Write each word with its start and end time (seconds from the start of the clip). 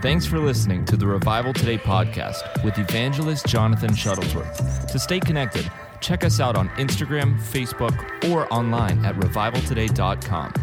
Thanks 0.00 0.26
for 0.26 0.38
listening 0.38 0.84
to 0.86 0.96
the 0.96 1.06
Revival 1.06 1.52
Today 1.52 1.78
podcast 1.78 2.64
with 2.64 2.78
evangelist 2.78 3.46
Jonathan 3.46 3.90
Shuttlesworth. 3.90 4.90
To 4.90 4.98
stay 4.98 5.20
connected, 5.20 5.70
check 6.00 6.24
us 6.24 6.40
out 6.40 6.56
on 6.56 6.68
Instagram, 6.70 7.38
Facebook, 7.38 8.30
or 8.30 8.52
online 8.52 9.04
at 9.04 9.14
revivaltoday.com. 9.16 10.54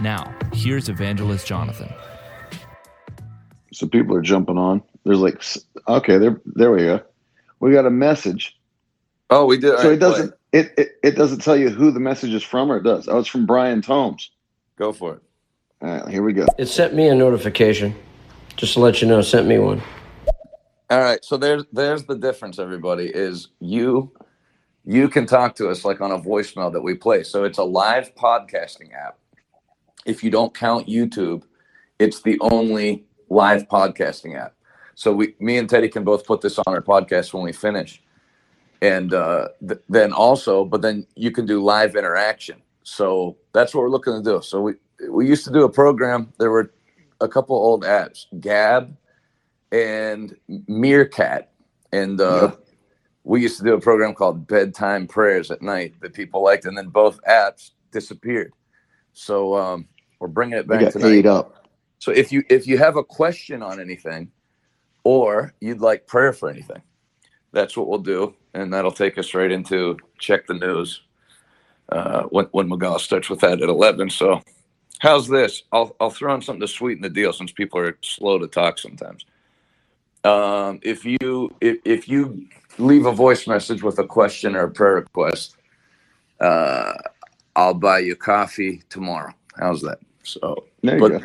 Now, 0.00 0.34
here's 0.52 0.88
evangelist 0.88 1.46
Jonathan. 1.46 1.92
So 3.72 3.86
people 3.86 4.16
are 4.16 4.22
jumping 4.22 4.58
on. 4.58 4.82
There's 5.04 5.20
like, 5.20 5.44
okay, 5.86 6.18
there, 6.18 6.40
there 6.46 6.72
we 6.72 6.78
go. 6.78 7.00
We 7.60 7.72
got 7.72 7.86
a 7.86 7.90
message. 7.90 8.58
Oh, 9.30 9.46
we 9.46 9.58
did. 9.58 9.78
So 9.78 9.90
it 9.90 9.98
doesn't, 9.98 10.34
it, 10.52 10.72
it, 10.76 10.98
it 11.04 11.10
doesn't 11.12 11.42
tell 11.42 11.56
you 11.56 11.68
who 11.68 11.92
the 11.92 12.00
message 12.00 12.32
is 12.32 12.42
from, 12.42 12.72
or 12.72 12.78
it 12.78 12.82
does. 12.82 13.06
Oh, 13.06 13.18
it's 13.18 13.28
from 13.28 13.46
Brian 13.46 13.82
Tomes. 13.82 14.30
Go 14.76 14.92
for 14.92 15.14
it. 15.14 15.22
All 15.82 15.88
right, 15.88 16.08
here 16.08 16.22
we 16.22 16.32
go. 16.32 16.46
It 16.58 16.66
sent 16.66 16.94
me 16.94 17.06
a 17.08 17.14
notification, 17.14 17.94
just 18.58 18.74
to 18.74 18.80
let 18.80 19.00
you 19.00 19.08
know. 19.08 19.22
Sent 19.22 19.46
me 19.46 19.58
one. 19.58 19.80
All 20.90 21.00
right. 21.00 21.24
So 21.24 21.36
there's 21.36 21.64
there's 21.72 22.04
the 22.04 22.16
difference. 22.16 22.58
Everybody 22.58 23.06
is 23.06 23.48
you 23.60 24.12
you 24.84 25.08
can 25.08 25.26
talk 25.26 25.54
to 25.56 25.68
us 25.68 25.84
like 25.84 26.00
on 26.00 26.10
a 26.10 26.18
voicemail 26.18 26.72
that 26.72 26.80
we 26.82 26.94
play. 26.94 27.22
So 27.22 27.44
it's 27.44 27.58
a 27.58 27.64
live 27.64 28.14
podcasting 28.14 28.92
app. 28.94 29.18
If 30.04 30.24
you 30.24 30.30
don't 30.30 30.54
count 30.54 30.88
YouTube, 30.88 31.42
it's 31.98 32.22
the 32.22 32.38
only 32.40 33.04
live 33.28 33.68
podcasting 33.68 34.38
app. 34.38 34.54
So 34.94 35.12
we, 35.12 35.34
me 35.38 35.58
and 35.58 35.68
Teddy 35.68 35.88
can 35.88 36.02
both 36.02 36.26
put 36.26 36.40
this 36.40 36.58
on 36.58 36.64
our 36.74 36.82
podcast 36.82 37.32
when 37.32 37.44
we 37.44 37.52
finish, 37.52 38.02
and 38.82 39.14
uh, 39.14 39.48
th- 39.60 39.80
then 39.88 40.12
also, 40.12 40.64
but 40.64 40.82
then 40.82 41.06
you 41.14 41.30
can 41.30 41.46
do 41.46 41.62
live 41.62 41.94
interaction. 41.94 42.60
So 42.82 43.36
that's 43.52 43.74
what 43.74 43.82
we're 43.82 43.90
looking 43.90 44.14
to 44.14 44.22
do. 44.22 44.42
So 44.42 44.60
we 44.60 44.72
we 45.08 45.28
used 45.28 45.44
to 45.44 45.52
do 45.52 45.62
a 45.62 45.68
program. 45.70 46.32
There 46.38 46.50
were 46.50 46.72
a 47.20 47.28
couple 47.28 47.56
old 47.56 47.84
apps, 47.84 48.26
Gab 48.40 48.96
and 49.72 50.36
Meerkat, 50.66 51.50
and 51.92 52.20
uh, 52.20 52.42
Yep. 52.42 52.66
we 53.24 53.42
used 53.42 53.58
to 53.58 53.64
do 53.64 53.74
a 53.74 53.80
program 53.80 54.14
called 54.14 54.46
Bedtime 54.46 55.06
Prayers 55.06 55.50
at 55.50 55.62
night 55.62 55.94
that 56.00 56.14
people 56.14 56.42
liked, 56.42 56.64
and 56.64 56.76
then 56.76 56.88
both 56.88 57.20
apps 57.28 57.70
disappeared. 57.92 58.52
So 59.12 59.56
um, 59.56 59.88
we're 60.20 60.28
bringing 60.28 60.58
it 60.58 60.66
back 60.66 60.80
tonight. 60.92 61.26
up. 61.26 61.66
So 61.98 62.12
if 62.12 62.30
you 62.32 62.44
if 62.48 62.66
you 62.66 62.78
have 62.78 62.96
a 62.96 63.04
question 63.04 63.62
on 63.62 63.80
anything, 63.80 64.30
or 65.04 65.54
you'd 65.60 65.80
like 65.80 66.06
prayer 66.06 66.32
for 66.32 66.48
anything, 66.48 66.82
that's 67.52 67.76
what 67.76 67.88
we'll 67.88 67.98
do, 67.98 68.34
and 68.54 68.72
that'll 68.72 68.92
take 68.92 69.18
us 69.18 69.34
right 69.34 69.50
into 69.50 69.98
check 70.18 70.46
the 70.46 70.54
news. 70.54 71.02
Uh, 71.90 72.22
when 72.24 72.44
when 72.52 72.68
Magal 72.68 73.00
starts 73.00 73.28
with 73.30 73.40
that 73.40 73.60
at 73.62 73.68
eleven. 73.68 74.10
So, 74.10 74.42
how's 75.00 75.28
this? 75.28 75.64
I'll 75.72 75.96
I'll 76.00 76.10
throw 76.10 76.34
in 76.34 76.42
something 76.42 76.60
to 76.62 76.68
sweeten 76.68 77.02
the 77.02 77.10
deal 77.10 77.32
since 77.32 77.52
people 77.52 77.80
are 77.80 77.98
slow 78.02 78.38
to 78.38 78.48
talk 78.48 78.78
sometimes. 78.78 79.26
Um, 80.24 80.80
if 80.82 81.04
you 81.04 81.50
if 81.60 81.78
if 81.84 82.08
you 82.08 82.46
leave 82.78 83.06
a 83.06 83.12
voice 83.12 83.46
message 83.48 83.82
with 83.82 83.98
a 84.00 84.06
question 84.06 84.56
or 84.56 84.64
a 84.64 84.70
prayer 84.70 84.96
request, 84.96 85.56
uh, 86.40 86.94
I'll 87.56 87.74
buy 87.74 88.00
you 88.00 88.16
coffee 88.16 88.82
tomorrow. 88.90 89.32
How's 89.58 89.82
that? 89.82 90.00
So, 90.24 90.66
There 90.82 91.00
you 91.00 91.04
but 91.04 91.12
go. 91.18 91.24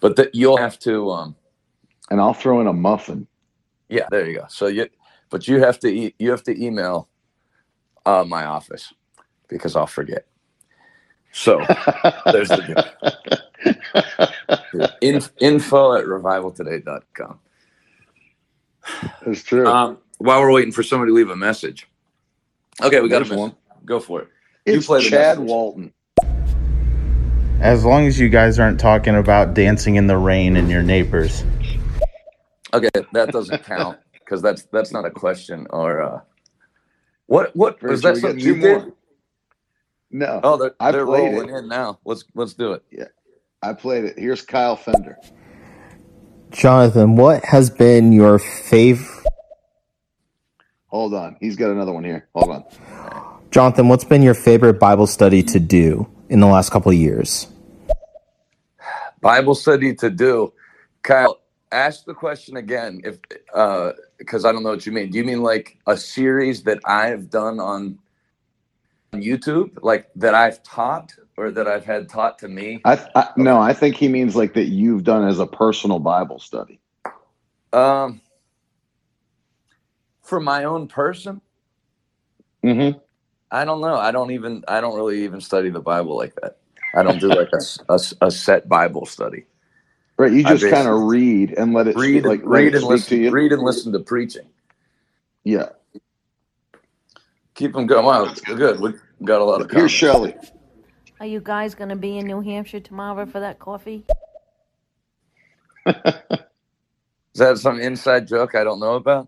but 0.00 0.16
that 0.16 0.34
you'll 0.34 0.58
have 0.58 0.78
to 0.80 1.10
um 1.12 1.36
And 2.10 2.20
I'll 2.20 2.34
throw 2.34 2.60
in 2.60 2.68
a 2.68 2.72
muffin. 2.72 3.26
yeah 3.88 4.08
there 4.10 4.28
you 4.30 4.38
go 4.38 4.46
so 4.48 4.68
you 4.68 4.88
but 5.30 5.48
you 5.48 5.60
have 5.62 5.78
to 5.80 5.88
e- 5.88 6.14
you 6.18 6.30
have 6.30 6.42
to 6.44 6.64
email 6.64 7.08
uh 8.06 8.24
my 8.26 8.44
office 8.46 8.92
because 9.48 9.76
i'll 9.76 9.86
forget 9.86 10.26
so 11.32 11.58
there's 12.32 12.48
the 12.48 12.62
deal. 12.66 12.84
In, 15.00 15.20
info 15.40 15.94
at 15.94 16.04
revivaltoday.com 16.04 17.38
It's 19.26 19.42
true. 19.42 19.66
um 19.66 19.98
while 20.18 20.40
we're 20.40 20.52
waiting 20.52 20.72
for 20.72 20.82
somebody 20.82 21.10
to 21.10 21.14
leave 21.14 21.30
a 21.30 21.36
message 21.36 21.88
okay 22.82 23.00
we 23.00 23.08
got 23.08 23.18
There's 23.20 23.30
a 23.32 23.36
one. 23.36 23.54
go 23.84 24.00
for 24.00 24.22
it 24.22 24.28
you 24.66 24.80
play 24.80 25.02
the 25.02 25.10
Chad 25.10 25.38
message. 25.38 25.50
Walton. 25.50 25.92
As 27.60 27.84
long 27.84 28.06
as 28.06 28.20
you 28.20 28.28
guys 28.28 28.58
aren't 28.58 28.78
talking 28.78 29.16
about 29.16 29.54
dancing 29.54 29.96
in 29.96 30.06
the 30.06 30.16
rain 30.16 30.56
and 30.56 30.70
your 30.70 30.82
neighbors. 30.82 31.44
okay 32.72 32.90
that 33.12 33.30
doesn't 33.32 33.64
count 33.64 33.98
because 34.12 34.40
that's 34.42 34.62
that's 34.72 34.92
not 34.92 35.04
a 35.04 35.10
question 35.10 35.66
or 35.70 36.02
uh 36.02 36.20
what 37.26 37.54
what 37.56 37.82
was 37.82 38.02
that 38.02 38.16
something 38.16 38.38
two 38.40 38.54
you 38.54 38.60
did 38.60 38.82
more. 38.84 38.92
No, 40.10 40.40
oh 40.42 40.56
they're, 40.56 40.74
I 40.80 40.92
they're 40.92 41.06
played 41.06 41.32
rolling 41.32 41.34
it. 41.34 41.50
in 41.50 41.68
now 41.68 41.98
let's 42.04 42.24
let's 42.34 42.54
do 42.54 42.72
it 42.74 42.84
Yeah, 42.90 43.06
I 43.62 43.74
played 43.74 44.04
it. 44.04 44.18
Here's 44.18 44.42
Kyle 44.42 44.76
Fender. 44.76 45.18
Jonathan, 46.50 47.16
what 47.16 47.44
has 47.46 47.70
been 47.70 48.12
your 48.12 48.38
favorite? 48.38 49.26
Hold 50.88 51.14
on. 51.14 51.36
He's 51.40 51.56
got 51.56 51.70
another 51.70 51.92
one 51.92 52.04
here. 52.04 52.28
Hold 52.34 52.50
on. 52.50 52.64
Jonathan, 53.50 53.88
what's 53.88 54.04
been 54.04 54.22
your 54.22 54.34
favorite 54.34 54.80
Bible 54.80 55.06
study 55.06 55.42
to 55.44 55.60
do 55.60 56.08
in 56.28 56.40
the 56.40 56.46
last 56.46 56.70
couple 56.70 56.90
of 56.92 56.98
years? 56.98 57.48
Bible 59.20 59.54
study 59.54 59.94
to 59.96 60.10
do. 60.10 60.52
Kyle, 61.02 61.40
ask 61.72 62.04
the 62.04 62.14
question 62.14 62.56
again 62.56 63.00
if 63.04 63.18
uh 63.54 63.92
because 64.18 64.44
I 64.44 64.52
don't 64.52 64.62
know 64.62 64.70
what 64.70 64.86
you 64.86 64.92
mean. 64.92 65.10
Do 65.10 65.18
you 65.18 65.24
mean 65.24 65.42
like 65.42 65.78
a 65.86 65.96
series 65.96 66.64
that 66.64 66.80
I've 66.84 67.30
done 67.30 67.60
on 67.60 67.98
YouTube, 69.14 69.78
like 69.82 70.08
that 70.16 70.34
I've 70.34 70.62
taught 70.62 71.14
or 71.36 71.50
that 71.52 71.68
I've 71.68 71.84
had 71.84 72.08
taught 72.08 72.38
to 72.40 72.48
me? 72.48 72.86
I, 72.86 73.04
I 73.14 73.30
no, 73.36 73.60
I 73.60 73.74
think 73.74 73.96
he 73.96 74.08
means 74.08 74.36
like 74.36 74.54
that 74.54 74.66
you've 74.68 75.04
done 75.04 75.28
as 75.28 75.38
a 75.40 75.46
personal 75.46 75.98
Bible 75.98 76.38
study. 76.40 76.80
Um 77.72 78.20
for 80.22 80.40
my 80.40 80.64
own 80.64 80.88
person, 80.88 81.40
Mm-hmm. 82.64 82.98
I 83.50 83.64
don't 83.64 83.80
know. 83.80 83.94
I 83.96 84.10
don't 84.12 84.32
even 84.32 84.64
I 84.68 84.80
don't 84.80 84.96
really 84.96 85.24
even 85.24 85.40
study 85.40 85.70
the 85.70 85.80
Bible 85.80 86.16
like 86.16 86.34
that. 86.42 86.58
I 86.94 87.02
don't 87.02 87.20
do 87.20 87.28
like 87.28 87.50
a 87.52 87.56
a 88.22 88.30
set 88.30 88.68
Bible 88.68 89.06
study. 89.06 89.46
Right. 90.18 90.32
You 90.32 90.44
just 90.44 90.68
kind 90.68 90.88
of 90.88 91.02
read 91.02 91.54
and 91.56 91.72
let 91.72 91.88
it 91.88 91.96
Read, 91.96 92.22
speak, 92.22 92.24
like 92.24 92.40
let 92.44 92.48
read 92.50 92.74
and 92.74 92.84
listen. 92.84 93.18
to 93.18 93.24
you. 93.24 93.30
Read 93.30 93.52
and 93.52 93.62
listen 93.62 93.92
to 93.92 94.00
preaching. 94.00 94.48
Yeah. 95.44 95.70
Keep 97.58 97.72
them 97.72 97.86
going. 97.88 98.06
Wow, 98.06 98.32
good. 98.54 98.78
We 98.78 98.92
got 99.24 99.40
a 99.40 99.44
lot 99.44 99.60
of. 99.60 99.66
Coffee. 99.66 99.80
Here's 99.80 100.00
comments. 100.00 100.32
Shelly. 100.38 100.52
Are 101.18 101.26
you 101.26 101.40
guys 101.40 101.74
going 101.74 101.88
to 101.90 101.96
be 101.96 102.16
in 102.16 102.28
New 102.28 102.40
Hampshire 102.40 102.78
tomorrow 102.78 103.26
for 103.26 103.40
that 103.40 103.58
coffee? 103.58 104.04
Is 105.88 105.94
that 107.34 107.58
some 107.58 107.80
inside 107.80 108.28
joke 108.28 108.54
I 108.54 108.62
don't 108.62 108.78
know 108.78 108.94
about? 108.94 109.26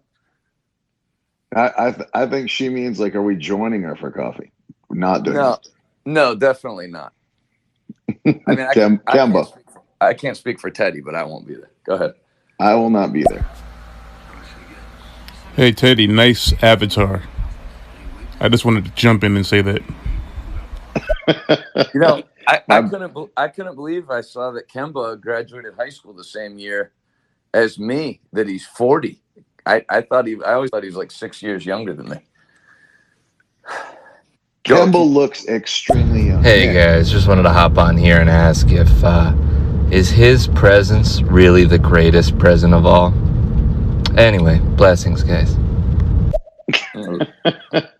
I 1.56 1.72
I, 1.76 1.90
th- 1.90 2.08
I 2.14 2.26
think 2.26 2.50
she 2.50 2.68
means 2.68 3.00
like, 3.00 3.16
are 3.16 3.22
we 3.22 3.34
joining 3.34 3.82
her 3.82 3.96
for 3.96 4.12
coffee? 4.12 4.52
We're 4.88 4.98
not 4.98 5.24
doing 5.24 5.36
No, 5.36 5.54
it. 5.54 5.68
no, 6.06 6.36
definitely 6.36 6.86
not. 6.86 7.12
I 8.08 8.14
mean, 8.24 8.60
I, 8.60 8.72
Kem- 8.74 9.00
I, 9.08 9.12
can't 9.12 9.34
Kemba. 9.34 9.52
for, 9.52 9.82
I 10.00 10.14
can't 10.14 10.36
speak 10.36 10.60
for 10.60 10.70
Teddy, 10.70 11.00
but 11.00 11.16
I 11.16 11.24
won't 11.24 11.48
be 11.48 11.54
there. 11.54 11.70
Go 11.84 11.94
ahead. 11.94 12.12
I 12.60 12.76
will 12.76 12.90
not 12.90 13.12
be 13.12 13.24
there. 13.24 13.44
Hey 15.56 15.72
Teddy, 15.72 16.06
nice 16.06 16.52
avatar. 16.62 17.24
I 18.40 18.48
just 18.48 18.64
wanted 18.64 18.84
to 18.86 18.90
jump 18.92 19.22
in 19.22 19.36
and 19.36 19.46
say 19.46 19.62
that. 19.62 19.82
You 21.94 22.00
know, 22.00 22.22
I, 22.46 22.62
I 22.70 22.82
couldn't. 22.82 23.12
bel- 23.12 23.30
I 23.36 23.48
couldn't 23.48 23.74
believe 23.74 24.10
I 24.10 24.20
saw 24.22 24.50
that 24.52 24.68
Kemba 24.68 25.20
graduated 25.20 25.74
high 25.74 25.90
school 25.90 26.12
the 26.12 26.24
same 26.24 26.58
year 26.58 26.92
as 27.54 27.78
me. 27.78 28.20
That 28.32 28.48
he's 28.48 28.66
forty. 28.66 29.20
I, 29.66 29.84
I 29.88 30.00
thought 30.00 30.26
he. 30.26 30.36
I 30.44 30.54
always 30.54 30.70
thought 30.70 30.82
he 30.82 30.88
was 30.88 30.96
like 30.96 31.10
six 31.10 31.42
years 31.42 31.66
younger 31.66 31.92
than 31.94 32.08
me. 32.08 32.16
Kemba 34.64 35.06
looks 35.06 35.46
extremely 35.48 36.28
young. 36.28 36.42
Hey 36.42 36.66
Yeah. 36.66 36.96
guys, 36.96 37.10
just 37.10 37.28
wanted 37.28 37.42
to 37.44 37.50
hop 37.50 37.78
on 37.78 37.96
here 37.96 38.20
and 38.20 38.30
ask 38.30 38.70
if 38.70 38.88
uh, 39.04 39.32
is 39.90 40.10
his 40.10 40.46
presence 40.48 41.22
really 41.22 41.64
the 41.64 41.78
greatest 41.78 42.38
present 42.38 42.72
of 42.74 42.86
all? 42.86 43.12
Anyway, 44.18 44.58
blessings, 44.76 45.22
guys. 45.22 45.56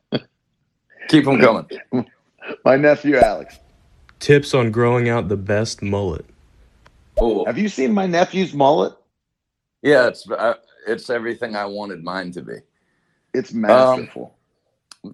keep 1.10 1.26
him 1.26 1.38
going. 1.38 1.66
My 2.64 2.76
nephew 2.76 3.16
Alex. 3.16 3.58
Tips 4.18 4.54
on 4.54 4.70
growing 4.70 5.08
out 5.08 5.28
the 5.28 5.36
best 5.36 5.82
mullet. 5.82 6.24
Oh, 7.18 7.44
Have 7.46 7.58
you 7.58 7.68
seen 7.68 7.92
my 7.92 8.06
nephew's 8.06 8.54
mullet? 8.54 8.94
yeah, 9.82 10.06
it's 10.08 10.28
uh, 10.30 10.54
it's 10.86 11.10
everything 11.10 11.54
I 11.56 11.64
wanted 11.66 12.02
mine 12.02 12.30
to 12.32 12.42
be. 12.42 12.54
It's 13.34 13.52
masterful. 13.52 14.34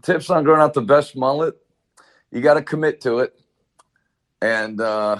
tips 0.02 0.30
on 0.30 0.42
growing 0.44 0.60
out 0.60 0.74
the 0.74 0.80
best 0.82 1.16
mullet 1.16 1.54
you 2.32 2.40
got 2.40 2.54
to 2.54 2.62
commit 2.62 3.00
to 3.02 3.18
it 3.20 3.38
and 4.42 4.80
uh, 4.80 5.16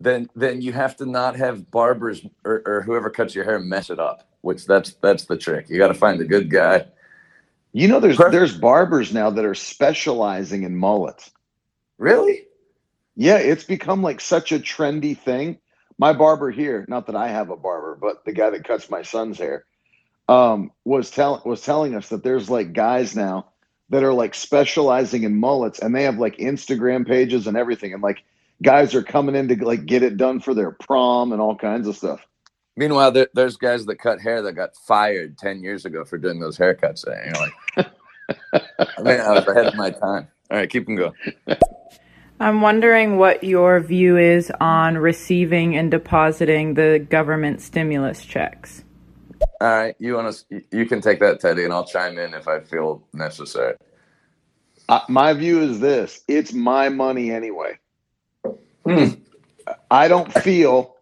then 0.00 0.28
then 0.34 0.62
you 0.62 0.72
have 0.72 0.96
to 0.96 1.04
not 1.06 1.36
have 1.36 1.70
barbers 1.70 2.24
or, 2.44 2.62
or 2.64 2.82
whoever 2.82 3.10
cuts 3.10 3.34
your 3.34 3.44
hair 3.44 3.58
mess 3.58 3.90
it 3.90 3.98
up 4.00 4.28
which 4.42 4.64
that's 4.66 4.94
that's 5.02 5.24
the 5.26 5.36
trick 5.36 5.68
you 5.68 5.76
got 5.76 5.88
to 5.88 5.94
find 5.94 6.20
a 6.20 6.24
good 6.24 6.48
guy 6.50 6.86
you 7.78 7.86
know, 7.88 8.00
there's 8.00 8.16
Perfect. 8.16 8.32
there's 8.32 8.56
barbers 8.56 9.12
now 9.12 9.30
that 9.30 9.44
are 9.44 9.54
specializing 9.54 10.64
in 10.64 10.76
mullets. 10.76 11.30
really 11.98 12.44
Yeah, 13.16 13.36
it's 13.38 13.64
become 13.64 14.02
like 14.02 14.20
such 14.20 14.52
a 14.52 14.58
trendy 14.58 15.16
thing. 15.16 15.58
my 15.98 16.12
barber 16.12 16.50
here, 16.50 16.84
not 16.88 17.06
that 17.06 17.16
I 17.16 17.28
have 17.28 17.50
a 17.50 17.56
barber, 17.56 17.96
but 18.00 18.24
the 18.24 18.32
guy 18.32 18.50
that 18.50 18.64
cuts 18.64 18.90
my 18.90 19.02
son's 19.02 19.38
hair, 19.38 19.64
um, 20.28 20.72
was 20.84 21.10
telling 21.10 21.42
was 21.44 21.62
telling 21.62 21.94
us 21.94 22.08
that 22.08 22.24
there's 22.24 22.50
like 22.50 22.72
guys 22.72 23.14
now 23.14 23.46
that 23.90 24.02
are 24.02 24.12
like 24.12 24.34
specializing 24.34 25.22
in 25.22 25.36
mullets 25.38 25.78
and 25.78 25.94
they 25.94 26.02
have 26.02 26.18
like 26.18 26.36
Instagram 26.38 27.06
pages 27.06 27.46
and 27.46 27.56
everything. 27.56 27.94
And 27.94 28.02
like 28.02 28.24
guys 28.62 28.94
are 28.94 29.02
coming 29.02 29.36
in 29.36 29.48
to 29.48 29.64
like 29.64 29.86
get 29.86 30.02
it 30.02 30.16
done 30.16 30.40
for 30.40 30.52
their 30.52 30.72
prom 30.72 31.32
and 31.32 31.40
all 31.40 31.56
kinds 31.56 31.86
of 31.86 31.96
stuff. 31.96 32.26
Meanwhile, 32.78 33.10
there, 33.10 33.28
there's 33.34 33.56
guys 33.56 33.86
that 33.86 33.96
cut 33.96 34.20
hair 34.20 34.40
that 34.42 34.52
got 34.52 34.76
fired 34.76 35.36
10 35.36 35.64
years 35.64 35.84
ago 35.84 36.04
for 36.04 36.16
doing 36.16 36.38
those 36.38 36.56
haircuts. 36.56 37.04
And 37.04 37.34
you're 37.34 37.44
like, 37.44 37.90
I 38.96 39.02
mean, 39.02 39.20
I 39.20 39.30
was 39.32 39.46
ahead 39.48 39.66
of 39.66 39.74
my 39.74 39.90
time. 39.90 40.28
All 40.48 40.58
right, 40.58 40.70
keep 40.70 40.86
them 40.86 40.94
going. 40.94 41.12
I'm 42.38 42.60
wondering 42.60 43.16
what 43.16 43.42
your 43.42 43.80
view 43.80 44.16
is 44.16 44.52
on 44.60 44.96
receiving 44.96 45.76
and 45.76 45.90
depositing 45.90 46.74
the 46.74 47.04
government 47.10 47.60
stimulus 47.60 48.24
checks. 48.24 48.84
All 49.60 49.68
right, 49.68 49.96
you 49.98 50.14
want 50.14 50.44
to? 50.48 50.62
You 50.70 50.86
can 50.86 51.00
take 51.00 51.18
that, 51.18 51.40
Teddy, 51.40 51.64
and 51.64 51.72
I'll 51.72 51.84
chime 51.84 52.16
in 52.16 52.32
if 52.32 52.46
I 52.46 52.60
feel 52.60 53.02
necessary. 53.12 53.74
Uh, 54.88 55.00
my 55.08 55.32
view 55.32 55.60
is 55.62 55.80
this: 55.80 56.20
it's 56.28 56.52
my 56.52 56.88
money 56.88 57.32
anyway. 57.32 57.78
Hmm. 58.84 59.08
I 59.90 60.06
don't 60.06 60.32
feel, 60.32 60.94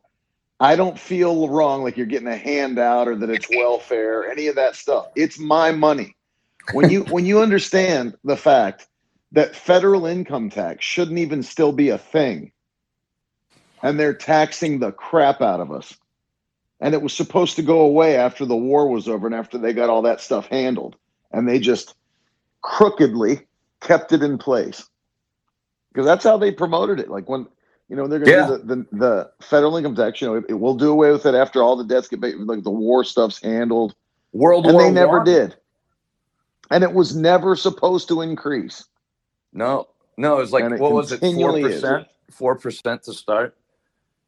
I 0.58 0.76
don't 0.76 0.98
feel 0.98 1.48
wrong 1.48 1.82
like 1.82 1.96
you're 1.96 2.06
getting 2.06 2.28
a 2.28 2.36
handout 2.36 3.08
or 3.08 3.16
that 3.16 3.30
it's 3.30 3.48
welfare, 3.50 4.20
or 4.20 4.26
any 4.30 4.46
of 4.46 4.56
that 4.56 4.76
stuff. 4.76 5.08
It's 5.14 5.38
my 5.38 5.72
money. 5.72 6.16
When 6.72 6.90
you 6.90 7.02
when 7.04 7.26
you 7.26 7.40
understand 7.42 8.16
the 8.24 8.36
fact 8.36 8.86
that 9.32 9.54
federal 9.54 10.06
income 10.06 10.50
tax 10.50 10.84
shouldn't 10.84 11.18
even 11.18 11.42
still 11.42 11.72
be 11.72 11.90
a 11.90 11.98
thing, 11.98 12.52
and 13.82 14.00
they're 14.00 14.14
taxing 14.14 14.78
the 14.78 14.92
crap 14.92 15.42
out 15.42 15.60
of 15.60 15.70
us 15.70 15.94
and 16.80 16.94
it 16.94 17.02
was 17.02 17.12
supposed 17.12 17.56
to 17.56 17.62
go 17.62 17.80
away 17.80 18.16
after 18.16 18.44
the 18.44 18.56
war 18.56 18.88
was 18.88 19.08
over 19.08 19.26
and 19.26 19.34
after 19.34 19.58
they 19.58 19.72
got 19.72 19.90
all 19.90 20.02
that 20.02 20.20
stuff 20.20 20.46
handled 20.48 20.96
and 21.32 21.48
they 21.48 21.58
just 21.58 21.94
crookedly 22.62 23.40
kept 23.80 24.12
it 24.12 24.22
in 24.22 24.38
place 24.38 24.84
because 25.92 26.06
that's 26.06 26.24
how 26.24 26.36
they 26.36 26.52
promoted 26.52 27.00
it 27.00 27.10
like 27.10 27.28
when 27.28 27.46
you 27.88 27.96
know 27.96 28.06
they're 28.06 28.18
going 28.18 28.30
to 28.30 28.36
Yeah. 28.36 28.46
do 28.46 28.58
the, 28.58 28.76
the, 28.76 28.86
the 28.98 29.30
federal 29.46 29.76
income 29.76 29.94
tax 29.94 30.20
you 30.20 30.26
know 30.28 30.34
it, 30.36 30.44
it 30.48 30.54
will 30.54 30.74
do 30.74 30.90
away 30.90 31.10
with 31.12 31.26
it 31.26 31.34
after 31.34 31.62
all 31.62 31.76
the 31.76 31.84
debts 31.84 32.08
get 32.08 32.20
paid 32.20 32.36
like 32.36 32.62
the 32.64 32.70
war 32.70 33.04
stuff's 33.04 33.40
handled 33.42 33.94
World 34.32 34.66
and 34.66 34.74
War 34.74 34.82
they 34.84 34.90
never 34.90 35.22
did 35.24 35.56
and 36.70 36.82
it 36.84 36.92
was 36.92 37.14
never 37.16 37.54
supposed 37.56 38.08
to 38.08 38.20
increase 38.22 38.84
No, 39.52 39.88
no, 40.16 40.36
it 40.38 40.40
was 40.40 40.52
like 40.52 40.64
And 40.64 40.74
it 40.74 40.80
what 40.80 40.92
was 40.92 41.12
it? 41.12 41.20
Four 41.20 41.52
percent. 41.60 42.06
Four 42.30 42.56
percent 42.56 43.02
to 43.04 43.12
start. 43.12 43.56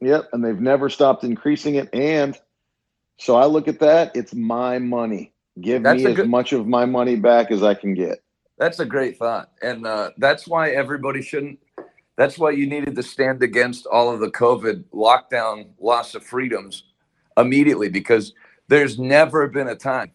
Yep, 0.00 0.28
and 0.32 0.44
they've 0.44 0.60
never 0.60 0.88
stopped 0.88 1.24
increasing 1.24 1.74
it. 1.74 1.88
And 1.92 2.38
so 3.18 3.34
I 3.34 3.46
look 3.46 3.66
at 3.66 3.80
that; 3.80 4.14
it's 4.14 4.32
my 4.32 4.78
money. 4.78 5.32
Give 5.60 5.82
That's 5.82 6.02
me 6.04 6.10
as 6.10 6.16
good- 6.16 6.28
much 6.30 6.52
of 6.52 6.68
my 6.68 6.84
money 6.84 7.16
back 7.16 7.50
as 7.50 7.64
I 7.64 7.74
can 7.74 7.94
get. 7.94 8.22
That's 8.58 8.78
a 8.78 8.84
great 8.86 9.18
thought, 9.18 9.50
and 9.60 9.84
uh, 9.86 10.10
that's 10.18 10.46
why 10.46 10.70
everybody 10.70 11.20
shouldn't. 11.22 11.58
That's 12.18 12.36
why 12.36 12.50
you 12.50 12.66
needed 12.66 12.96
to 12.96 13.04
stand 13.04 13.44
against 13.44 13.86
all 13.86 14.12
of 14.12 14.18
the 14.20 14.30
COVID 14.32 14.84
lockdown, 14.92 15.68
loss 15.80 16.16
of 16.16 16.24
freedoms 16.24 16.82
immediately, 17.38 17.88
because 17.88 18.34
there's 18.66 18.98
never 18.98 19.46
been 19.46 19.68
a 19.68 19.76
time. 19.76 20.10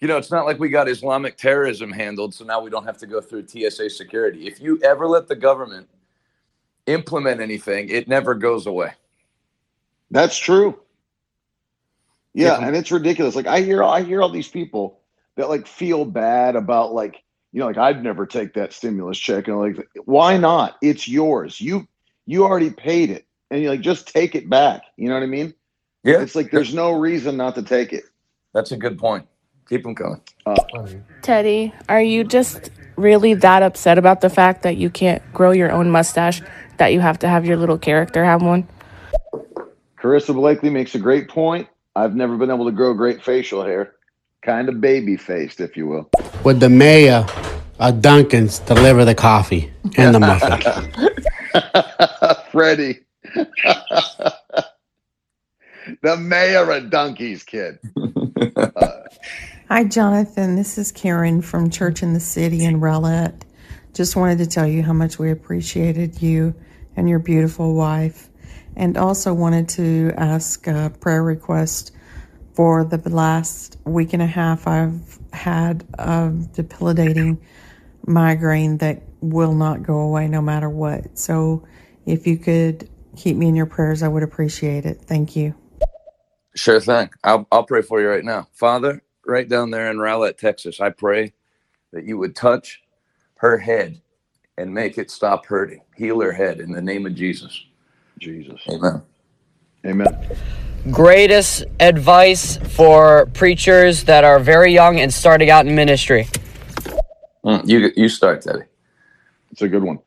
You 0.00 0.08
know, 0.08 0.16
it's 0.16 0.30
not 0.30 0.46
like 0.46 0.58
we 0.58 0.70
got 0.70 0.88
Islamic 0.88 1.36
terrorism 1.36 1.92
handled, 1.92 2.34
so 2.34 2.46
now 2.46 2.62
we 2.62 2.70
don't 2.70 2.86
have 2.86 2.96
to 2.98 3.06
go 3.06 3.20
through 3.20 3.46
TSA 3.48 3.90
security. 3.90 4.48
If 4.48 4.60
you 4.62 4.80
ever 4.82 5.06
let 5.06 5.28
the 5.28 5.36
government 5.36 5.90
implement 6.86 7.42
anything, 7.42 7.90
it 7.90 8.08
never 8.08 8.34
goes 8.34 8.66
away. 8.66 8.92
That's 10.10 10.38
true. 10.38 10.80
Yeah, 12.34 12.58
Yeah. 12.60 12.66
and 12.66 12.74
it's 12.76 12.90
ridiculous. 12.90 13.36
Like 13.36 13.46
I 13.46 13.60
hear, 13.60 13.84
I 13.84 14.02
hear 14.02 14.22
all 14.22 14.30
these 14.30 14.48
people 14.48 15.00
that 15.36 15.50
like 15.50 15.66
feel 15.66 16.06
bad 16.06 16.56
about 16.56 16.94
like 16.94 17.22
you 17.52 17.60
know, 17.60 17.66
like 17.66 17.78
I'd 17.78 18.02
never 18.02 18.26
take 18.26 18.54
that 18.54 18.72
stimulus 18.72 19.18
check, 19.18 19.48
and 19.48 19.58
like, 19.58 19.88
why 20.04 20.36
not? 20.36 20.76
It's 20.82 21.06
yours. 21.06 21.60
You 21.60 21.86
you 22.26 22.44
already 22.44 22.70
paid 22.70 23.10
it, 23.10 23.26
and 23.50 23.62
you're 23.62 23.70
like 23.70 23.80
just 23.80 24.08
take 24.08 24.34
it 24.34 24.48
back. 24.48 24.82
You 24.96 25.08
know 25.08 25.14
what 25.14 25.22
I 25.22 25.26
mean? 25.26 25.54
Yeah, 26.04 26.20
It's 26.20 26.34
like 26.34 26.50
there's 26.50 26.74
no 26.74 26.92
reason 26.92 27.36
not 27.36 27.54
to 27.54 27.62
take 27.62 27.92
it. 27.92 28.04
that's 28.52 28.72
a 28.72 28.76
good 28.76 28.98
point. 28.98 29.26
Keep 29.68 29.84
them 29.84 29.94
going. 29.94 30.20
Uh, 30.44 30.56
Teddy, 31.22 31.72
are 31.88 32.02
you 32.02 32.24
just 32.24 32.70
really 32.96 33.34
that 33.34 33.62
upset 33.62 33.98
about 33.98 34.20
the 34.20 34.28
fact 34.28 34.62
that 34.62 34.76
you 34.76 34.90
can't 34.90 35.22
grow 35.32 35.52
your 35.52 35.70
own 35.70 35.90
mustache 35.90 36.42
that 36.78 36.92
you 36.92 37.00
have 37.00 37.18
to 37.20 37.28
have 37.28 37.46
your 37.46 37.56
little 37.56 37.78
character 37.78 38.24
have 38.24 38.42
one? 38.42 38.66
Carissa 39.96 40.34
Blakely 40.34 40.68
makes 40.68 40.94
a 40.94 40.98
great 40.98 41.28
point. 41.28 41.68
I've 41.94 42.16
never 42.16 42.36
been 42.36 42.50
able 42.50 42.64
to 42.64 42.72
grow 42.72 42.92
great 42.94 43.22
facial 43.22 43.62
hair, 43.64 43.94
kind 44.44 44.68
of 44.68 44.80
baby 44.80 45.16
faced, 45.16 45.60
if 45.60 45.76
you 45.76 45.86
will. 45.86 46.10
Would 46.44 46.58
the 46.58 46.68
mayor 46.68 47.24
of 47.78 48.02
Dunkin's 48.02 48.58
deliver 48.58 49.04
the 49.04 49.14
coffee 49.14 49.72
and 49.96 50.12
the 50.12 50.18
muffin? 50.18 50.60
Freddie. 52.50 52.98
the 56.02 56.16
mayor 56.16 56.68
of 56.68 56.90
Donkeys 56.90 57.44
kid. 57.44 57.78
Hi, 59.68 59.84
Jonathan. 59.84 60.56
This 60.56 60.78
is 60.78 60.90
Karen 60.90 61.42
from 61.42 61.70
Church 61.70 62.02
in 62.02 62.12
the 62.12 62.18
City 62.18 62.64
in 62.64 62.80
Rowlett. 62.80 63.44
Just 63.94 64.16
wanted 64.16 64.38
to 64.38 64.46
tell 64.46 64.66
you 64.66 64.82
how 64.82 64.92
much 64.92 65.20
we 65.20 65.30
appreciated 65.30 66.20
you 66.20 66.56
and 66.96 67.08
your 67.08 67.20
beautiful 67.20 67.76
wife, 67.76 68.28
and 68.74 68.96
also 68.96 69.32
wanted 69.32 69.68
to 69.68 70.12
ask 70.16 70.66
a 70.66 70.92
prayer 70.98 71.22
request 71.22 71.92
for 72.54 72.82
the 72.82 72.98
last 73.08 73.76
week 73.84 74.12
and 74.12 74.22
a 74.22 74.26
half. 74.26 74.66
I've 74.66 75.21
had 75.32 75.84
a 75.98 76.30
debilitating 76.52 77.40
migraine 78.06 78.78
that 78.78 79.02
will 79.20 79.54
not 79.54 79.82
go 79.82 80.00
away 80.00 80.28
no 80.28 80.40
matter 80.40 80.68
what. 80.68 81.18
So, 81.18 81.66
if 82.06 82.26
you 82.26 82.36
could 82.36 82.88
keep 83.16 83.36
me 83.36 83.48
in 83.48 83.54
your 83.54 83.66
prayers, 83.66 84.02
I 84.02 84.08
would 84.08 84.22
appreciate 84.22 84.84
it. 84.84 85.00
Thank 85.02 85.36
you. 85.36 85.54
Sure 86.54 86.80
thing. 86.80 87.10
I'll, 87.24 87.46
I'll 87.50 87.64
pray 87.64 87.82
for 87.82 88.00
you 88.00 88.08
right 88.08 88.24
now. 88.24 88.48
Father, 88.52 89.02
right 89.26 89.48
down 89.48 89.70
there 89.70 89.90
in 89.90 89.98
Rowlett, 89.98 90.36
Texas, 90.36 90.80
I 90.80 90.90
pray 90.90 91.32
that 91.92 92.04
you 92.04 92.18
would 92.18 92.34
touch 92.34 92.82
her 93.36 93.58
head 93.58 94.00
and 94.58 94.72
make 94.72 94.98
it 94.98 95.10
stop 95.10 95.46
hurting. 95.46 95.82
Heal 95.96 96.20
her 96.20 96.32
head 96.32 96.60
in 96.60 96.72
the 96.72 96.82
name 96.82 97.06
of 97.06 97.14
Jesus. 97.14 97.64
Jesus. 98.18 98.60
Amen. 98.68 99.02
Amen. 99.84 100.36
Greatest 100.90 101.64
advice 101.78 102.56
for 102.56 103.26
preachers 103.34 104.04
that 104.04 104.24
are 104.24 104.40
very 104.40 104.72
young 104.72 104.98
and 104.98 105.14
starting 105.14 105.48
out 105.48 105.64
in 105.64 105.76
ministry. 105.76 106.26
Mm, 107.44 107.68
you 107.68 107.92
you 107.96 108.08
start, 108.08 108.42
Teddy. 108.42 108.62
It's 109.52 109.62
a 109.62 109.68
good 109.68 109.84
one. 109.84 110.00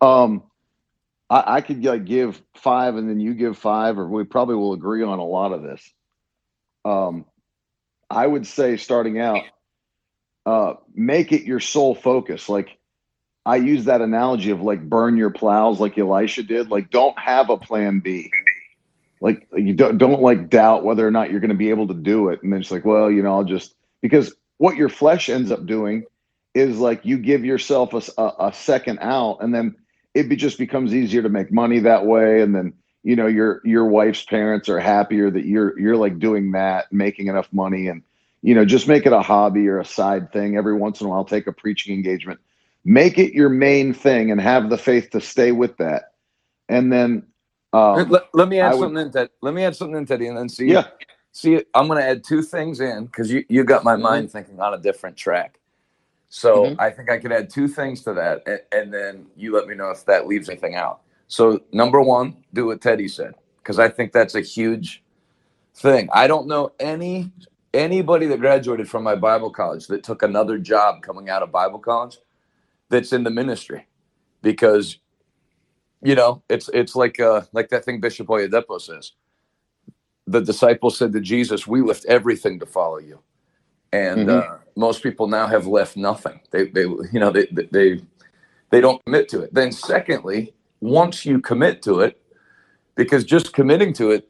Um, 0.00 0.44
I, 1.28 1.56
I 1.56 1.60
could 1.62 1.84
like 1.84 2.04
give 2.04 2.40
five, 2.54 2.94
and 2.94 3.08
then 3.08 3.18
you 3.18 3.34
give 3.34 3.58
five, 3.58 3.98
or 3.98 4.06
we 4.06 4.22
probably 4.22 4.54
will 4.54 4.72
agree 4.72 5.02
on 5.02 5.18
a 5.18 5.24
lot 5.24 5.52
of 5.52 5.62
this. 5.62 5.92
Um, 6.84 7.24
I 8.08 8.24
would 8.24 8.46
say 8.46 8.76
starting 8.76 9.18
out, 9.18 9.42
uh, 10.46 10.74
make 10.94 11.32
it 11.32 11.42
your 11.42 11.60
sole 11.60 11.94
focus. 11.96 12.48
Like 12.48 12.78
I 13.44 13.56
use 13.56 13.86
that 13.86 14.00
analogy 14.00 14.50
of 14.50 14.62
like 14.62 14.80
burn 14.80 15.16
your 15.16 15.30
plows, 15.30 15.80
like 15.80 15.98
Elisha 15.98 16.44
did. 16.44 16.70
Like 16.70 16.90
don't 16.90 17.18
have 17.18 17.50
a 17.50 17.56
plan 17.56 17.98
B. 17.98 18.30
Like 19.20 19.46
you 19.54 19.74
don't 19.74 19.98
don't 19.98 20.22
like 20.22 20.48
doubt 20.48 20.84
whether 20.84 21.06
or 21.06 21.10
not 21.10 21.30
you're 21.30 21.40
going 21.40 21.50
to 21.50 21.56
be 21.56 21.70
able 21.70 21.88
to 21.88 21.94
do 21.94 22.30
it, 22.30 22.42
and 22.42 22.52
then 22.52 22.60
it's 22.60 22.70
like, 22.70 22.84
well, 22.84 23.10
you 23.10 23.22
know, 23.22 23.34
I'll 23.34 23.44
just 23.44 23.74
because 24.00 24.34
what 24.56 24.76
your 24.76 24.88
flesh 24.88 25.28
ends 25.28 25.50
up 25.50 25.66
doing 25.66 26.04
is 26.54 26.78
like 26.78 27.04
you 27.04 27.18
give 27.18 27.44
yourself 27.44 27.92
a 27.94 28.22
a 28.38 28.52
second 28.52 28.98
out 29.00 29.38
and 29.40 29.54
then 29.54 29.76
it 30.14 30.28
be, 30.28 30.36
just 30.36 30.58
becomes 30.58 30.94
easier 30.94 31.22
to 31.22 31.28
make 31.28 31.52
money 31.52 31.80
that 31.80 32.06
way. 32.06 32.40
And 32.40 32.54
then 32.54 32.72
you 33.02 33.14
know 33.14 33.26
your 33.26 33.60
your 33.64 33.86
wife's 33.86 34.24
parents 34.24 34.68
are 34.68 34.80
happier 34.80 35.30
that 35.30 35.44
you're 35.44 35.78
you're 35.78 35.96
like 35.96 36.18
doing 36.18 36.52
that 36.52 36.92
making 36.92 37.28
enough 37.28 37.48
money 37.52 37.88
and 37.88 38.02
you 38.42 38.54
know 38.54 38.64
just 38.64 38.88
make 38.88 39.06
it 39.06 39.12
a 39.12 39.22
hobby 39.22 39.68
or 39.68 39.78
a 39.78 39.84
side 39.84 40.32
thing. 40.32 40.56
Every 40.56 40.74
once 40.74 41.00
in 41.00 41.06
a 41.06 41.10
while 41.10 41.24
take 41.24 41.46
a 41.46 41.52
preaching 41.52 41.94
engagement. 41.94 42.40
Make 42.84 43.18
it 43.18 43.34
your 43.34 43.50
main 43.50 43.92
thing 43.92 44.30
and 44.30 44.40
have 44.40 44.70
the 44.70 44.78
faith 44.78 45.10
to 45.10 45.20
stay 45.20 45.52
with 45.52 45.76
that. 45.76 46.12
And 46.68 46.90
then 46.90 47.24
um, 47.72 48.10
let, 48.10 48.24
let 48.34 48.48
me 48.48 48.60
add 48.60 48.72
I 48.72 48.74
would- 48.74 48.92
something 48.92 49.02
in, 49.06 49.12
Ted. 49.12 49.30
Let 49.42 49.54
me 49.54 49.64
add 49.64 49.76
something 49.76 49.96
in, 49.98 50.06
Teddy, 50.06 50.28
and 50.28 50.38
then 50.38 50.48
see. 50.50 50.72
Yeah. 50.72 50.88
See, 51.32 51.62
I'm 51.74 51.88
going 51.88 52.00
to 52.00 52.06
add 52.08 52.24
two 52.24 52.42
things 52.42 52.80
in 52.80 53.06
because 53.06 53.30
you, 53.30 53.44
you 53.48 53.64
got 53.64 53.84
my 53.84 53.94
Mm-hmm. 53.94 54.02
mind 54.02 54.32
thinking 54.32 54.60
on 54.60 54.74
a 54.74 54.78
different 54.78 55.16
track. 55.16 55.60
So 56.30 56.66
Mhm. 56.66 56.76
I 56.80 56.90
think 56.90 57.10
I 57.10 57.18
could 57.18 57.32
add 57.32 57.50
two 57.50 57.68
things 57.68 58.02
to 58.04 58.14
that, 58.14 58.42
and, 58.46 58.60
and 58.72 58.94
then 58.94 59.26
you 59.36 59.54
let 59.54 59.68
me 59.68 59.74
know 59.76 59.90
if 59.90 60.04
that 60.06 60.26
leaves 60.28 60.48
anything 60.50 60.74
out. 60.76 61.02
So 61.28 61.60
number 61.72 62.00
one, 62.02 62.38
do 62.54 62.66
what 62.66 62.80
Teddy 62.82 63.08
said 63.08 63.34
because 63.58 63.78
I 63.78 63.88
think 63.88 64.12
that's 64.12 64.34
a 64.36 64.42
huge 64.42 65.02
thing. 65.76 66.08
I 66.12 66.26
don't 66.28 66.48
know 66.48 66.72
any 66.80 67.32
anybody 67.74 68.26
that 68.28 68.40
graduated 68.40 68.88
from 68.88 69.04
my 69.04 69.16
Bible 69.16 69.50
college 69.50 69.88
that 69.88 70.04
took 70.04 70.22
another 70.22 70.58
job 70.58 71.02
coming 71.02 71.30
out 71.30 71.42
of 71.42 71.52
Bible 71.52 71.78
college 71.80 72.18
that's 72.90 73.12
in 73.12 73.24
the 73.24 73.30
ministry 73.30 73.86
because 74.42 74.98
you 76.02 76.14
know 76.16 76.42
it's 76.50 76.68
it's 76.74 76.96
like 76.96 77.20
uh 77.20 77.42
like 77.52 77.70
that 77.70 77.84
thing 77.84 78.00
Bishop 78.00 78.28
Oyedepo 78.28 78.80
says. 78.80 79.12
the 80.28 80.42
disciples 80.42 80.98
said 80.98 81.12
to 81.14 81.20
Jesus, 81.20 81.68
"We 81.68 81.82
left 81.82 82.06
everything 82.06 82.60
to 82.60 82.66
follow 82.66 82.98
you," 83.00 83.20
and 83.92 84.28
Mhm. 84.28 84.30
uh, 84.30 84.58
most 84.76 85.02
people 85.02 85.28
now 85.28 85.46
have 85.48 85.66
left 85.66 85.96
nothing. 85.96 86.40
They, 86.52 86.66
they, 86.68 86.82
you 86.82 87.20
know, 87.20 87.30
they, 87.30 87.46
they- 87.52 87.68
they, 87.72 88.02
don't 88.82 89.04
commit 89.06 89.28
to 89.30 89.42
it. 89.42 89.54
Then, 89.54 89.72
secondly, 89.72 90.54
once 90.80 91.26
you 91.26 91.40
commit 91.40 91.82
to 91.84 92.00
it, 92.00 92.20
because 92.96 93.24
just 93.24 93.52
committing 93.54 93.92
to 93.94 94.10
it, 94.12 94.28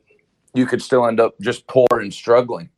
you 0.55 0.67
could 0.67 0.83
still 0.83 1.07
end 1.07 1.21
up 1.21 1.35
just 1.41 1.67
poor 1.69 1.87
and 1.93 2.15
struggling. 2.15 2.71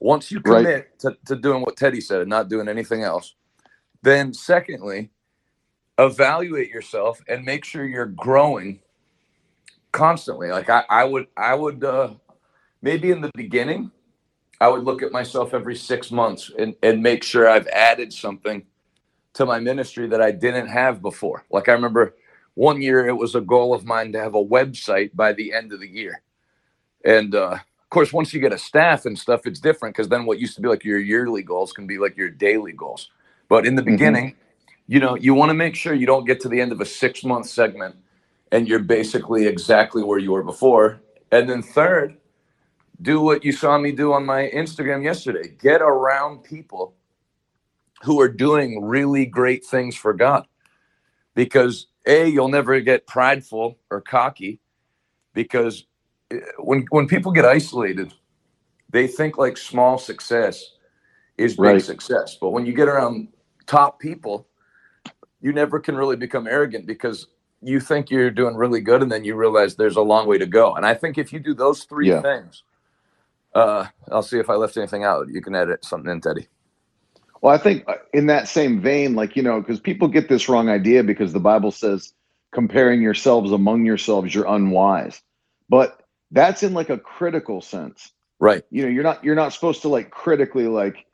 Once 0.00 0.30
you 0.32 0.40
Right. 0.44 0.68
commit 0.68 0.98
to, 1.00 1.16
to 1.26 1.36
doing 1.36 1.62
what 1.62 1.76
Teddy 1.76 2.00
said 2.02 2.20
and 2.22 2.30
not 2.30 2.48
doing 2.48 2.68
anything 2.68 3.02
else, 3.02 3.34
then 4.02 4.34
secondly, 4.34 5.10
evaluate 5.98 6.70
yourself 6.70 7.20
and 7.28 7.44
make 7.44 7.64
sure 7.64 7.86
you're 7.86 8.06
growing 8.06 8.80
constantly. 9.92 10.50
Like 10.50 10.70
I, 10.70 10.84
I 10.90 11.04
would, 11.04 11.28
I 11.36 11.54
would, 11.54 11.84
uh, 11.84 12.10
maybe 12.82 13.10
in 13.10 13.20
the 13.22 13.30
beginning, 13.34 13.90
I 14.60 14.68
would 14.68 14.84
look 14.84 15.02
at 15.02 15.12
myself 15.12 15.54
every 15.54 15.76
six 15.76 16.10
months 16.12 16.50
and, 16.58 16.76
and 16.82 17.02
make 17.02 17.22
sure 17.24 17.48
I've 17.48 17.68
added 17.68 18.12
something 18.12 18.64
to 19.34 19.46
my 19.46 19.60
ministry 19.60 20.08
that 20.08 20.20
I 20.22 20.32
didn't 20.32 20.68
have 20.68 21.02
before. 21.02 21.44
Like 21.50 21.68
I 21.68 21.72
remember 21.72 22.14
one 22.54 22.82
year 22.82 23.06
it 23.08 23.14
was 23.16 23.34
a 23.34 23.40
goal 23.40 23.74
of 23.74 23.84
mine 23.84 24.12
to 24.12 24.20
have 24.20 24.34
a 24.34 24.44
website 24.44 25.10
by 25.14 25.32
the 25.32 25.52
end 25.52 25.72
of 25.72 25.80
the 25.80 25.88
year. 25.88 26.22
And 27.04 27.34
uh, 27.34 27.52
of 27.52 27.90
course, 27.90 28.12
once 28.12 28.34
you 28.34 28.40
get 28.40 28.52
a 28.52 28.58
staff 28.58 29.06
and 29.06 29.18
stuff, 29.18 29.46
it's 29.46 29.60
different 29.60 29.96
because 29.96 30.08
then 30.08 30.26
what 30.26 30.38
used 30.40 30.56
to 30.56 30.62
be 30.62 30.68
like 30.68 30.84
your 30.84 30.98
yearly 31.00 31.42
goals 31.42 31.72
can 31.72 31.86
be 31.86 31.98
like 31.98 32.16
your 32.16 32.30
daily 32.30 32.72
goals. 32.72 33.10
But 33.48 33.66
in 33.66 33.76
the 33.76 33.82
Mhm. 33.82 33.86
beginning, 33.86 34.36
you 34.88 35.00
know, 35.00 35.16
you 35.16 35.34
want 35.34 35.50
to 35.50 35.54
make 35.54 35.76
sure 35.76 35.94
you 35.94 36.06
don't 36.06 36.26
get 36.26 36.40
to 36.42 36.50
the 36.50 36.60
end 36.60 36.72
of 36.72 36.80
a 36.82 36.86
six 36.86 37.24
month 37.24 37.48
segment 37.48 37.96
and 38.52 38.68
you're 38.68 38.80
basically 38.80 39.46
exactly 39.46 40.04
where 40.04 40.18
you 40.20 40.32
were 40.32 40.44
before. 40.44 41.02
And 41.32 41.50
then 41.50 41.62
third, 41.62 42.18
do 43.02 43.20
what 43.20 43.44
you 43.44 43.52
saw 43.52 43.78
me 43.78 43.92
do 43.92 44.12
on 44.12 44.26
my 44.26 44.50
Instagram 44.54 45.04
yesterday. 45.04 45.54
Get 45.60 45.82
around 45.82 46.44
people 46.44 46.94
who 48.04 48.20
are 48.20 48.28
doing 48.28 48.84
really 48.84 49.26
great 49.26 49.64
things 49.66 49.96
for 49.96 50.14
God. 50.14 50.46
Because 51.34 51.88
A, 52.06 52.28
you'll 52.28 52.48
never 52.48 52.80
get 52.80 53.06
prideful 53.06 53.78
or 53.90 54.00
cocky 54.02 54.60
because 55.34 55.86
eh, 56.32 56.40
when 56.58 56.86
when 56.90 57.08
people 57.08 57.32
get 57.32 57.44
isolated, 57.46 58.14
they 58.90 59.06
think 59.08 59.38
like 59.38 59.56
small 59.58 59.98
success 59.98 60.72
is 61.38 61.56
big 61.58 61.80
Right. 61.80 61.82
success. 61.82 62.38
But 62.40 62.50
when 62.50 62.66
you 62.66 62.74
get 62.74 62.88
around 62.88 63.28
top 63.66 64.00
people, 64.00 64.47
you 65.40 65.52
never 65.52 65.80
can 65.80 65.96
really 65.96 66.16
become 66.16 66.46
arrogant 66.46 66.86
because 66.86 67.26
you 67.62 67.80
think 67.80 68.10
you're 68.10 68.30
doing 68.30 68.54
really 68.56 68.80
good 68.80 69.02
and 69.02 69.10
then 69.10 69.24
you 69.24 69.34
realize 69.34 69.76
there's 69.76 69.96
a 69.96 70.02
long 70.02 70.26
way 70.26 70.38
to 70.38 70.46
go. 70.46 70.74
And 70.74 70.86
I 70.86 70.94
think 70.94 71.18
if 71.18 71.32
you 71.32 71.40
do 71.40 71.54
those 71.54 71.84
three 71.84 72.08
Yeah. 72.08 72.22
things, 72.22 72.62
uh, 73.54 73.86
I'll 74.10 74.22
see 74.22 74.38
if 74.38 74.50
I 74.50 74.54
left 74.54 74.76
anything 74.76 75.04
out. 75.04 75.28
You 75.28 75.40
can 75.40 75.54
edit 75.54 75.84
something 75.84 76.10
in, 76.10 76.20
Teddy. 76.20 76.48
Well, 77.40 77.54
I 77.54 77.58
think 77.58 77.84
uh, 77.88 77.96
in 78.12 78.26
that 78.26 78.48
same 78.48 78.80
vein, 78.80 79.14
like, 79.14 79.36
you 79.36 79.42
know, 79.42 79.60
because 79.60 79.80
people 79.80 80.08
get 80.08 80.28
this 80.28 80.48
wrong 80.48 80.68
idea 80.68 81.04
because 81.04 81.32
the 81.32 81.40
Bible 81.40 81.70
says 81.70 82.12
comparing 82.52 83.00
yourselves 83.02 83.52
among 83.52 83.84
yourselves, 83.84 84.34
you're 84.34 84.46
unwise. 84.46 85.20
But 85.68 86.02
that's 86.30 86.62
in 86.62 86.74
like 86.74 86.90
a 86.90 86.98
critical 86.98 87.60
sense. 87.60 88.12
Right. 88.40 88.64
You 88.70 88.82
know, 88.82 88.88
you're 88.88 89.04
not 89.04 89.22
you're 89.24 89.34
not 89.34 89.52
supposed 89.52 89.82
to 89.82 89.88
like 89.88 90.10
critically 90.10 90.66
like 90.66 91.06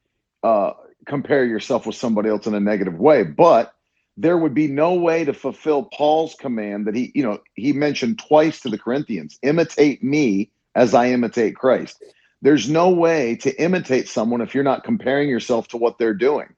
uh 0.42 0.72
compare 1.06 1.44
yourself 1.44 1.86
with 1.86 1.96
somebody 1.96 2.28
else 2.28 2.46
in 2.46 2.54
a 2.54 2.60
negative 2.60 2.98
way. 2.98 3.22
But 3.22 3.74
there 4.16 4.38
would 4.38 4.54
be 4.54 4.68
no 4.68 4.94
way 4.94 5.24
to 5.24 5.32
fulfill 5.32 5.84
Paul's 5.84 6.34
command 6.34 6.86
that 6.86 6.94
he, 6.94 7.10
you 7.14 7.22
know, 7.22 7.40
he 7.54 7.72
mentioned 7.72 8.18
twice 8.18 8.60
to 8.60 8.68
the 8.68 8.78
Corinthians, 8.78 9.38
imitate 9.42 10.02
me 10.02 10.50
as 10.74 10.94
I 10.94 11.08
imitate 11.08 11.56
Christ. 11.56 12.02
There's 12.42 12.68
no 12.68 12.90
way 12.90 13.36
to 13.36 13.60
imitate 13.60 14.08
someone 14.08 14.40
if 14.40 14.54
you're 14.54 14.64
not 14.64 14.84
comparing 14.84 15.28
yourself 15.28 15.68
to 15.68 15.76
what 15.76 15.98
they're 15.98 16.14
doing. 16.14 16.54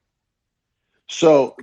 So, 1.09 1.55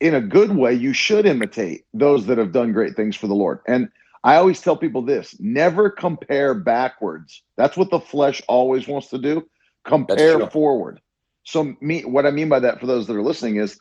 in 0.00 0.14
a 0.14 0.20
good 0.20 0.56
way, 0.56 0.72
you 0.72 0.94
should 0.94 1.26
imitate 1.26 1.84
those 1.92 2.24
that 2.26 2.38
have 2.38 2.52
done 2.52 2.72
great 2.72 2.96
things 2.96 3.14
for 3.14 3.26
the 3.26 3.34
Lord. 3.34 3.60
And 3.68 3.90
I 4.24 4.36
always 4.36 4.60
tell 4.62 4.76
people 4.76 5.02
this 5.02 5.36
never 5.38 5.90
compare 5.90 6.54
backwards. 6.54 7.42
That's 7.56 7.76
what 7.76 7.90
the 7.90 8.00
flesh 8.00 8.40
always 8.48 8.88
wants 8.88 9.08
to 9.08 9.18
do. 9.18 9.46
Compare 9.84 10.48
forward. 10.48 11.00
So, 11.44 11.76
me, 11.82 12.02
what 12.04 12.24
I 12.24 12.30
mean 12.30 12.48
by 12.48 12.60
that 12.60 12.80
for 12.80 12.86
those 12.86 13.06
that 13.06 13.16
are 13.16 13.22
listening 13.22 13.56
is 13.56 13.78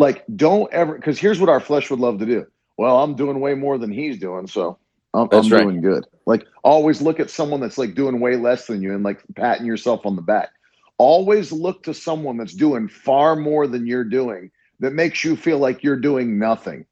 like, 0.00 0.24
don't 0.34 0.72
ever, 0.72 0.94
because 0.94 1.18
here's 1.18 1.38
what 1.38 1.50
our 1.50 1.60
flesh 1.60 1.90
would 1.90 2.00
love 2.00 2.18
to 2.20 2.26
do. 2.26 2.46
Well, 2.78 3.02
I'm 3.02 3.14
doing 3.14 3.38
way 3.40 3.54
more 3.54 3.76
than 3.76 3.92
he's 3.92 4.18
doing. 4.18 4.46
So, 4.46 4.78
I'm, 5.12 5.28
I'm 5.30 5.48
right. 5.48 5.62
doing 5.62 5.82
good. 5.82 6.06
Like, 6.26 6.46
always 6.64 7.02
look 7.02 7.20
at 7.20 7.28
someone 7.28 7.60
that's 7.60 7.76
like 7.76 7.94
doing 7.94 8.18
way 8.20 8.36
less 8.36 8.66
than 8.66 8.80
you 8.80 8.94
and 8.94 9.04
like 9.04 9.22
patting 9.36 9.66
yourself 9.66 10.06
on 10.06 10.16
the 10.16 10.22
back. 10.22 10.48
Always 10.96 11.52
look 11.52 11.82
to 11.82 11.94
someone 11.94 12.38
that's 12.38 12.54
doing 12.54 12.88
far 12.88 13.36
more 13.36 13.66
than 13.66 13.86
you're 13.86 14.04
doing 14.04 14.50
that 14.80 14.94
makes 14.94 15.22
you 15.22 15.36
feel 15.36 15.58
like 15.58 15.82
you're 15.82 15.96
doing 15.96 16.38
nothing. 16.38 16.86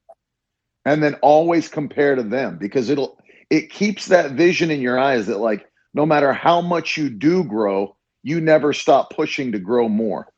And 0.84 1.02
then 1.02 1.14
always 1.16 1.68
compare 1.68 2.14
to 2.14 2.22
them 2.22 2.58
because 2.58 2.90
it'll 2.90 3.18
it 3.50 3.70
keeps 3.70 4.06
that 4.06 4.32
vision 4.32 4.70
in 4.70 4.80
your 4.80 4.98
eyes 4.98 5.26
that 5.26 5.38
like 5.38 5.66
no 5.94 6.04
matter 6.04 6.32
how 6.32 6.60
much 6.60 6.96
you 6.96 7.08
do 7.08 7.44
grow, 7.44 7.96
you 8.22 8.40
never 8.40 8.72
stop 8.72 9.10
pushing 9.14 9.52
to 9.52 9.58
grow 9.58 9.88
more. 9.88 10.28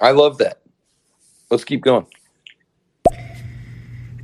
I 0.00 0.12
love 0.12 0.38
that. 0.38 0.63
Let's 1.50 1.64
keep 1.64 1.82
going. 1.82 2.06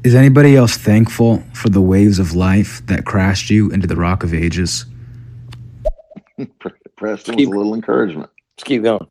Is 0.02 0.14
anybody 0.14 0.56
else 0.56 0.78
thankful 0.78 1.42
for 1.52 1.68
the 1.68 1.80
waves 1.80 2.18
of 2.18 2.34
life 2.34 2.84
that 2.86 3.04
crashed 3.04 3.50
you 3.50 3.70
into 3.70 3.86
the 3.86 3.96
rock 3.96 4.24
of 4.24 4.32
ages? 4.32 4.86
Preston 6.96 7.36
with 7.36 7.46
a 7.46 7.50
little 7.50 7.74
encouragement. 7.74 8.30
Let's 8.56 8.64
keep 8.64 8.82
going. 8.82 9.06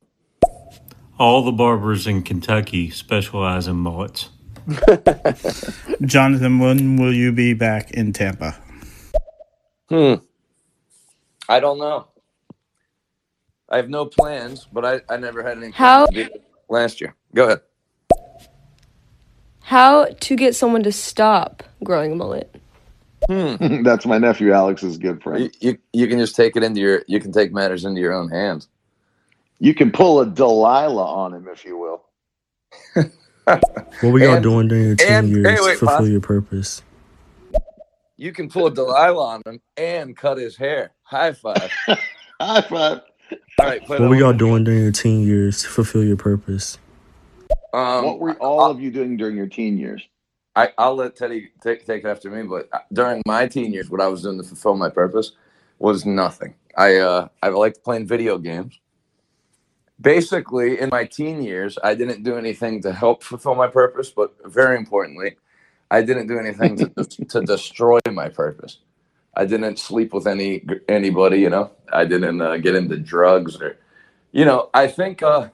All 1.19 1.43
the 1.43 1.51
barbers 1.51 2.07
in 2.07 2.23
Kentucky 2.23 2.89
specialize 2.89 3.67
in 3.67 3.75
mullets. 3.75 4.29
Jonathan, 6.05 6.59
when 6.59 6.97
will 6.97 7.13
you 7.13 7.31
be 7.31 7.53
back 7.53 7.91
in 7.91 8.13
Tampa? 8.13 8.59
Hmm. 9.89 10.15
I 11.47 11.59
don't 11.59 11.79
know. 11.79 12.07
I 13.69 13.77
have 13.77 13.89
no 13.89 14.05
plans, 14.05 14.67
but 14.71 14.85
I, 14.85 15.01
I 15.13 15.17
never 15.17 15.43
had 15.43 15.57
any 15.57 15.71
How- 15.71 16.07
plans 16.07 16.09
to 16.09 16.23
do 16.29 16.35
it 16.35 16.43
last 16.69 17.01
year. 17.01 17.15
Go 17.35 17.45
ahead. 17.45 17.61
How 19.69 20.05
to 20.05 20.35
get 20.35 20.55
someone 20.55 20.81
to 20.81 20.91
stop 20.91 21.61
growing 21.83 22.13
a 22.13 22.15
mullet? 22.15 22.55
Hmm. 23.27 23.83
That's 23.83 24.03
my 24.07 24.17
nephew 24.17 24.51
Alex's 24.51 24.97
good 24.97 25.21
friend. 25.21 25.43
You, 25.43 25.51
you 25.61 25.77
you 25.93 26.07
can 26.07 26.17
just 26.17 26.35
take 26.35 26.55
it 26.55 26.63
into 26.63 26.81
your 26.81 27.03
you 27.07 27.19
can 27.19 27.31
take 27.31 27.53
matters 27.53 27.85
into 27.85 28.01
your 28.01 28.11
own 28.11 28.29
hands. 28.29 28.67
You 29.59 29.75
can 29.75 29.91
pull 29.91 30.21
a 30.21 30.25
Delilah 30.25 31.05
on 31.05 31.35
him 31.35 31.47
if 31.53 31.63
you 31.65 31.77
will. 31.77 32.03
What 33.45 34.11
were 34.11 34.17
y'all 34.17 34.33
And- 34.37 34.43
doing 34.43 34.67
during 34.69 34.85
your 34.85 34.95
teen 34.95 35.07
and- 35.07 35.29
years 35.29 35.47
hey, 35.47 35.55
to 35.57 35.61
wait, 35.63 35.77
fulfill 35.77 35.97
pause. 35.99 36.09
your 36.09 36.21
purpose? 36.21 36.81
You 38.17 38.31
can 38.31 38.49
pull 38.49 38.65
a 38.65 38.71
Delilah 38.73 39.23
on 39.35 39.41
him 39.45 39.61
and 39.77 40.17
cut 40.17 40.39
his 40.39 40.57
hair. 40.57 40.93
High 41.03 41.33
five. 41.33 41.71
High 42.41 42.61
five. 42.61 43.01
All 43.59 43.65
right. 43.67 43.87
What 43.87 43.99
were 44.01 44.15
y'all 44.15 44.33
doing 44.33 44.63
during 44.63 44.81
your 44.81 44.91
teen 44.91 45.21
years 45.21 45.61
to 45.61 45.69
fulfill 45.69 46.03
your 46.03 46.17
purpose? 46.17 46.79
Um, 47.73 48.05
what 48.05 48.19
were 48.19 48.33
all 48.35 48.69
of 48.69 48.79
you 48.79 48.91
doing 48.91 49.17
during 49.17 49.37
your 49.37 49.47
teen 49.47 49.77
years? 49.77 50.07
I, 50.55 50.71
I'll 50.77 50.95
let 50.95 51.15
Teddy 51.15 51.49
take, 51.61 51.85
take 51.85 52.03
it 52.03 52.07
after 52.07 52.29
me, 52.29 52.43
but 52.43 52.67
uh, 52.73 52.79
during 52.91 53.21
my 53.25 53.47
teen 53.47 53.71
years, 53.71 53.89
what 53.89 54.01
I 54.01 54.07
was 54.07 54.23
doing 54.23 54.37
to 54.37 54.43
fulfill 54.43 54.75
my 54.75 54.89
purpose 54.89 55.33
was 55.77 56.05
nothing. 56.05 56.55
I 56.75 56.97
uh, 56.97 57.27
I 57.41 57.49
liked 57.49 57.83
playing 57.83 58.07
video 58.07 58.37
games. 58.37 58.79
Basically, 60.01 60.79
in 60.79 60.89
my 60.89 61.05
teen 61.05 61.41
years, 61.41 61.77
I 61.83 61.93
didn't 61.93 62.23
do 62.23 62.37
anything 62.37 62.81
to 62.83 62.93
help 62.93 63.23
fulfill 63.23 63.55
my 63.55 63.67
purpose, 63.67 64.09
but 64.09 64.33
very 64.45 64.77
importantly, 64.77 65.37
I 65.91 66.01
didn't 66.01 66.27
do 66.27 66.39
anything 66.39 66.77
to 66.77 66.89
to 67.29 67.41
destroy 67.41 67.99
my 68.11 68.29
purpose. 68.29 68.79
I 69.35 69.45
didn't 69.45 69.79
sleep 69.79 70.13
with 70.13 70.27
any 70.27 70.65
anybody, 70.87 71.39
you 71.39 71.49
know. 71.49 71.71
I 71.91 72.05
didn't 72.05 72.41
uh, 72.41 72.57
get 72.57 72.75
into 72.75 72.97
drugs 72.97 73.61
or, 73.61 73.77
you 74.31 74.45
know. 74.45 74.69
I 74.73 74.87
think 74.87 75.23
uh, 75.23 75.49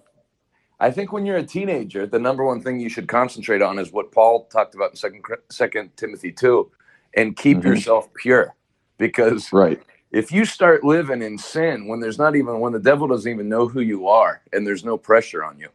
I 0.80 0.92
think 0.92 1.12
when 1.14 1.26
you're 1.26 1.38
a 1.38 1.44
teenager, 1.44 2.06
the 2.08 2.20
number 2.20 2.46
one 2.46 2.62
thing 2.62 2.80
you 2.80 2.90
should 2.90 3.08
concentrate 3.08 3.62
on 3.62 3.80
is 3.80 3.92
what 3.92 4.12
Paul 4.12 4.46
talked 4.46 4.76
about 4.76 4.92
in 4.92 4.98
Second 4.98 5.24
Second 5.50 5.98
Timothy 5.98 6.32
two, 6.32 6.72
and 7.16 7.36
keep 7.36 7.60
Mhm. 7.60 7.66
yourself 7.66 8.14
pure, 8.14 8.56
because 8.98 9.52
Right. 9.54 9.82
if 10.12 10.32
you 10.32 10.46
start 10.46 10.84
living 10.84 11.22
in 11.22 11.38
sin 11.38 11.88
when 11.88 12.00
there's 12.02 12.20
not 12.20 12.36
even 12.36 12.60
when 12.60 12.74
the 12.74 12.80
devil 12.80 13.08
doesn't 13.08 13.32
even 13.32 13.50
know 13.50 13.68
who 13.68 13.82
you 13.82 14.08
are 14.08 14.42
and 14.54 14.68
there's 14.68 14.86
no 14.86 14.98
pressure 14.98 15.44
on 15.44 15.60
you, 15.60 15.70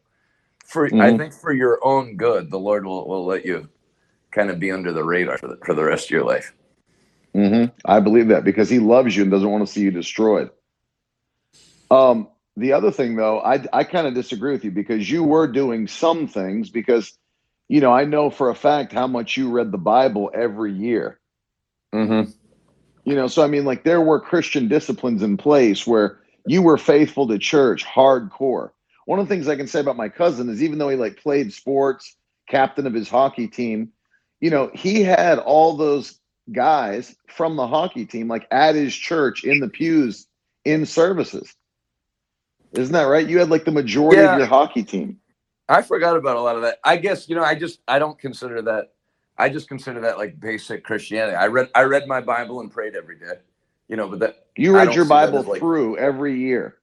for 0.64 0.86
I 1.00 1.12
Mhm. 1.12 1.18
think 1.18 1.34
for 1.34 1.52
your 1.52 1.78
own 1.84 2.16
good, 2.16 2.50
the 2.50 2.58
Lord 2.58 2.84
will, 2.86 3.08
will 3.08 3.24
let 3.26 3.44
you 3.46 3.68
kind 4.32 4.50
of 4.50 4.60
be 4.60 4.70
under 4.70 4.92
the 4.92 5.04
radar 5.04 5.38
for 5.38 5.48
the, 5.48 5.58
for 5.64 5.74
the 5.74 5.84
rest 5.84 6.06
of 6.06 6.10
your 6.12 6.24
life. 6.24 6.54
hmm 7.34 7.66
I 7.84 8.00
believe 8.00 8.28
that 8.28 8.44
because 8.44 8.68
he 8.70 8.78
loves 8.78 9.16
you 9.16 9.22
and 9.22 9.30
doesn't 9.32 9.50
want 9.50 9.66
to 9.66 9.72
see 9.72 9.82
you 9.82 9.90
destroyed. 9.90 10.50
Um, 11.90 12.28
the 12.60 12.72
other 12.74 12.90
thing, 12.90 13.16
though, 13.16 13.40
I 13.40 13.64
I 13.72 13.84
kind 13.84 14.06
of 14.06 14.14
disagree 14.14 14.52
with 14.52 14.64
you 14.64 14.70
because 14.70 15.10
you 15.10 15.24
were 15.24 15.46
doing 15.46 15.88
some 15.88 16.26
things 16.26 16.70
because, 16.70 17.12
you 17.68 17.80
know, 17.80 17.92
I 17.92 18.04
know 18.04 18.30
for 18.30 18.50
a 18.50 18.54
fact 18.54 18.92
how 18.92 19.06
much 19.06 19.36
you 19.36 19.50
read 19.50 19.72
the 19.72 19.78
Bible 19.78 20.30
every 20.34 20.72
year. 20.72 21.18
Mm-hmm. 21.94 22.30
You 23.04 23.14
know, 23.14 23.26
so 23.26 23.42
I 23.42 23.46
mean, 23.46 23.64
like 23.64 23.84
there 23.84 24.00
were 24.00 24.20
Christian 24.20 24.68
disciplines 24.68 25.22
in 25.22 25.36
place 25.36 25.86
where 25.86 26.20
you 26.46 26.62
were 26.62 26.78
faithful 26.78 27.26
to 27.28 27.38
church, 27.38 27.84
hardcore. 27.84 28.70
One 29.06 29.18
of 29.18 29.28
the 29.28 29.34
things 29.34 29.48
I 29.48 29.56
can 29.56 29.66
say 29.66 29.80
about 29.80 29.96
my 29.96 30.08
cousin 30.08 30.48
is 30.48 30.62
even 30.62 30.78
though 30.78 30.88
he 30.88 30.96
like 30.96 31.16
played 31.16 31.52
sports, 31.52 32.14
captain 32.48 32.86
of 32.86 32.94
his 32.94 33.08
hockey 33.08 33.48
team, 33.48 33.92
you 34.40 34.50
know, 34.50 34.70
he 34.74 35.02
had 35.02 35.38
all 35.38 35.76
those 35.76 36.18
guys 36.52 37.14
from 37.28 37.56
the 37.56 37.66
hockey 37.66 38.04
team 38.04 38.28
like 38.28 38.46
at 38.50 38.74
his 38.74 38.94
church 38.94 39.44
in 39.44 39.60
the 39.60 39.68
pews 39.68 40.26
in 40.64 40.86
services. 40.86 41.54
Isn't 42.72 42.92
that 42.92 43.04
right? 43.04 43.26
You 43.26 43.38
had 43.38 43.50
like 43.50 43.64
the 43.64 43.70
majority 43.72 44.20
Yeah. 44.22 44.32
of 44.34 44.38
your 44.38 44.46
hockey 44.46 44.82
team. 44.82 45.18
I 45.68 45.82
forgot 45.82 46.16
about 46.16 46.36
a 46.36 46.40
lot 46.40 46.56
of 46.56 46.62
that. 46.62 46.78
I 46.84 46.96
guess 46.96 47.28
you 47.28 47.34
know. 47.36 47.44
I 47.44 47.54
just 47.54 47.80
I 47.88 47.98
don't 47.98 48.18
consider 48.18 48.60
that. 48.62 48.92
I 49.38 49.48
just 49.48 49.68
consider 49.68 50.00
that 50.02 50.18
like 50.18 50.38
basic 50.40 50.84
Christianity. 50.84 51.36
I 51.36 51.46
read 51.46 51.68
I 51.74 51.82
read 51.82 52.06
my 52.06 52.20
Bible 52.20 52.60
and 52.60 52.70
prayed 52.70 52.94
every 52.96 53.18
day. 53.18 53.34
You 53.88 53.96
know, 53.96 54.08
but 54.08 54.18
that 54.20 54.46
You 54.56 54.74
read 54.74 54.94
your 54.94 55.04
Bible 55.04 55.42
like- 55.42 55.60
through 55.60 55.96
every 55.98 56.38
year. 56.38 56.76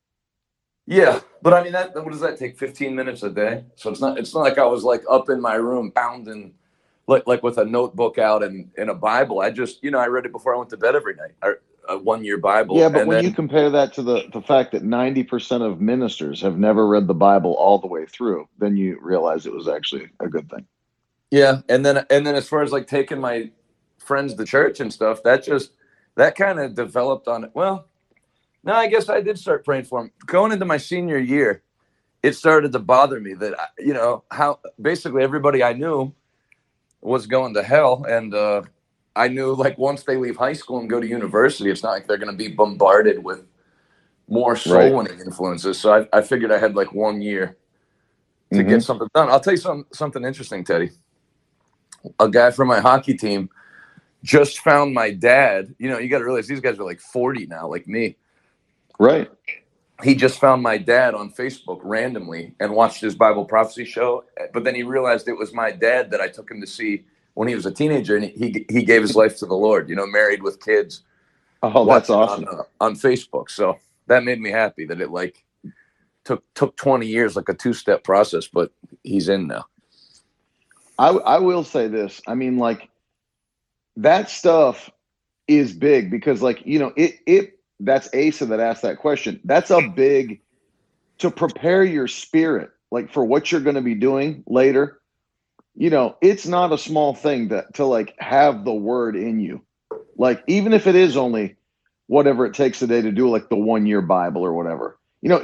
Yeah, 0.85 1.19
but 1.41 1.53
I 1.53 1.63
mean 1.63 1.73
that. 1.73 1.93
What 1.95 2.11
does 2.11 2.21
that 2.21 2.37
take? 2.39 2.57
Fifteen 2.57 2.95
minutes 2.95 3.21
a 3.23 3.29
day. 3.29 3.65
So 3.75 3.89
it's 3.89 3.99
not. 3.99 4.17
It's 4.17 4.33
not 4.33 4.41
like 4.41 4.57
I 4.57 4.65
was 4.65 4.83
like 4.85 5.03
up 5.09 5.29
in 5.29 5.41
my 5.41 5.55
room 5.55 5.91
pounding, 5.91 6.53
like 7.07 7.27
like 7.27 7.43
with 7.43 7.57
a 7.57 7.65
notebook 7.65 8.17
out 8.17 8.41
and 8.41 8.69
in 8.77 8.87
a 8.87 8.93
Bible. 8.95 9.41
I 9.41 9.49
just 9.51 9.83
you 9.83 9.91
know 9.91 9.99
I 9.99 10.07
read 10.07 10.25
it 10.25 10.31
before 10.31 10.55
I 10.55 10.57
went 10.57 10.69
to 10.69 10.77
bed 10.77 10.95
every 10.95 11.13
night. 11.15 11.31
I, 11.41 11.53
a 11.87 11.97
one 11.97 12.23
year 12.23 12.37
Bible. 12.37 12.77
Yeah, 12.77 12.89
but 12.89 13.07
when 13.07 13.17
then- 13.17 13.25
you 13.25 13.33
compare 13.33 13.69
that 13.69 13.93
to 13.93 14.01
the, 14.01 14.23
the 14.33 14.41
fact 14.41 14.71
that 14.73 14.83
90% 14.83 15.61
of 15.61 15.81
ministers 15.81 16.41
have 16.41 16.57
never 16.57 16.87
read 16.87 17.07
the 17.07 17.13
Bible 17.13 17.53
all 17.53 17.79
the 17.79 17.87
way 17.87 18.05
through, 18.05 18.47
then 18.57 18.77
you 18.77 18.99
realize 19.01 19.45
it 19.45 19.53
was 19.53 19.67
actually 19.67 20.09
a 20.19 20.27
good 20.27 20.49
thing. 20.49 20.65
Yeah, 21.31 21.61
and 21.67 21.85
then 21.85 22.05
and 22.09 22.25
then 22.25 22.35
as 22.35 22.47
far 22.47 22.61
as 22.61 22.71
like 22.71 22.87
taking 22.87 23.19
my 23.19 23.51
friends 23.97 24.33
to 24.35 24.45
church 24.45 24.79
and 24.79 24.93
stuff, 24.93 25.23
that 25.23 25.43
just 25.43 25.71
that 26.15 26.35
kind 26.35 26.59
of 26.59 26.73
developed 26.73 27.27
on 27.27 27.43
it. 27.43 27.51
Well, 27.53 27.87
no, 28.63 28.73
I 28.73 28.87
guess 28.87 29.09
I 29.09 29.21
did 29.21 29.37
start 29.37 29.65
praying 29.65 29.85
for 29.85 30.01
him. 30.01 30.11
Going 30.25 30.53
into 30.53 30.65
my 30.65 30.77
senior 30.77 31.17
year, 31.17 31.63
it 32.23 32.33
started 32.35 32.71
to 32.71 32.79
bother 32.79 33.19
me 33.19 33.33
that 33.35 33.55
you 33.77 33.93
know 33.93 34.23
how 34.31 34.59
basically 34.81 35.21
everybody 35.21 35.61
I 35.63 35.73
knew 35.73 36.13
was 37.01 37.27
going 37.27 37.53
to 37.55 37.63
hell, 37.63 38.05
and 38.07 38.33
uh, 38.33 38.61
I 39.17 39.29
knew 39.29 39.53
like 39.55 39.77
once 39.77 40.03
they 40.03 40.17
leave 40.17 40.37
high 40.37 40.53
school 40.53 40.79
and 40.79 40.89
go 40.89 40.99
to 41.01 41.07
university, 41.07 41.71
it's 41.71 41.83
not 41.83 41.91
like 41.91 42.07
they're 42.07 42.17
going 42.19 42.31
to 42.31 42.37
be 42.37 42.49
bombarded 42.49 43.23
with 43.23 43.45
more 44.29 44.55
soul 44.57 44.77
Right. 44.77 44.93
winning 44.93 45.19
influences. 45.21 45.79
So 45.79 45.93
I, 45.93 46.17
I 46.17 46.21
figured 46.21 46.51
I 46.51 46.59
had 46.59 46.75
like 46.75 46.93
one 46.93 47.21
year 47.21 47.57
to 48.53 48.63
Mhm. 48.63 48.69
get 48.69 48.83
something 48.83 49.07
done. 49.15 49.29
I'll 49.29 49.39
tell 49.39 49.53
you 49.53 49.57
some, 49.57 49.85
something 49.93 50.23
interesting, 50.25 50.63
Teddy. 50.63 50.91
A 52.19 52.29
guy 52.29 52.51
from 52.51 52.67
my 52.69 52.79
hockey 52.79 53.15
team 53.15 53.49
just 54.23 54.59
found 54.59 54.93
my 54.93 55.11
dad. 55.11 55.75
You 55.79 55.89
know, 55.89 55.99
you 55.99 56.09
got 56.09 56.19
to 56.19 56.25
realize 56.25 56.47
these 56.47 56.59
guys 56.61 56.79
are 56.79 56.85
like 56.85 56.99
40 57.01 57.47
now, 57.47 57.67
like 57.67 57.87
me. 57.87 58.17
Right. 58.99 59.31
He 60.03 60.15
just 60.15 60.39
found 60.39 60.61
my 60.61 60.77
dad 60.77 61.15
on 61.15 61.31
Facebook 61.31 61.79
randomly 61.83 62.53
and 62.59 62.73
watched 62.73 63.01
his 63.01 63.15
Bible 63.15 63.45
prophecy 63.45 63.85
show. 63.85 64.25
But 64.53 64.63
then 64.63 64.75
he 64.75 64.83
realized 64.83 65.27
it 65.27 65.37
was 65.37 65.53
my 65.53 65.71
dad 65.71 66.11
that 66.11 66.21
I 66.21 66.27
took 66.27 66.51
him 66.51 66.61
to 66.61 66.67
see 66.67 67.05
when 67.37 67.47
he 67.47 67.55
was 67.55 67.67
a 67.67 67.71
teenager, 67.71 68.15
and 68.15 68.25
he 68.25 68.65
he 68.67 68.83
gave 68.83 69.01
his 69.01 69.15
life 69.15 69.37
to 69.37 69.45
the 69.45 69.55
Lord. 69.55 69.89
You 69.89 69.95
know, 69.95 70.07
married 70.07 70.41
with 70.41 70.59
kids. 70.59 71.03
Oh, 71.61 71.85
that's 71.85 72.09
awesome. 72.09 72.47
on, 72.47 72.59
uh, 72.59 72.63
on 72.81 72.95
Facebook. 72.95 73.49
So 73.51 73.77
that 74.07 74.23
made 74.23 74.39
me 74.39 74.49
happy 74.49 74.85
that 74.85 75.01
it 75.01 75.11
like 75.11 75.43
took 76.25 76.43
took 76.55 76.75
20 76.75 77.05
years, 77.05 77.35
like 77.35 77.47
a 77.49 77.53
two 77.53 77.73
step 77.73 78.03
process, 78.03 78.47
but 78.47 78.71
he's 79.03 79.29
in 79.29 79.47
now. 79.47 79.65
I, 80.99 81.09
I 81.09 81.37
will 81.37 81.63
say 81.63 81.87
this. 81.87 82.21
I 82.27 82.33
mean, 82.33 82.57
like, 82.57 82.89
that 83.97 84.29
stuff 84.31 84.89
is 85.47 85.71
big 85.73 86.09
because, 86.09 86.41
like, 86.41 86.65
you 86.65 86.79
know, 86.79 86.91
it, 86.95 87.19
it, 87.27 87.59
that's 87.79 88.09
Asa 88.15 88.47
that 88.47 88.59
asked 88.59 88.81
that 88.81 88.97
question. 88.97 89.39
That's 89.43 89.69
a 89.69 89.87
big, 89.95 90.41
to 91.19 91.29
prepare 91.29 91.83
your 91.83 92.07
spirit, 92.07 92.71
like, 92.89 93.13
for 93.13 93.23
what 93.23 93.51
you're 93.51 93.61
going 93.61 93.75
to 93.75 93.81
be 93.81 93.93
doing 93.93 94.43
later. 94.47 94.99
You 95.79 95.91
know, 95.91 96.17
it's 96.21 96.47
not 96.47 96.73
a 96.73 96.77
small 96.77 97.13
thing 97.13 97.49
that 97.49 97.75
to 97.75 97.85
like 97.85 98.15
have 98.17 98.65
the 98.65 98.73
word 98.73 99.15
in 99.15 99.39
you. 99.39 99.61
Like, 100.17 100.43
even 100.47 100.73
if 100.73 100.87
it 100.87 100.95
is 100.95 101.15
only 101.15 101.55
whatever 102.07 102.45
it 102.47 102.55
takes 102.55 102.81
a 102.81 102.87
day 102.87 103.01
to 103.01 103.11
do, 103.11 103.29
like 103.29 103.49
the 103.49 103.55
one 103.55 103.85
year 103.85 104.01
Bible 104.01 104.43
or 104.43 104.53
whatever, 104.53 104.97
you 105.21 105.29
know, 105.29 105.39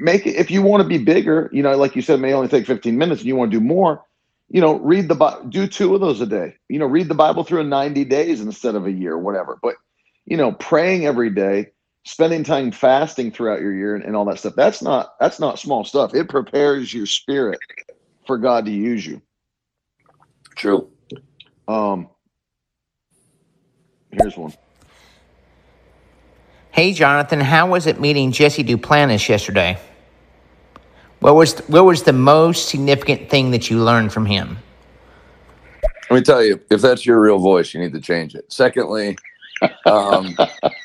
make 0.00 0.26
it, 0.26 0.34
if 0.34 0.50
you 0.50 0.60
want 0.62 0.82
to 0.82 0.88
be 0.88 0.98
bigger, 0.98 1.48
you 1.52 1.62
know, 1.62 1.76
like 1.76 1.94
you 1.94 2.02
said, 2.02 2.18
may 2.18 2.32
only 2.32 2.48
take 2.48 2.66
15 2.66 2.98
minutes 2.98 3.20
and 3.20 3.28
you 3.28 3.36
want 3.36 3.52
to 3.52 3.60
do 3.60 3.64
more, 3.64 4.04
you 4.48 4.60
know, 4.60 4.74
read 4.80 5.08
the 5.08 5.14
do 5.48 5.68
two 5.68 5.94
of 5.94 6.00
those 6.00 6.20
a 6.20 6.26
day. 6.26 6.56
You 6.68 6.80
know, 6.80 6.86
read 6.86 7.08
the 7.08 7.14
Bible 7.14 7.44
through 7.44 7.60
in 7.60 7.68
90 7.68 8.04
days 8.06 8.40
instead 8.40 8.74
of 8.74 8.86
a 8.86 8.92
year, 8.92 9.16
whatever. 9.16 9.56
But, 9.62 9.76
you 10.24 10.36
know, 10.36 10.50
praying 10.52 11.06
every 11.06 11.30
day, 11.30 11.70
spending 12.04 12.42
time 12.42 12.72
fasting 12.72 13.30
throughout 13.30 13.60
your 13.60 13.74
year 13.74 13.94
and, 13.94 14.04
and 14.04 14.16
all 14.16 14.24
that 14.24 14.38
stuff. 14.40 14.54
That's 14.56 14.82
not 14.82 15.14
that's 15.20 15.38
not 15.38 15.58
small 15.58 15.84
stuff. 15.84 16.14
It 16.14 16.28
prepares 16.28 16.92
your 16.92 17.06
spirit 17.06 17.58
for 18.26 18.38
God 18.38 18.64
to 18.66 18.72
use 18.72 19.06
you. 19.06 19.22
True. 20.56 20.88
Um 21.68 22.08
here's 24.10 24.36
one. 24.36 24.52
Hey, 26.72 26.92
Jonathan, 26.92 27.40
how 27.40 27.68
was 27.70 27.86
it 27.86 28.00
meeting 28.00 28.32
Jesse 28.32 28.62
Duplantis 28.64 29.28
yesterday? 29.28 29.78
What 31.20 31.34
was 31.34 31.58
what 31.68 31.84
was 31.84 32.02
the 32.02 32.12
most 32.12 32.68
significant 32.68 33.30
thing 33.30 33.50
that 33.52 33.70
you 33.70 33.82
learned 33.82 34.12
from 34.12 34.26
him? 34.26 34.58
Let 36.10 36.16
me 36.16 36.22
tell 36.22 36.44
you, 36.44 36.60
if 36.70 36.82
that's 36.82 37.04
your 37.04 37.20
real 37.20 37.38
voice, 37.38 37.74
you 37.74 37.80
need 37.80 37.92
to 37.94 38.00
change 38.00 38.34
it. 38.34 38.52
Secondly, 38.52 39.16
um, 39.86 40.36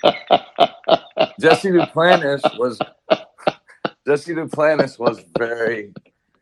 Jesse 1.40 1.70
Duplantis 1.70 2.42
was 2.58 2.80
Jesse 4.08 4.34
Duplantis 4.34 4.98
was 4.98 5.24
very 5.38 5.94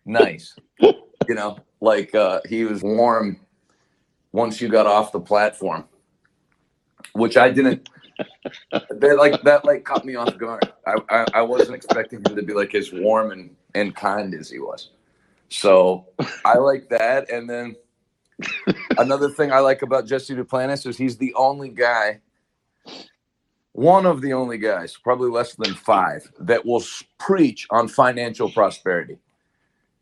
nice. 0.06 0.56
You 0.82 1.36
know, 1.36 1.58
like 1.82 2.14
uh, 2.16 2.42
he 2.48 2.66
was 2.66 2.84
warm 2.84 3.40
once 4.32 4.62
you 4.62 4.70
got 4.70 4.88
off 4.88 5.12
the 5.12 5.20
platform, 5.20 5.86
which 7.14 7.38
I 7.38 7.50
didn't. 7.50 7.90
That 8.72 9.18
like 9.18 9.42
that 9.44 9.64
like 9.64 9.86
caught 9.86 10.04
me 10.04 10.16
off 10.16 10.38
guard. 10.38 10.74
I, 10.86 10.96
I 11.10 11.26
I 11.36 11.42
wasn't 11.42 11.76
expecting 11.76 12.20
him 12.20 12.36
to 12.36 12.44
be 12.44 12.54
like 12.54 12.76
as 12.76 12.92
warm 12.92 13.32
and 13.32 13.56
and 13.76 13.96
kind 13.96 14.34
as 14.36 14.50
he 14.50 14.60
was. 14.60 14.90
So 15.48 16.06
I 16.44 16.58
like 16.58 16.90
that, 16.90 17.32
and 17.32 17.50
then 17.50 17.78
another 18.98 19.30
thing 19.30 19.52
I 19.52 19.60
like 19.60 19.82
about 19.82 20.06
Jesse 20.06 20.36
Duplantis 20.36 20.86
is 20.86 20.98
he's 20.98 21.18
the 21.18 21.34
only 21.36 21.70
guy, 21.70 22.22
one 23.74 24.06
of 24.06 24.22
the 24.22 24.34
only 24.34 24.58
guys, 24.58 24.98
probably 24.98 25.30
less 25.30 25.56
than 25.56 25.74
five, 25.74 26.30
that 26.40 26.66
will 26.66 26.84
preach 27.20 27.68
on 27.72 27.88
financial 27.88 28.50
prosperity. 28.52 29.18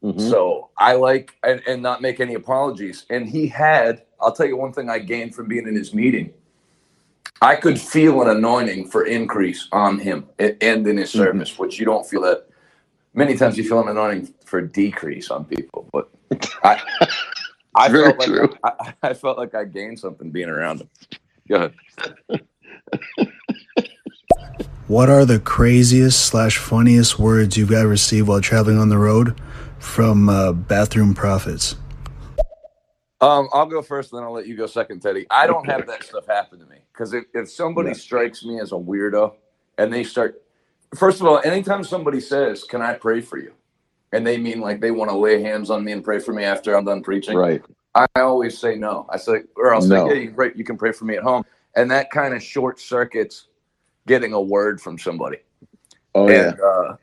Mm-hmm. 0.04 0.30
So 0.30 0.70
I 0.78 0.94
like 0.94 1.36
and, 1.44 1.62
and 1.68 1.82
not 1.82 2.02
make 2.02 2.20
any 2.20 2.36
apologies. 2.36 3.06
And 3.10 3.28
he 3.28 3.48
had, 3.48 4.04
I'll 4.22 4.32
tell 4.32 4.46
you 4.46 4.58
one 4.58 4.74
thing 4.74 4.90
I 4.90 5.00
gained 5.00 5.36
from 5.36 5.48
being 5.48 5.68
in 5.68 5.76
his 5.76 5.94
meeting. 5.94 6.34
I 7.42 7.56
could 7.56 7.80
feel 7.80 8.22
an 8.22 8.30
anointing 8.30 8.90
for 8.90 9.06
increase 9.06 9.68
on 9.72 10.00
him 10.00 10.28
and 10.40 10.62
in 10.62 10.98
his 10.98 11.10
mm-hmm. 11.10 11.20
service, 11.20 11.58
which 11.60 11.80
you 11.80 11.86
don't 11.86 12.08
feel 12.08 12.22
that 12.22 12.48
many 13.14 13.36
times 13.36 13.58
you 13.58 13.64
feel 13.64 13.82
an 13.82 13.90
anointing 13.90 14.34
for 14.46 14.62
decrease 14.62 15.30
on 15.30 15.46
people. 15.46 15.90
But 15.92 16.10
I 16.64 16.82
I 17.76 17.90
Very 17.92 18.14
felt 18.14 18.30
like. 18.30 18.60
I, 18.64 18.94
I 19.10 19.14
felt 19.14 19.38
like 19.38 19.54
I 19.54 19.66
gained 19.66 20.00
something 20.00 20.32
being 20.32 20.50
around 20.50 20.82
him. 20.82 20.90
Go 21.48 21.56
ahead. 21.56 22.44
What 24.88 25.10
are 25.10 25.26
the 25.26 25.40
craziest 25.40 26.26
slash 26.28 26.58
funniest 26.58 27.20
words 27.20 27.58
you've 27.58 27.74
ever 27.74 27.90
received 27.90 28.30
while 28.30 28.40
traveling 28.40 28.78
on 28.78 28.88
the 28.88 28.98
road 28.98 29.38
from 29.80 30.30
uh, 30.30 30.54
bathroom 30.54 31.14
Prophets? 31.14 31.76
Um, 33.22 33.50
I'll 33.54 33.66
go 33.66 33.82
first, 33.82 34.12
then 34.12 34.24
I'll 34.24 34.34
let 34.34 34.48
you 34.48 34.56
go 34.56 34.68
second, 34.68 35.02
Teddy. 35.02 35.26
I 35.32 35.48
don't 35.48 35.66
have 35.66 35.88
that 35.88 36.04
stuff 36.04 36.28
happen 36.28 36.60
to 36.60 36.66
me 36.66 36.78
because 36.94 37.14
if, 37.14 37.26
if 37.34 37.50
somebody 37.50 37.90
Yeah. 37.90 37.96
strikes 37.96 38.46
me 38.46 38.60
as 38.60 38.72
a 38.72 38.76
weirdo 38.76 39.34
and 39.78 39.92
they 39.92 40.04
start, 40.04 40.42
first 40.96 41.22
of 41.22 41.28
all, 41.28 41.42
anytime 41.44 41.84
somebody 41.84 42.20
says, 42.22 42.64
"Can 42.64 42.82
I 42.82 42.94
pray 42.94 43.22
for 43.22 43.38
you?" 43.40 43.54
and 44.12 44.26
they 44.26 44.38
mean 44.38 44.62
like 44.62 44.82
they 44.82 44.92
want 44.92 45.12
to 45.12 45.18
lay 45.18 45.42
hands 45.42 45.70
on 45.70 45.84
me 45.84 45.92
and 45.92 46.04
pray 46.04 46.20
for 46.20 46.34
me 46.34 46.44
after 46.44 46.76
I'm 46.76 46.86
done 46.86 47.04
preaching, 47.04 47.38
Right. 47.38 47.62
I 47.96 48.08
always 48.18 48.58
say 48.58 48.76
no. 48.76 49.08
I 49.10 49.18
say, 49.18 49.44
or 49.56 49.74
I'll 49.74 49.82
say, 49.82 49.96
No. 49.96 50.08
yeah, 50.08 50.14
you 50.14 50.28
can, 50.28 50.36
pray, 50.36 50.52
you 50.56 50.64
can 50.64 50.78
pray 50.78 50.92
for 50.92 51.06
me 51.06 51.18
at 51.18 51.24
home, 51.24 51.44
and 51.76 51.90
that 51.92 52.12
kind 52.12 52.34
of 52.34 52.42
short 52.44 52.80
circuits 52.80 53.48
getting 54.08 54.34
a 54.34 54.42
word 54.42 54.80
from 54.80 54.98
somebody. 54.98 55.38
Oh 56.16 56.30
yeah. 56.30 56.52
and, 56.52 56.62
uh, 56.62 56.96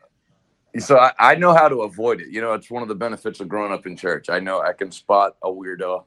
so 0.78 0.98
I, 0.98 1.12
I 1.18 1.34
know 1.34 1.54
how 1.54 1.68
to 1.68 1.82
avoid 1.82 2.20
it. 2.20 2.28
You 2.28 2.40
know, 2.40 2.52
it's 2.52 2.70
one 2.70 2.82
of 2.82 2.88
the 2.88 2.94
benefits 2.94 3.40
of 3.40 3.48
growing 3.48 3.72
up 3.72 3.86
in 3.86 3.96
church. 3.96 4.28
I 4.28 4.40
know 4.40 4.60
I 4.60 4.72
can 4.72 4.90
spot 4.90 5.36
a 5.42 5.48
weirdo. 5.48 6.04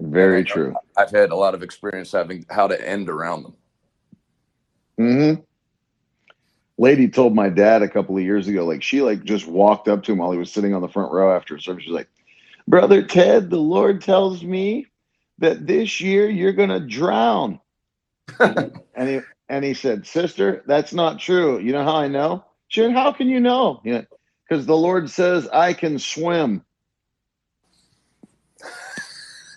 Very 0.00 0.44
true. 0.44 0.74
I've 0.96 1.10
had 1.10 1.30
a 1.30 1.36
lot 1.36 1.54
of 1.54 1.62
experience 1.62 2.12
having 2.12 2.44
how 2.50 2.66
to 2.66 2.88
end 2.88 3.08
around 3.08 3.44
them. 3.44 3.54
Mm-hmm. 4.98 5.40
Lady 6.76 7.08
told 7.08 7.34
my 7.34 7.48
dad 7.48 7.82
a 7.82 7.88
couple 7.88 8.16
of 8.16 8.22
years 8.22 8.48
ago, 8.48 8.64
like 8.64 8.82
she 8.82 9.00
like 9.00 9.22
just 9.24 9.46
walked 9.46 9.88
up 9.88 10.02
to 10.04 10.12
him 10.12 10.18
while 10.18 10.32
he 10.32 10.38
was 10.38 10.52
sitting 10.52 10.74
on 10.74 10.82
the 10.82 10.88
front 10.88 11.12
row 11.12 11.34
after 11.34 11.58
service. 11.58 11.84
She's 11.84 11.92
like, 11.92 12.08
"Brother 12.66 13.02
Ted, 13.02 13.48
the 13.48 13.58
Lord 13.58 14.02
tells 14.02 14.42
me 14.42 14.86
that 15.38 15.66
this 15.66 16.00
year 16.00 16.28
you're 16.28 16.52
gonna 16.52 16.80
drown." 16.80 17.60
and 18.40 19.08
he 19.08 19.20
and 19.48 19.64
he 19.64 19.72
said, 19.72 20.04
"Sister, 20.04 20.64
that's 20.66 20.92
not 20.92 21.20
true. 21.20 21.60
You 21.60 21.72
know 21.72 21.84
how 21.84 21.96
I 21.96 22.08
know?" 22.08 22.44
She 22.68 22.90
"How 22.90 23.12
can 23.12 23.28
you 23.28 23.40
know?" 23.40 23.80
Yeah, 23.84 24.02
because 24.48 24.66
the 24.66 24.76
Lord 24.76 25.08
says 25.10 25.48
I 25.48 25.72
can 25.72 25.98
swim. 25.98 26.64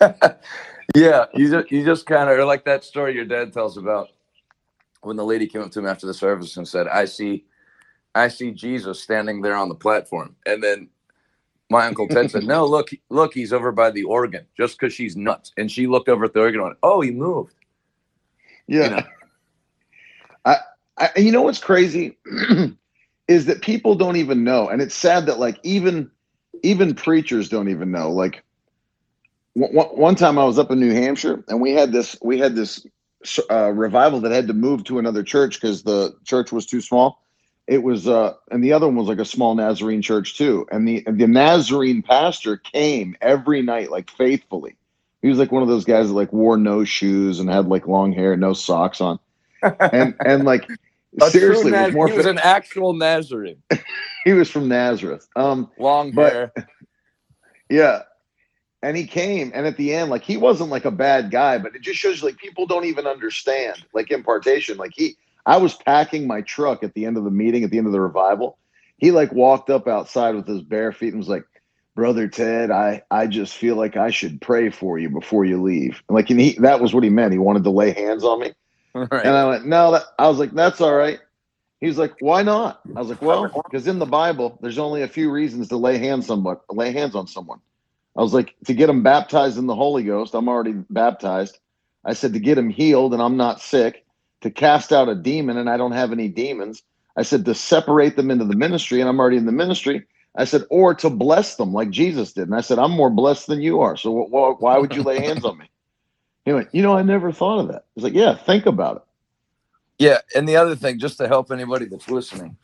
yeah, 0.94 1.26
you 1.34 1.50
just 1.50 1.70
you 1.70 1.84
just 1.84 2.06
kind 2.06 2.30
of 2.30 2.46
like 2.46 2.64
that 2.64 2.84
story 2.84 3.14
your 3.14 3.24
dad 3.24 3.52
tells 3.52 3.76
about 3.76 4.10
when 5.02 5.16
the 5.16 5.24
lady 5.24 5.46
came 5.46 5.62
up 5.62 5.70
to 5.72 5.80
him 5.80 5.86
after 5.86 6.06
the 6.06 6.14
service 6.14 6.56
and 6.56 6.66
said, 6.66 6.86
"I 6.86 7.04
see, 7.06 7.44
I 8.14 8.28
see 8.28 8.52
Jesus 8.52 9.00
standing 9.00 9.42
there 9.42 9.56
on 9.56 9.68
the 9.68 9.74
platform," 9.74 10.36
and 10.46 10.62
then 10.62 10.88
my 11.70 11.86
uncle 11.86 12.08
Ted 12.08 12.30
said, 12.30 12.44
"No, 12.46 12.66
look, 12.66 12.90
look, 13.10 13.34
he's 13.34 13.52
over 13.52 13.72
by 13.72 13.90
the 13.90 14.04
organ." 14.04 14.46
Just 14.56 14.78
because 14.78 14.92
she's 14.94 15.16
nuts, 15.16 15.52
and 15.56 15.70
she 15.70 15.86
looked 15.86 16.08
over 16.08 16.24
at 16.24 16.34
the 16.34 16.40
organ 16.40 16.60
and 16.60 16.64
went, 16.68 16.78
"Oh, 16.82 17.00
he 17.00 17.10
moved." 17.10 17.54
Yeah. 18.66 18.84
You 18.84 18.90
know? 18.90 19.02
I, 20.44 20.56
I 20.96 21.10
you 21.16 21.32
know 21.32 21.42
what's 21.42 21.58
crazy 21.58 22.16
is 23.28 23.46
that 23.46 23.62
people 23.62 23.94
don't 23.94 24.16
even 24.16 24.42
know, 24.42 24.68
and 24.68 24.82
it's 24.82 24.94
sad 24.94 25.26
that 25.26 25.38
like 25.38 25.58
even 25.62 26.10
even 26.62 26.94
preachers 26.94 27.48
don't 27.48 27.68
even 27.68 27.90
know. 27.92 28.10
Like 28.10 28.42
one, 29.54 29.86
one 29.86 30.14
time 30.14 30.38
I 30.38 30.44
was 30.44 30.58
up 30.58 30.70
in 30.70 30.80
New 30.80 30.92
Hampshire, 30.92 31.44
and 31.48 31.60
we 31.60 31.72
had 31.72 31.92
this 31.92 32.16
we 32.22 32.38
had 32.38 32.56
this 32.56 32.84
uh, 33.50 33.70
revival 33.72 34.20
that 34.20 34.32
had 34.32 34.46
to 34.48 34.54
move 34.54 34.84
to 34.84 34.98
another 34.98 35.22
church 35.22 35.60
because 35.60 35.82
the 35.82 36.16
church 36.24 36.52
was 36.52 36.66
too 36.66 36.80
small. 36.80 37.22
It 37.66 37.82
was, 37.82 38.08
uh, 38.08 38.32
and 38.50 38.64
the 38.64 38.72
other 38.72 38.86
one 38.86 38.96
was 38.96 39.08
like 39.08 39.18
a 39.18 39.26
small 39.26 39.54
Nazarene 39.54 40.00
church 40.00 40.38
too. 40.38 40.66
And 40.72 40.88
the 40.88 41.04
the 41.06 41.26
Nazarene 41.26 42.02
pastor 42.02 42.56
came 42.56 43.16
every 43.20 43.62
night, 43.62 43.90
like 43.90 44.10
faithfully. 44.10 44.76
He 45.20 45.28
was 45.28 45.38
like 45.38 45.52
one 45.52 45.62
of 45.62 45.68
those 45.68 45.84
guys 45.84 46.08
that 46.08 46.14
like 46.14 46.32
wore 46.32 46.56
no 46.56 46.84
shoes 46.84 47.40
and 47.40 47.50
had 47.50 47.66
like 47.68 47.86
long 47.86 48.12
hair, 48.12 48.36
no 48.36 48.54
socks 48.54 49.00
on, 49.00 49.18
and 49.62 50.14
and 50.24 50.44
like 50.44 50.66
A 51.20 51.30
seriously, 51.30 51.70
Naz- 51.70 51.92
he 51.92 52.16
was 52.16 52.26
an 52.26 52.38
actual 52.38 52.92
Nazarene. 52.92 53.62
he 54.24 54.32
was 54.32 54.50
from 54.50 54.68
Nazareth. 54.68 55.26
Um, 55.36 55.70
Long 55.78 56.12
but- 56.12 56.32
hair. 56.32 56.52
yeah. 57.70 58.02
And 58.80 58.96
he 58.96 59.06
came, 59.06 59.50
and 59.54 59.66
at 59.66 59.76
the 59.76 59.92
end, 59.92 60.08
like 60.08 60.22
he 60.22 60.36
wasn't 60.36 60.70
like 60.70 60.84
a 60.84 60.92
bad 60.92 61.32
guy, 61.32 61.58
but 61.58 61.74
it 61.74 61.82
just 61.82 61.98
shows 61.98 62.20
you 62.20 62.28
like 62.28 62.38
people 62.38 62.64
don't 62.64 62.84
even 62.84 63.08
understand 63.08 63.84
like 63.92 64.12
impartation. 64.12 64.76
Like 64.76 64.92
he, 64.94 65.16
I 65.46 65.56
was 65.56 65.74
packing 65.74 66.28
my 66.28 66.42
truck 66.42 66.84
at 66.84 66.94
the 66.94 67.04
end 67.04 67.16
of 67.16 67.24
the 67.24 67.30
meeting, 67.30 67.64
at 67.64 67.70
the 67.70 67.78
end 67.78 67.88
of 67.88 67.92
the 67.92 68.00
revival. 68.00 68.56
He 68.98 69.10
like 69.10 69.32
walked 69.32 69.68
up 69.68 69.88
outside 69.88 70.36
with 70.36 70.46
his 70.46 70.62
bare 70.62 70.92
feet 70.92 71.08
and 71.08 71.18
was 71.18 71.28
like, 71.28 71.44
"Brother 71.96 72.28
Ted, 72.28 72.70
I 72.70 73.02
I 73.10 73.26
just 73.26 73.54
feel 73.56 73.74
like 73.74 73.96
I 73.96 74.10
should 74.10 74.40
pray 74.40 74.70
for 74.70 74.96
you 74.96 75.10
before 75.10 75.44
you 75.44 75.60
leave." 75.60 76.00
And 76.08 76.14
like, 76.14 76.30
and 76.30 76.40
he 76.40 76.52
that 76.60 76.80
was 76.80 76.94
what 76.94 77.02
he 77.02 77.10
meant. 77.10 77.32
He 77.32 77.38
wanted 77.38 77.64
to 77.64 77.70
lay 77.70 77.90
hands 77.90 78.22
on 78.22 78.38
me. 78.38 78.52
Right. 79.10 79.10
And 79.26 79.36
I 79.36 79.46
went, 79.48 79.66
no, 79.66 79.92
that, 79.92 80.04
I 80.18 80.28
was 80.28 80.38
like, 80.38 80.52
that's 80.52 80.80
all 80.80 80.94
right. 80.94 81.20
He's 81.80 81.98
like, 81.98 82.14
why 82.20 82.42
not? 82.42 82.80
I 82.96 83.00
was 83.00 83.10
like, 83.10 83.22
well, 83.22 83.52
because 83.70 83.88
in 83.88 83.98
the 84.00 84.06
Bible, 84.06 84.58
there's 84.62 84.78
only 84.78 85.02
a 85.02 85.08
few 85.08 85.30
reasons 85.30 85.68
to 85.68 85.78
lay 85.78 85.98
hands 85.98 86.26
someone, 86.26 86.58
lay 86.70 86.92
hands 86.92 87.14
on 87.14 87.26
someone. 87.28 87.60
I 88.16 88.22
was 88.22 88.34
like, 88.34 88.54
to 88.66 88.74
get 88.74 88.88
them 88.88 89.02
baptized 89.02 89.58
in 89.58 89.66
the 89.66 89.74
Holy 89.76 90.04
Ghost, 90.04 90.34
I'm 90.34 90.48
already 90.48 90.74
baptized. 90.90 91.58
I 92.04 92.14
said 92.14 92.34
to 92.34 92.40
get 92.40 92.56
them 92.56 92.70
healed 92.70 93.14
and 93.14 93.22
I'm 93.22 93.36
not 93.36 93.60
sick, 93.60 94.04
to 94.42 94.50
cast 94.50 94.92
out 94.92 95.08
a 95.08 95.14
demon 95.14 95.56
and 95.58 95.70
I 95.70 95.76
don't 95.76 95.92
have 95.92 96.12
any 96.12 96.28
demons. 96.28 96.82
I 97.16 97.22
said 97.22 97.44
to 97.46 97.54
separate 97.54 98.16
them 98.16 98.30
into 98.30 98.44
the 98.44 98.56
ministry 98.56 99.00
and 99.00 99.08
I'm 99.08 99.20
already 99.20 99.36
in 99.38 99.46
the 99.46 99.52
ministry. 99.52 100.04
I 100.36 100.44
said, 100.44 100.64
or 100.70 100.94
to 100.96 101.10
bless 101.10 101.56
them 101.56 101.72
like 101.72 101.90
Jesus 101.90 102.32
did. 102.32 102.48
And 102.48 102.56
I 102.56 102.62
said, 102.62 102.78
I'm 102.78 102.92
more 102.92 103.10
blessed 103.10 103.48
than 103.48 103.62
you 103.62 103.80
are. 103.82 103.96
So 103.96 104.12
wh- 104.26 104.28
wh- 104.30 104.62
why 104.62 104.78
would 104.78 104.94
you 104.94 105.02
lay 105.04 105.20
hands 105.20 105.44
on 105.44 105.58
me? 105.58 105.70
He 106.48 106.54
went, 106.54 106.74
you 106.74 106.80
know, 106.80 106.96
I 106.96 107.02
never 107.02 107.30
thought 107.30 107.58
of 107.58 107.68
that. 107.68 107.82
I 107.82 107.90
was 107.94 108.04
like, 108.04 108.14
yeah, 108.14 108.34
think 108.34 108.64
about 108.64 108.96
it. 108.96 109.02
Yeah, 109.98 110.18
and 110.34 110.48
the 110.48 110.56
other 110.56 110.74
thing, 110.74 110.98
just 110.98 111.18
to 111.18 111.28
help 111.28 111.52
anybody 111.52 111.84
that's 111.84 112.08
listening, 112.08 112.56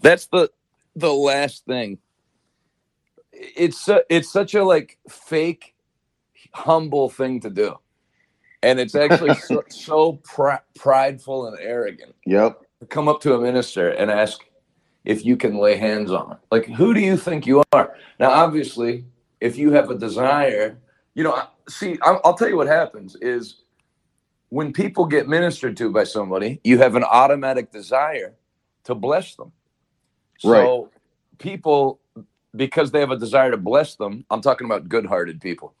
that's 0.00 0.26
the 0.26 0.50
the 0.96 1.12
last 1.12 1.64
thing. 1.64 1.98
It's 3.32 3.80
su- 3.80 4.02
it's 4.10 4.28
such 4.28 4.54
a 4.54 4.64
like 4.64 4.98
fake, 5.08 5.76
humble 6.52 7.08
thing 7.08 7.38
to 7.42 7.50
do, 7.50 7.78
and 8.60 8.80
it's 8.80 8.96
actually 8.96 9.34
so, 9.34 9.62
so 9.68 10.12
pri- 10.24 10.58
prideful 10.74 11.46
and 11.46 11.56
arrogant. 11.60 12.16
Yep. 12.26 12.58
To 12.80 12.86
come 12.86 13.06
up 13.06 13.20
to 13.20 13.34
a 13.34 13.40
minister 13.40 13.90
and 13.90 14.10
ask 14.10 14.40
if 15.04 15.24
you 15.24 15.36
can 15.36 15.58
lay 15.58 15.76
hands 15.76 16.10
on 16.10 16.30
them. 16.30 16.38
Like, 16.50 16.66
who 16.66 16.92
do 16.92 16.98
you 16.98 17.16
think 17.16 17.46
you 17.46 17.62
are? 17.72 17.94
Now, 18.18 18.30
obviously, 18.30 19.04
if 19.40 19.56
you 19.56 19.70
have 19.70 19.90
a 19.90 19.94
desire, 19.96 20.76
you 21.14 21.24
know, 21.24 21.42
see, 21.68 21.98
I'll, 22.02 22.20
tell 22.34 22.48
you 22.48 22.56
what 22.56 22.66
happens 22.68 23.16
is 23.16 23.62
when 24.50 24.72
people 24.72 25.06
get 25.06 25.28
ministered 25.28 25.76
to 25.78 25.90
by 25.90 26.04
somebody, 26.04 26.60
you 26.64 26.78
have 26.78 26.96
an 26.96 27.04
automatic 27.04 27.72
desire 27.72 28.34
to 28.84 28.94
bless 28.94 29.34
them. 29.34 29.52
So 30.38 30.90
people, 31.38 32.00
because 32.56 32.90
they 32.90 33.00
have 33.00 33.10
a 33.10 33.18
desire 33.18 33.50
to 33.50 33.56
bless 33.56 33.96
them, 33.96 34.24
I'm 34.30 34.40
talking 34.40 34.66
about 34.66 34.88
good-hearted 34.88 35.40
people, 35.40 35.74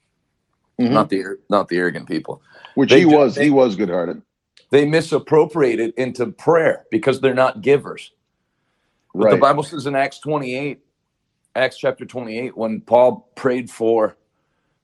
Mhm. 0.80 0.92
not 0.92 1.08
the 1.10 1.38
not 1.50 1.68
the 1.68 1.78
arrogant 1.78 2.08
people. 2.08 2.42
Which 2.74 2.90
They 2.90 3.00
he 3.00 3.06
was. 3.06 3.34
they- 3.36 3.44
he 3.44 3.50
was 3.50 3.76
good 3.76 3.90
hearted. 3.90 4.22
They 4.70 4.86
misappropriate 4.86 5.80
it 5.80 5.94
into 5.96 6.26
prayer 6.28 6.86
because 6.90 7.20
they're 7.20 7.34
not 7.34 7.60
givers. 7.60 8.12
But 9.14 9.30
the 9.30 9.36
Bible 9.36 9.62
says 9.64 9.86
in 9.86 9.94
Acts 9.94 10.18
28, 10.20 10.80
Acts 11.54 11.76
chapter 11.76 12.06
28, 12.06 12.56
when 12.56 12.80
Paul 12.80 13.28
prayed 13.36 13.70
for 13.70 14.16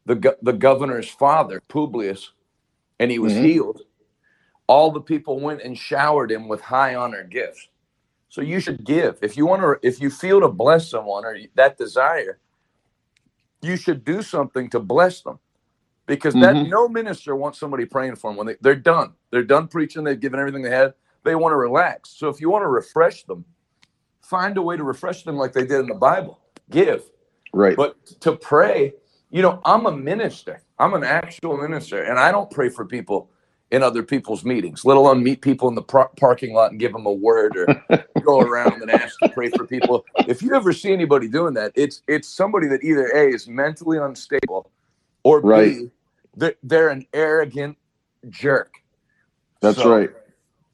the 0.09 0.17
go- 0.17 0.37
the 0.43 0.55
governor's 0.55 1.11
father, 1.11 1.63
Publius, 1.69 2.33
and 3.01 3.11
he 3.13 3.21
was 3.21 3.35
Mhm. 3.35 3.45
healed, 3.45 3.83
all 4.69 4.93
the 4.93 5.03
people 5.03 5.41
went 5.41 5.63
and 5.63 5.79
showered 5.79 6.33
him 6.33 6.49
with 6.49 6.63
high 6.63 6.95
honor 6.97 7.25
gifts. 7.25 7.69
So 8.29 8.43
you 8.43 8.61
should 8.61 8.85
give. 8.85 9.19
If 9.23 9.37
you 9.37 9.47
want 9.47 9.63
to 9.63 9.79
if 9.89 10.01
you 10.01 10.11
feel 10.11 10.41
to 10.43 10.49
bless 10.49 10.89
someone 10.91 11.25
or 11.27 11.39
that 11.57 11.79
desire, 11.79 12.41
you 13.63 13.77
should 13.77 14.05
do 14.05 14.23
something 14.23 14.71
to 14.71 14.81
bless 14.81 15.23
them. 15.23 15.41
Because 16.07 16.35
that 16.37 16.57
Mhm. 16.57 16.71
no 16.71 16.89
minister 16.89 17.37
wants 17.37 17.59
somebody 17.59 17.87
praying 17.87 18.17
for 18.17 18.31
them 18.31 18.39
when 18.39 18.49
they, 18.49 18.57
they're 18.61 18.77
done. 18.77 19.15
They're 19.31 19.45
done 19.45 19.69
preaching, 19.69 20.05
they've 20.05 20.21
given 20.21 20.41
everything 20.41 20.63
they 20.63 20.71
had. 20.71 20.95
They 21.25 21.35
want 21.37 21.53
to 21.53 21.57
relax. 21.59 22.11
So 22.11 22.29
if 22.29 22.41
you 22.41 22.51
want 22.51 22.63
to 22.65 22.69
refresh 22.69 23.25
them, 23.25 23.45
find 24.23 24.57
a 24.59 24.63
way 24.63 24.77
to 24.77 24.85
refresh 24.85 25.25
them 25.25 25.37
like 25.37 25.53
they 25.55 25.67
did 25.67 25.81
in 25.81 25.89
the 25.89 25.95
Bible. 25.95 26.41
Give. 26.71 27.05
Right. 27.53 27.77
But 27.77 28.07
to 28.23 28.37
pray, 28.37 28.95
you 29.31 29.43
know, 29.43 29.61
I'm 29.65 29.87
a 29.87 29.93
minister. 29.93 30.63
I'm 30.79 30.95
an 30.95 31.05
actual 31.05 31.57
minister, 31.57 32.03
and 32.05 32.19
I 32.19 32.33
don't 32.33 32.51
pray 32.51 32.69
for 32.71 32.85
people 32.85 33.31
in 33.71 33.83
other 33.83 34.03
people's 34.03 34.45
meetings, 34.45 34.85
let 34.85 34.97
alone 34.97 35.23
meet 35.23 35.43
people 35.43 35.69
in 35.69 35.75
the 35.75 35.83
par- 35.83 36.11
parking 36.19 36.55
lot 36.55 36.71
and 36.71 36.81
give 36.81 36.93
them 36.93 37.07
a 37.07 37.13
word 37.13 37.57
or 37.57 37.75
go 38.25 38.41
around 38.41 38.81
and 38.83 38.91
ask 38.91 39.19
to 39.21 39.27
pray 39.27 39.51
for 39.51 39.67
people. 39.67 40.07
If 40.27 40.43
you 40.43 40.55
ever 40.55 40.73
see 40.73 40.93
anybody 40.93 41.29
doing 41.29 41.55
that, 41.55 41.73
it's 41.75 42.03
it's 42.09 42.29
somebody 42.29 42.69
that 42.69 42.83
either 42.85 43.09
a 43.09 43.29
is 43.29 43.49
mentally 43.49 43.99
unstable, 43.99 44.71
or 45.25 45.43
Right. 45.43 45.73
b 45.73 45.91
they're, 46.37 46.55
they're 46.63 46.89
an 46.91 47.07
arrogant 47.13 47.77
jerk. 48.31 48.75
That's 49.61 49.77
So, 49.79 49.91
right. 49.91 50.11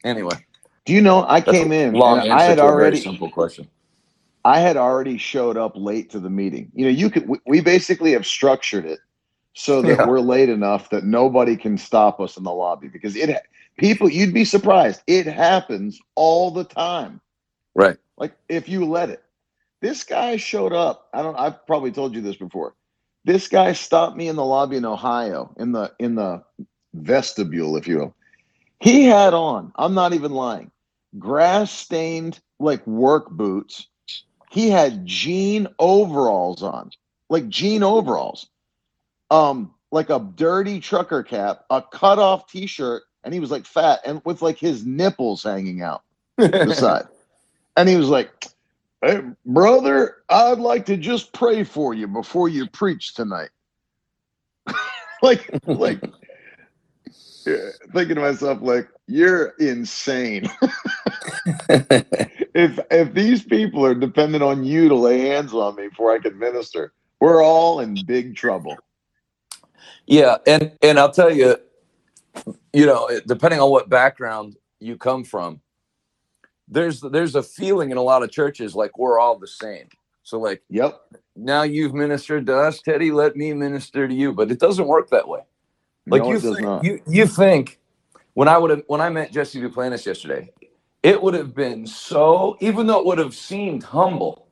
Anyway, 0.04 0.36
Do 0.84 0.92
you 0.92 1.00
know 1.00 1.24
I 1.28 1.40
came 1.40 1.72
in 1.72 1.94
long 1.94 2.18
I 2.30 2.42
had 2.42 2.56
to 2.56 2.62
a 2.62 2.62
very 2.62 2.70
already 2.72 3.00
simple 3.00 3.30
question. 3.30 3.68
I 4.44 4.60
had 4.60 4.76
already 4.76 5.18
showed 5.18 5.56
up 5.56 5.72
late 5.76 6.10
to 6.10 6.20
the 6.20 6.30
meeting. 6.30 6.72
You 6.74 6.86
know, 6.86 6.90
you 6.92 7.10
could 7.10 7.28
we, 7.28 7.38
we 7.46 7.60
basically 7.62 8.12
have 8.12 8.26
structured 8.26 8.86
it 8.86 9.00
so 9.54 9.82
that 9.82 10.00
Yeah. 10.00 10.06
we're 10.06 10.20
late 10.20 10.50
enough 10.50 10.90
that 10.90 11.04
nobody 11.04 11.56
can 11.56 11.78
stop 11.78 12.20
us 12.20 12.36
in 12.36 12.44
the 12.44 12.52
lobby 12.52 12.88
because 12.88 13.16
it 13.16 13.36
people 13.78 14.08
you'd 14.10 14.34
be 14.34 14.44
surprised. 14.44 15.02
It 15.06 15.26
happens 15.26 16.00
all 16.16 16.50
the 16.50 16.64
time. 16.64 17.20
Right. 17.74 17.98
Like 18.18 18.34
if 18.48 18.68
you 18.68 18.84
let 18.86 19.10
it. 19.10 19.24
This 19.82 20.04
guy 20.04 20.36
showed 20.36 20.72
up. 20.72 21.08
I 21.14 21.22
don't 21.22 21.36
I've 21.38 21.66
probably 21.66 21.92
told 21.92 22.14
you 22.14 22.22
this 22.22 22.36
before. 22.36 22.74
This 23.24 23.48
guy 23.48 23.72
stopped 23.72 24.16
me 24.16 24.28
in 24.28 24.36
the 24.36 24.44
lobby 24.44 24.76
in 24.76 24.84
Ohio 24.86 25.54
in 25.58 25.72
the 25.72 25.92
in 26.00 26.14
the 26.16 26.44
vestibule 26.94 27.76
if 27.76 27.88
you 27.88 27.98
will. 27.98 28.16
He 28.80 29.04
had 29.04 29.34
on, 29.34 29.72
I'm 29.76 29.94
not 29.94 30.12
even 30.14 30.32
lying, 30.32 30.70
grass 31.18 31.70
stained 31.72 32.40
like 32.60 32.86
work 32.86 33.30
boots. 33.30 33.88
He 34.54 34.70
had 34.70 35.04
jean 35.04 35.66
overalls 35.80 36.62
on, 36.62 36.92
like 37.28 37.48
jean 37.48 37.82
overalls. 37.82 38.46
Um, 39.28 39.74
like 39.90 40.10
a 40.10 40.20
dirty 40.36 40.78
trucker 40.78 41.24
cap, 41.24 41.64
a 41.70 41.82
cut 41.82 42.20
off 42.20 42.48
t 42.48 42.68
shirt, 42.68 43.02
and 43.24 43.34
he 43.34 43.40
was 43.40 43.50
like 43.50 43.66
fat 43.66 43.98
and 44.06 44.22
with 44.24 44.42
like 44.42 44.56
his 44.56 44.86
nipples 44.86 45.42
hanging 45.42 45.82
out 45.82 46.04
the 46.36 46.72
side. 46.78 47.08
And 47.76 47.88
he 47.88 47.96
was 47.96 48.08
like, 48.08 48.46
Hey, 49.02 49.22
brother, 49.44 50.18
I'd 50.28 50.60
like 50.60 50.86
to 50.86 50.96
just 50.96 51.32
pray 51.32 51.64
for 51.64 51.92
you 51.92 52.06
before 52.06 52.48
you 52.48 52.68
preach 52.68 53.14
tonight. 53.14 53.50
like, 55.22 55.50
like, 55.66 56.00
yeah, 57.44 57.70
thinking 57.92 58.14
to 58.14 58.20
myself, 58.20 58.60
like, 58.62 58.88
you're 59.08 59.48
insane. 59.58 60.48
If 62.54 62.78
if 62.90 63.12
these 63.14 63.42
people 63.42 63.84
are 63.84 63.94
dependent 63.94 64.42
on 64.42 64.64
you 64.64 64.88
to 64.88 64.94
lay 64.94 65.20
hands 65.20 65.52
on 65.52 65.76
me 65.76 65.88
before 65.88 66.12
I 66.12 66.18
can 66.18 66.38
minister, 66.38 66.92
we're 67.20 67.42
all 67.42 67.80
in 67.80 67.96
big 68.06 68.36
trouble. 68.36 68.76
Yeah, 70.06 70.36
and 70.46 70.72
and 70.82 70.98
I'll 70.98 71.12
tell 71.12 71.32
you, 71.34 71.56
you 72.72 72.86
know, 72.86 73.10
depending 73.26 73.60
on 73.60 73.70
what 73.70 73.88
background 73.88 74.56
you 74.80 74.96
come 74.96 75.24
from, 75.24 75.60
there's 76.68 77.00
there's 77.00 77.34
a 77.34 77.42
feeling 77.42 77.90
in 77.90 77.96
a 77.96 78.02
lot 78.02 78.22
of 78.22 78.30
churches 78.30 78.74
like 78.74 78.98
we're 78.98 79.18
all 79.18 79.38
the 79.38 79.48
same. 79.48 79.88
So 80.22 80.38
like, 80.38 80.62
yep. 80.70 81.00
Now 81.36 81.64
you've 81.64 81.94
ministered 81.94 82.46
to 82.46 82.56
us, 82.56 82.80
Teddy. 82.80 83.10
Let 83.10 83.36
me 83.36 83.52
minister 83.52 84.06
to 84.06 84.14
you. 84.14 84.32
But 84.32 84.50
it 84.50 84.60
doesn't 84.60 84.86
work 84.86 85.10
that 85.10 85.28
way. 85.28 85.40
Like 86.06 86.22
No, 86.22 86.30
you 86.30 86.36
it 86.36 86.42
does 86.42 86.56
think, 86.56 86.60
not. 86.60 86.84
you 86.84 87.00
you 87.08 87.26
think 87.26 87.80
when 88.34 88.48
I 88.48 88.56
would 88.58 88.70
have 88.70 88.82
when 88.86 89.00
I 89.00 89.10
met 89.10 89.32
Jesse 89.32 89.60
Duplantis 89.60 90.06
yesterday, 90.06 90.50
it 91.04 91.22
would 91.22 91.34
have 91.34 91.54
been 91.54 91.86
so 91.86 92.58
even 92.60 92.88
though 92.88 93.00
it 93.00 93.06
would 93.06 93.18
have 93.18 93.36
seemed 93.36 93.84
humble, 93.84 94.48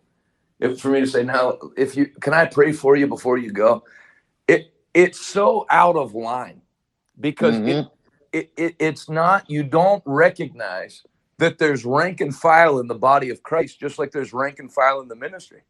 if 0.60 0.80
for 0.80 0.90
me 0.90 1.00
to 1.00 1.08
say 1.08 1.24
now, 1.24 1.58
if 1.76 1.96
you 1.96 2.06
can 2.20 2.34
I 2.34 2.46
pray 2.46 2.72
for 2.72 2.96
you 2.96 3.06
before 3.08 3.38
you 3.38 3.52
go, 3.52 3.84
it 4.48 4.74
it's 4.94 5.24
so 5.24 5.66
out 5.70 5.96
of 5.96 6.14
line 6.14 6.62
because 7.20 7.60
Mm-hmm. 7.60 7.66
it, 7.66 7.86
it, 8.32 8.52
it 8.56 8.76
it's 8.80 9.08
not 9.10 9.50
you 9.50 9.64
don't 9.64 10.02
recognize 10.06 11.04
that 11.38 11.58
there's 11.58 11.84
rank 11.84 12.20
and 12.20 12.34
file 12.36 12.80
in 12.80 12.88
the 12.88 12.94
body 12.96 13.30
of 13.30 13.42
Christ, 13.42 13.80
just 13.80 13.98
like 13.98 14.12
there's 14.12 14.32
rank 14.34 14.58
and 14.60 14.72
file 14.72 15.00
in 15.00 15.08
the 15.08 15.16
ministry. 15.16 15.62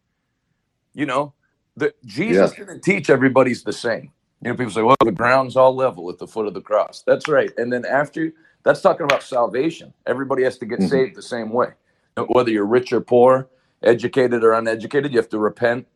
You 0.94 1.06
know, 1.06 1.34
the 1.76 1.94
Jesus 2.06 2.52
Yeah. 2.52 2.54
didn't 2.54 2.82
teach 2.82 3.10
everybody's 3.10 3.64
the 3.64 3.72
same. 3.72 4.12
You 4.42 4.50
know, 4.50 4.56
people 4.56 4.72
say, 4.72 4.82
well, 4.82 4.96
the 5.04 5.12
ground's 5.12 5.56
all 5.56 5.74
level 5.74 6.10
at 6.10 6.18
the 6.18 6.26
foot 6.26 6.46
of 6.46 6.54
the 6.54 6.60
cross. 6.62 7.02
That's 7.06 7.28
right. 7.28 7.50
And 7.58 7.72
then 7.72 7.84
after 7.86 8.32
that's 8.64 8.83
talking 8.83 9.05
about 9.05 9.22
salvation. 9.22 9.94
Everybody 10.07 10.44
has 10.44 10.59
to 10.59 10.66
get 10.66 10.81
Mhm. 10.81 10.88
saved 10.90 11.16
the 11.16 11.22
same 11.22 11.51
way. 11.51 11.70
Whether 12.29 12.51
you're 12.51 12.66
rich 12.66 12.92
or 12.92 13.01
poor, 13.01 13.48
educated 13.83 14.44
or 14.44 14.53
uneducated, 14.55 15.12
you 15.12 15.18
have 15.18 15.31
to 15.31 15.38
repent 15.38 15.87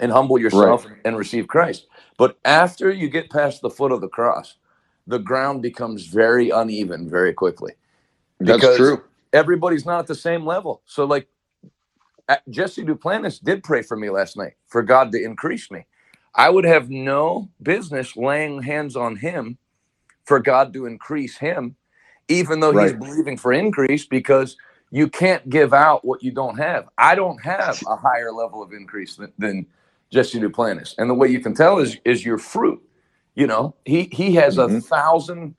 and 0.00 0.12
humble 0.12 0.38
yourself 0.38 0.86
and 1.04 1.16
receive 1.16 1.48
Christ. 1.48 1.86
But 2.18 2.38
after 2.44 2.90
you 2.90 3.08
get 3.08 3.30
past 3.30 3.62
the 3.62 3.70
foot 3.70 3.92
of 3.92 4.00
the 4.00 4.08
cross, 4.08 4.56
the 5.06 5.18
ground 5.18 5.62
becomes 5.62 6.06
very 6.06 6.50
uneven 6.50 7.08
very 7.10 7.32
quickly. 7.34 7.74
That's 8.40 8.68
true. 8.68 9.02
Everybody's 9.32 9.86
not 9.86 10.00
at 10.00 10.06
the 10.08 10.14
same 10.16 10.46
level. 10.46 10.82
So, 10.86 11.04
like, 11.06 11.28
uh, 12.28 12.36
Jesse 12.50 12.84
Duplantis 12.84 13.42
did 13.42 13.64
pray 13.64 13.82
for 13.82 13.96
me 13.96 14.10
last 14.10 14.36
night 14.36 14.54
for 14.68 14.82
God 14.82 15.12
to 15.12 15.22
increase 15.22 15.70
me. 15.70 15.86
I 16.34 16.50
would 16.50 16.64
have 16.64 16.90
no 16.90 17.50
business 17.62 18.16
laying 18.16 18.62
hands 18.62 18.96
on 18.96 19.16
him 19.16 19.58
for 20.26 20.40
God 20.40 20.72
to 20.74 20.86
increase 20.86 21.38
him, 21.38 21.76
even 22.28 22.60
though 22.60 22.72
he's 22.72 22.94
believing 22.94 23.38
for 23.38 23.52
increase, 23.52 24.06
because 24.06 24.56
you 24.90 25.08
can't 25.08 25.48
give 25.50 25.74
out 25.74 26.04
what 26.04 26.22
you 26.22 26.32
don't 26.32 26.58
have. 26.58 26.88
I 26.98 27.14
don't 27.16 27.42
have 27.44 27.80
a 27.86 27.96
higher 27.96 28.32
level 28.32 28.62
of 28.62 28.72
increase 28.72 29.16
than, 29.16 29.32
than 29.38 29.66
Jesse 30.12 30.40
Duplantis. 30.40 30.94
And 30.98 31.10
the 31.10 31.14
way 31.14 31.28
you 31.28 31.40
can 31.40 31.54
tell 31.54 31.78
is 31.80 31.98
is 32.04 32.24
your 32.24 32.38
fruit. 32.38 32.82
You 33.34 33.46
know, 33.48 33.76
he 33.84 34.10
he 34.12 34.34
has 34.36 34.58
a 34.58 34.68
thousand, 34.70 35.56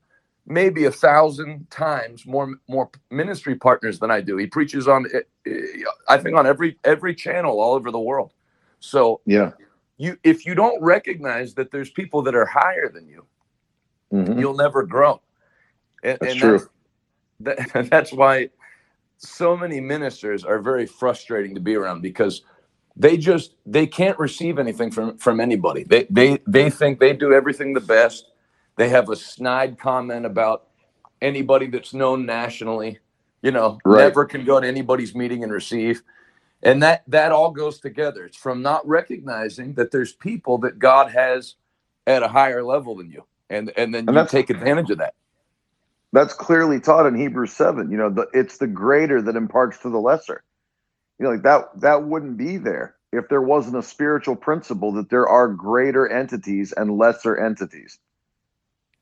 maybe 0.47 0.85
a 0.85 0.91
thousand 0.91 1.69
times 1.71 2.25
more 2.27 2.55
more 2.69 2.89
ministry 3.11 3.55
partners 3.55 3.99
than 3.99 4.11
I 4.11 4.21
do. 4.21 4.37
He 4.37 4.47
preaches 4.47 4.87
on, 4.87 5.07
eh, 5.13 5.21
eh, 5.47 5.83
I 6.09 6.17
think, 6.19 6.37
on 6.37 6.47
every 6.47 6.77
every 6.85 7.15
channel 7.15 7.61
all 7.61 7.75
over 7.75 7.91
the 7.91 7.99
world. 7.99 8.33
So 8.79 9.21
Yeah. 9.25 9.53
you 9.97 10.17
if 10.23 10.45
you 10.45 10.55
don't 10.55 10.81
recognize 10.83 11.55
that 11.55 11.71
there's 11.71 11.91
people 11.91 12.23
that 12.23 12.35
are 12.35 12.47
higher 12.47 12.89
than 12.93 13.07
you, 13.07 13.25
Mhm. 14.13 14.39
you'll 14.39 14.55
never 14.55 14.83
grow. 14.83 15.21
And, 16.03 16.19
That's 16.19 16.33
and 16.33 16.39
true. 16.39 16.69
That's, 17.39 17.73
that, 17.73 17.89
that's 17.91 18.13
why 18.13 18.49
so 19.17 19.57
many 19.57 19.81
ministers 19.81 20.43
are 20.45 20.59
very 20.59 20.85
frustrating 20.87 21.55
to 21.55 21.61
be 21.61 21.75
around 21.75 22.01
because 22.01 22.43
they 22.97 23.17
just 23.17 23.55
they 23.65 23.87
can't 23.87 24.19
receive 24.19 24.59
anything 24.59 24.91
from 24.91 25.17
from 25.17 25.39
anybody. 25.39 25.83
They 25.83 26.07
they 26.09 26.39
they 26.47 26.69
think 26.71 26.99
they 26.99 27.13
do 27.13 27.33
everything 27.33 27.73
the 27.73 27.81
best. 27.81 28.31
They 28.77 28.89
have 28.89 29.09
a 29.09 29.15
snide 29.17 29.79
comment 29.79 30.25
about 30.25 30.67
anybody 31.21 31.67
that's 31.67 31.93
known 31.93 32.25
nationally. 32.25 32.99
You 33.43 33.51
know, 33.51 33.79
Right. 33.85 33.99
never 34.07 34.25
can 34.25 34.45
go 34.45 34.59
to 34.59 34.67
anybody's 34.67 35.15
meeting 35.15 35.43
and 35.43 35.53
receive. 35.53 36.03
And 36.63 36.83
that 36.83 37.03
that 37.07 37.31
all 37.33 37.51
goes 37.51 37.79
together. 37.79 38.25
It's 38.25 38.37
from 38.37 38.61
not 38.61 38.87
recognizing 38.87 39.75
that 39.75 39.91
there's 39.91 40.13
people 40.13 40.59
that 40.59 40.79
God 40.79 41.11
has 41.11 41.55
at 42.07 42.23
a 42.23 42.29
higher 42.29 42.63
level 42.63 42.95
than 42.97 43.11
you. 43.11 43.25
And 43.49 43.71
and 43.77 43.93
then 43.93 44.07
And 44.07 44.17
you 44.17 44.27
take 44.27 44.49
advantage 44.49 44.89
of 44.89 44.97
that. 44.99 45.13
That's 46.13 46.33
clearly 46.33 46.79
taught 46.79 47.05
in 47.05 47.15
Hebrews 47.15 47.53
seven. 47.53 47.91
You 47.91 47.97
know, 47.97 48.09
the, 48.09 48.27
it's 48.33 48.57
the 48.57 48.67
greater 48.67 49.21
that 49.21 49.35
imparts 49.35 49.79
to 49.79 49.89
the 49.89 49.99
lesser. 49.99 50.43
You 51.19 51.25
know, 51.25 51.31
like 51.31 51.43
that 51.43 51.81
that 51.81 52.03
wouldn't 52.03 52.37
be 52.37 52.57
there 52.57 52.95
if 53.11 53.29
there 53.29 53.41
wasn't 53.41 53.77
a 53.77 53.83
spiritual 53.83 54.35
principle 54.35 54.91
that 54.93 55.09
there 55.09 55.27
are 55.27 55.47
greater 55.47 56.07
entities 56.07 56.73
and 56.73 56.97
lesser 56.97 57.37
entities. 57.37 57.99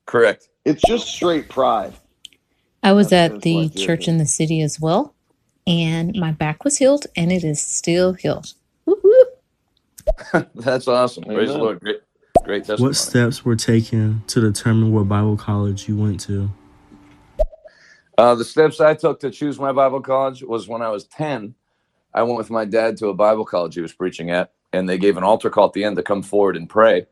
Correct. 0.06 0.48
It's 0.64 0.82
just 0.82 1.08
straight 1.08 1.48
pride. 1.48 1.94
I 2.82 2.92
was 2.92 3.10
That's 3.10 3.34
at 3.34 3.42
the 3.42 3.70
church 3.70 4.08
in 4.08 4.18
the 4.18 4.26
city 4.26 4.60
as 4.60 4.78
well, 4.78 5.14
and 5.66 6.14
my 6.16 6.32
back 6.32 6.64
was 6.64 6.76
healed, 6.76 7.06
and 7.16 7.32
it 7.32 7.42
is 7.42 7.60
still 7.60 8.12
healed. 8.12 8.52
That's 10.54 10.86
awesome. 10.86 11.24
Praise 11.24 11.48
the 11.48 11.58
Lord. 11.58 11.80
Great, 11.80 12.00
great 12.44 12.64
testimony. 12.64 12.88
What 12.88 12.96
steps 12.96 13.44
were 13.44 13.56
taken 13.56 14.22
to 14.28 14.40
determine 14.40 14.92
what 14.92 15.08
Bible 15.08 15.36
college 15.36 15.88
you 15.88 15.96
went 15.96 16.20
to? 16.20 16.50
Uh, 18.16 18.34
the 18.34 18.44
steps 18.44 18.80
I 18.80 18.94
took 18.94 19.20
to 19.20 19.30
choose 19.30 19.58
my 19.58 19.72
Bible 19.72 20.00
college 20.00 20.42
was 20.42 20.68
when 20.68 20.82
I 20.82 20.90
was 20.90 21.04
10. 21.04 21.54
I 22.12 22.22
went 22.22 22.38
with 22.38 22.50
my 22.50 22.64
dad 22.64 22.96
to 22.98 23.08
a 23.08 23.14
Bible 23.14 23.44
college 23.44 23.74
he 23.74 23.80
was 23.80 23.92
preaching 23.92 24.30
at, 24.30 24.52
and 24.72 24.88
they 24.88 24.98
gave 24.98 25.16
an 25.16 25.24
altar 25.24 25.50
call 25.50 25.66
at 25.66 25.72
the 25.72 25.82
end 25.82 25.96
to 25.96 26.02
come 26.02 26.22
forward 26.22 26.56
and 26.56 26.68
pray. 26.68 27.06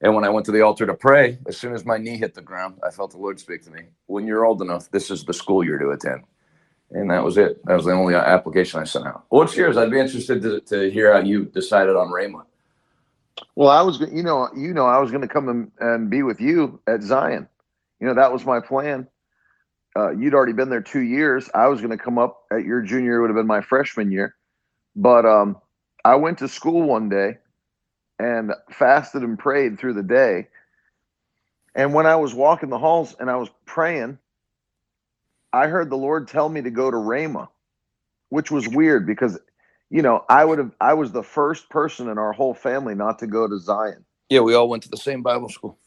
And 0.00 0.16
when 0.16 0.24
I 0.24 0.30
went 0.30 0.46
to 0.46 0.52
the 0.52 0.62
altar 0.62 0.84
to 0.84 0.94
pray, 0.94 1.38
as 1.46 1.56
soon 1.56 1.74
as 1.74 1.84
my 1.84 1.96
knee 1.96 2.16
hit 2.16 2.34
the 2.34 2.42
ground, 2.42 2.80
I 2.84 2.90
felt 2.90 3.12
the 3.12 3.18
Lord 3.18 3.38
speak 3.38 3.62
to 3.64 3.70
me. 3.70 3.82
When 4.06 4.26
you're 4.26 4.44
old 4.44 4.60
enough, 4.60 4.90
this 4.90 5.12
is 5.12 5.24
the 5.24 5.32
school 5.32 5.62
you're 5.62 5.78
to 5.78 5.90
attend. 5.90 6.24
And 6.90 7.10
that 7.10 7.22
was 7.22 7.38
it. 7.38 7.64
That 7.66 7.76
was 7.76 7.84
the 7.84 7.92
only 7.92 8.14
application 8.14 8.80
I 8.80 8.84
sent 8.84 9.06
out. 9.06 9.24
What's 9.28 9.56
yours? 9.56 9.76
I'd 9.76 9.92
be 9.92 10.00
interested 10.00 10.42
to, 10.42 10.60
to 10.60 10.90
hear 10.90 11.12
how 11.12 11.20
you 11.20 11.44
decided 11.44 11.94
on 11.94 12.08
Rhema. 12.08 12.44
Well, 13.54 13.68
I 13.68 13.82
was, 13.82 14.00
you 14.00 14.22
know, 14.22 14.48
you 14.56 14.72
know, 14.72 14.86
I 14.86 14.98
was 14.98 15.10
going 15.10 15.22
to 15.22 15.28
come 15.28 15.48
and, 15.48 15.70
and 15.78 16.10
be 16.10 16.22
with 16.22 16.40
you 16.40 16.80
at 16.86 17.02
Zion. 17.02 17.48
You 18.00 18.06
know, 18.06 18.14
that 18.14 18.32
was 18.32 18.44
my 18.44 18.60
plan. 18.60 19.06
Uh, 19.96 20.10
you'd 20.10 20.34
already 20.34 20.52
been 20.52 20.70
there 20.70 20.80
two 20.80 21.00
years. 21.00 21.50
I 21.54 21.66
was 21.68 21.80
going 21.80 21.96
to 21.96 22.02
come 22.02 22.18
up 22.18 22.44
at 22.50 22.64
your 22.64 22.80
junior 22.80 23.04
year, 23.12 23.20
would 23.20 23.30
have 23.30 23.36
been 23.36 23.46
my 23.46 23.60
freshman 23.60 24.10
year. 24.10 24.34
But 24.96 25.26
um, 25.26 25.56
I 26.04 26.16
went 26.16 26.38
to 26.38 26.48
school 26.48 26.82
one 26.82 27.08
day 27.08 27.38
and 28.18 28.52
fasted 28.70 29.22
and 29.22 29.38
prayed 29.38 29.78
through 29.78 29.94
the 29.94 30.02
day. 30.02 30.48
And 31.74 31.94
when 31.94 32.06
I 32.06 32.16
was 32.16 32.34
walking 32.34 32.70
the 32.70 32.78
halls 32.78 33.14
and 33.18 33.30
I 33.30 33.36
was 33.36 33.48
praying, 33.66 34.18
I 35.52 35.66
heard 35.66 35.90
the 35.90 35.96
Lord 35.96 36.28
tell 36.28 36.48
me 36.48 36.62
to 36.62 36.70
go 36.70 36.90
to 36.90 36.96
Rhema, 36.96 37.48
which 38.30 38.50
was 38.50 38.68
weird 38.68 39.06
because, 39.06 39.38
you 39.92 40.00
know, 40.00 40.24
I 40.30 40.44
would 40.44 40.58
have, 40.58 40.72
I 40.80 40.94
was 40.94 41.12
the 41.12 41.22
first 41.22 41.68
person 41.68 42.08
in 42.08 42.16
our 42.16 42.32
whole 42.32 42.54
family 42.54 42.94
not 42.94 43.18
to 43.18 43.26
go 43.26 43.46
to 43.46 43.58
Zion. 43.58 44.04
Yeah, 44.30 44.40
we 44.40 44.54
all 44.54 44.66
went 44.66 44.82
to 44.84 44.88
the 44.88 44.96
same 44.96 45.22
Bible 45.22 45.50
school. 45.50 45.78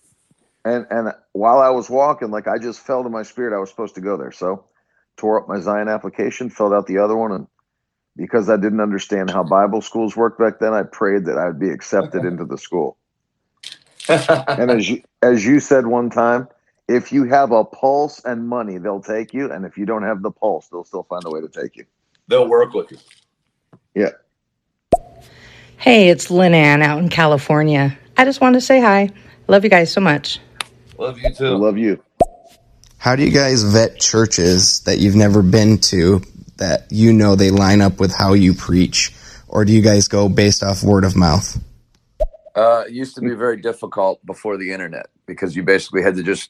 And 0.63 0.85
and 0.91 1.11
while 1.33 1.59
I 1.59 1.69
was 1.69 1.89
walking, 1.89 2.29
like 2.29 2.47
I 2.47 2.59
just 2.59 2.79
felt 2.81 3.07
in 3.07 3.11
my 3.11 3.23
spirit 3.23 3.55
I 3.55 3.59
was 3.59 3.69
supposed 3.71 3.95
to 3.95 4.01
go 4.01 4.15
there. 4.15 4.31
So 4.31 4.65
tore 5.17 5.41
up 5.41 5.47
my 5.47 5.59
Zion 5.59 5.87
application, 5.87 6.51
filled 6.51 6.73
out 6.73 6.85
the 6.85 6.99
other 6.99 7.15
one, 7.15 7.31
and 7.31 7.47
because 8.15 8.47
I 8.47 8.57
didn't 8.57 8.79
understand 8.79 9.31
how 9.31 9.43
Bible 9.43 9.81
schools 9.81 10.15
worked 10.15 10.39
back 10.39 10.59
then, 10.59 10.73
I 10.73 10.83
prayed 10.83 11.25
that 11.25 11.37
I 11.37 11.47
would 11.47 11.59
be 11.59 11.69
accepted 11.69 12.25
into 12.25 12.45
the 12.45 12.57
school. 12.57 12.97
and 14.07 14.69
as 14.69 14.87
you 14.87 15.01
as 15.23 15.45
you 15.45 15.59
said 15.59 15.87
one 15.87 16.11
time, 16.11 16.47
if 16.87 17.11
you 17.11 17.23
have 17.25 17.51
a 17.51 17.63
pulse 17.63 18.23
and 18.23 18.47
money, 18.47 18.77
they'll 18.77 19.01
take 19.01 19.33
you, 19.33 19.51
and 19.51 19.65
if 19.65 19.77
you 19.77 19.85
don't 19.87 20.03
have 20.03 20.21
the 20.21 20.31
pulse, 20.31 20.67
they'll 20.67 20.83
still 20.83 21.03
find 21.03 21.25
a 21.25 21.29
way 21.31 21.41
to 21.41 21.49
take 21.49 21.75
you. 21.75 21.85
They'll 22.27 22.47
work 22.47 22.73
with 22.73 22.91
you. 22.91 22.97
Yeah. 23.95 24.09
Hey, 25.77 26.09
it's 26.09 26.29
Lynn 26.29 26.53
Ann 26.53 26.81
out 26.81 26.99
in 26.99 27.09
California. 27.09 27.97
I 28.17 28.25
just 28.25 28.41
wanted 28.41 28.59
to 28.59 28.65
say 28.65 28.81
hi. 28.81 29.09
Love 29.47 29.63
you 29.63 29.69
guys 29.69 29.91
so 29.91 30.01
much. 30.01 30.39
Love 30.97 31.17
you 31.19 31.33
too. 31.33 31.55
love 31.57 31.77
you. 31.77 32.03
How 32.97 33.15
do 33.15 33.23
you 33.23 33.31
guys 33.31 33.63
vet 33.63 33.99
churches 33.99 34.81
that 34.81 34.97
you've 34.97 35.15
never 35.15 35.41
been 35.41 35.77
to 35.79 36.21
that 36.57 36.87
you 36.89 37.13
know 37.13 37.35
they 37.35 37.51
line 37.51 37.81
up 37.81 37.99
with 37.99 38.13
how 38.13 38.33
you 38.33 38.53
preach? 38.53 39.13
Or 39.47 39.63
do 39.63 39.71
you 39.71 39.81
guys 39.81 40.07
go 40.07 40.27
based 40.27 40.63
off 40.63 40.83
word 40.83 41.05
of 41.05 41.15
mouth? 41.15 41.57
Uh, 42.55 42.85
it 42.87 42.93
used 42.93 43.15
to 43.15 43.21
be 43.21 43.35
very 43.35 43.57
difficult 43.57 44.25
before 44.25 44.57
the 44.57 44.71
internet 44.71 45.07
because 45.25 45.55
you 45.55 45.63
basically 45.63 46.01
had 46.01 46.15
to 46.15 46.23
just 46.23 46.49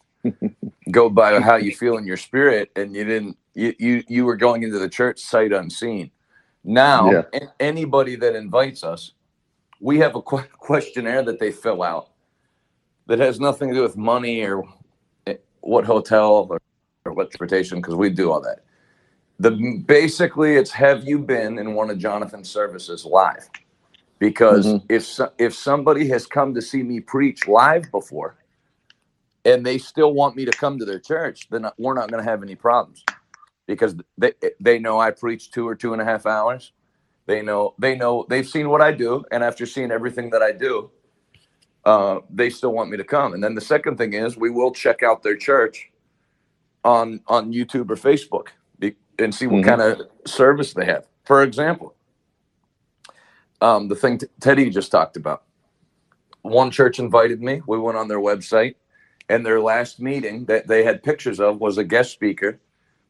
go 0.92 1.10
by 1.10 1.40
how 1.42 1.56
you 1.56 1.76
feel 1.76 1.98
in 1.98 2.08
your 2.08 2.18
spirit, 2.18 2.72
and 2.76 2.96
you 2.96 3.04
didn't. 3.04 3.38
You 3.54 3.74
you, 3.78 4.04
you 4.08 4.26
were 4.26 4.38
going 4.38 4.64
into 4.64 4.80
the 4.80 4.90
church 4.90 5.20
sight 5.20 5.52
unseen. 5.52 6.12
Now, 6.66 7.12
Yeah. 7.12 7.24
a- 7.34 7.54
anybody 7.62 8.18
that 8.18 8.36
invites 8.36 8.84
us, 8.84 9.14
we 9.82 10.00
have 10.00 10.16
a 10.16 10.22
que- 10.24 10.50
questionnaire 10.60 11.24
that 11.24 11.40
they 11.40 11.52
fill 11.52 11.84
out 11.84 12.10
that 13.08 13.20
has 13.20 13.40
nothing 13.40 13.70
to 13.70 13.76
do 13.76 13.84
with 13.84 13.98
money 13.98 14.44
or 14.44 14.64
eh, 15.28 15.36
what 15.62 15.86
hotel 15.86 16.48
or, 16.50 16.60
or 17.06 17.14
what 17.14 17.32
transportation, 17.32 17.80
because 17.82 17.96
we 17.96 18.10
do 18.10 18.32
all 18.32 18.42
that. 18.42 18.66
The 19.40 19.52
basically, 19.88 20.56
it's 20.56 20.72
have 20.72 21.06
you 21.08 21.20
been 21.20 21.60
in 21.60 21.76
one 21.76 21.90
of 21.90 22.00
Jonathan's 22.00 22.50
services 22.50 23.06
live? 23.06 23.50
Because 24.20 24.68
Mhm. 24.68 24.84
if 24.90 25.20
if 25.40 25.56
somebody 25.56 26.08
has 26.10 26.28
come 26.28 26.54
to 26.56 26.62
see 26.62 26.84
me 26.84 27.00
preach 27.02 27.48
live 27.48 27.92
before, 27.92 28.38
and 29.46 29.66
they 29.66 29.78
still 29.78 30.14
want 30.14 30.36
me 30.36 30.46
to 30.46 30.52
come 30.52 30.80
to 30.80 30.86
their 30.86 31.00
church, 31.00 31.50
then 31.50 31.68
we're 31.78 31.94
not 31.96 32.10
going 32.12 32.24
to 32.24 32.30
have 32.30 32.44
any 32.44 32.56
problems 32.56 33.04
because 33.68 33.96
they 34.18 34.34
they 34.60 34.80
know 34.80 35.00
I 35.00 35.12
preach 35.12 35.52
two 35.52 35.68
or 35.68 35.76
two 35.76 35.94
and 35.94 36.02
a 36.02 36.06
half 36.06 36.26
hours. 36.26 36.74
They 37.28 37.42
know 37.42 37.76
they 37.80 37.96
know 37.96 38.26
they've 38.30 38.48
seen 38.48 38.70
what 38.70 38.82
I 38.82 38.92
do, 38.94 39.26
and 39.32 39.44
after 39.44 39.66
seeing 39.66 39.92
everything 39.92 40.32
that 40.32 40.44
I 40.44 40.52
do, 40.54 40.92
uh, 41.86 42.20
they 42.30 42.50
still 42.50 42.74
want 42.74 42.90
me 42.92 42.98
to 42.98 43.04
come. 43.06 43.34
And 43.34 43.44
then 43.44 43.56
the 43.56 43.62
second 43.62 43.98
thing 43.98 44.14
is 44.14 44.38
we 44.38 44.52
will 44.52 44.72
check 44.72 45.04
out 45.04 45.24
their 45.24 45.38
church 45.38 45.92
on 46.84 47.22
on 47.28 47.54
YouTube 47.54 47.90
or 47.92 47.96
Facebook 47.98 48.50
be- 48.80 48.96
and 49.20 49.34
see 49.36 49.48
what 49.48 49.64
Mhm. 49.64 49.66
kind 49.66 49.82
of 49.82 50.02
service 50.28 50.74
they 50.74 50.86
have. 50.86 51.08
For 51.26 51.44
example, 51.44 51.96
um, 53.62 53.90
the 53.90 53.96
thing 53.96 54.20
t- 54.20 54.28
Teddy 54.42 54.70
just 54.72 54.92
talked 54.92 55.18
about. 55.18 55.44
One 56.44 56.72
church 56.72 57.00
invited 57.00 57.42
me. 57.42 57.62
We 57.68 57.80
went 57.80 57.98
on 57.98 58.08
their 58.10 58.20
website, 58.20 58.76
and 59.30 59.46
their 59.46 59.62
last 59.62 60.00
meeting 60.00 60.46
that 60.46 60.68
they 60.68 60.84
had 60.84 61.04
pictures 61.04 61.40
of 61.40 61.60
was 61.62 61.78
a 61.78 61.86
guest 61.86 62.12
speaker 62.14 62.60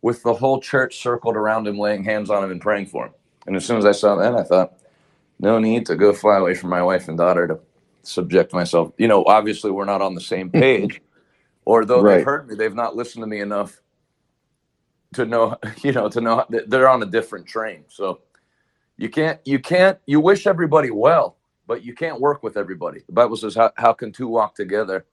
with 0.01 0.23
the 0.23 0.33
whole 0.33 0.61
church 0.61 1.01
circled 1.01 1.35
around 1.35 1.67
him, 1.67 1.77
laying 1.79 2.03
hands 2.03 2.29
on 2.29 2.43
him 2.43 2.51
and 2.51 2.61
praying 2.61 2.87
for 2.87 3.07
him. 3.07 3.13
And 3.47 3.55
as 3.55 3.65
soon 3.65 3.77
as 3.77 3.85
I 3.85 3.91
saw 3.93 4.15
that, 4.17 4.35
I 4.35 4.43
thought, 4.43 4.73
no 5.39 5.59
need 5.59 5.85
to 5.87 5.95
go 5.95 6.13
fly 6.13 6.37
away 6.37 6.55
from 6.55 6.69
my 6.71 6.83
wife 6.83 7.07
and 7.07 7.17
daughter 7.17 7.47
to 7.47 7.59
subject 8.03 8.53
myself. 8.53 8.93
You 8.97 9.07
know, 9.07 9.23
obviously 9.25 9.71
we're 9.71 9.85
not 9.85 10.01
on 10.01 10.15
the 10.15 10.21
same 10.21 10.49
page, 10.51 11.01
or 11.65 11.85
though 11.85 12.03
Right. 12.03 12.17
they've 12.17 12.23
heard 12.23 12.47
me, 12.49 12.55
they've 12.55 12.75
not 12.75 12.95
listened 12.95 13.23
to 13.23 13.27
me 13.27 13.41
enough 13.41 13.81
to 15.13 15.25
know, 15.25 15.57
you 15.83 15.91
know, 15.93 16.09
to 16.09 16.21
know 16.21 16.45
that 16.49 16.69
they're 16.69 16.89
on 16.89 17.03
a 17.03 17.07
different 17.07 17.47
train. 17.47 17.85
So 17.89 18.21
you 18.97 19.09
can't, 19.09 19.39
you 19.45 19.59
can't, 19.59 19.99
you 20.05 20.19
wish 20.21 20.47
everybody 20.47 20.91
well, 20.91 21.37
but 21.67 21.83
you 21.83 21.95
can't 21.95 22.21
work 22.21 22.43
with 22.43 22.57
everybody. 22.57 23.01
The 23.07 23.13
Bible 23.13 23.37
says, 23.37 23.55
how, 23.55 23.71
how 23.77 23.93
can 23.93 24.11
two 24.11 24.27
walk 24.27 24.55
together 24.55 25.05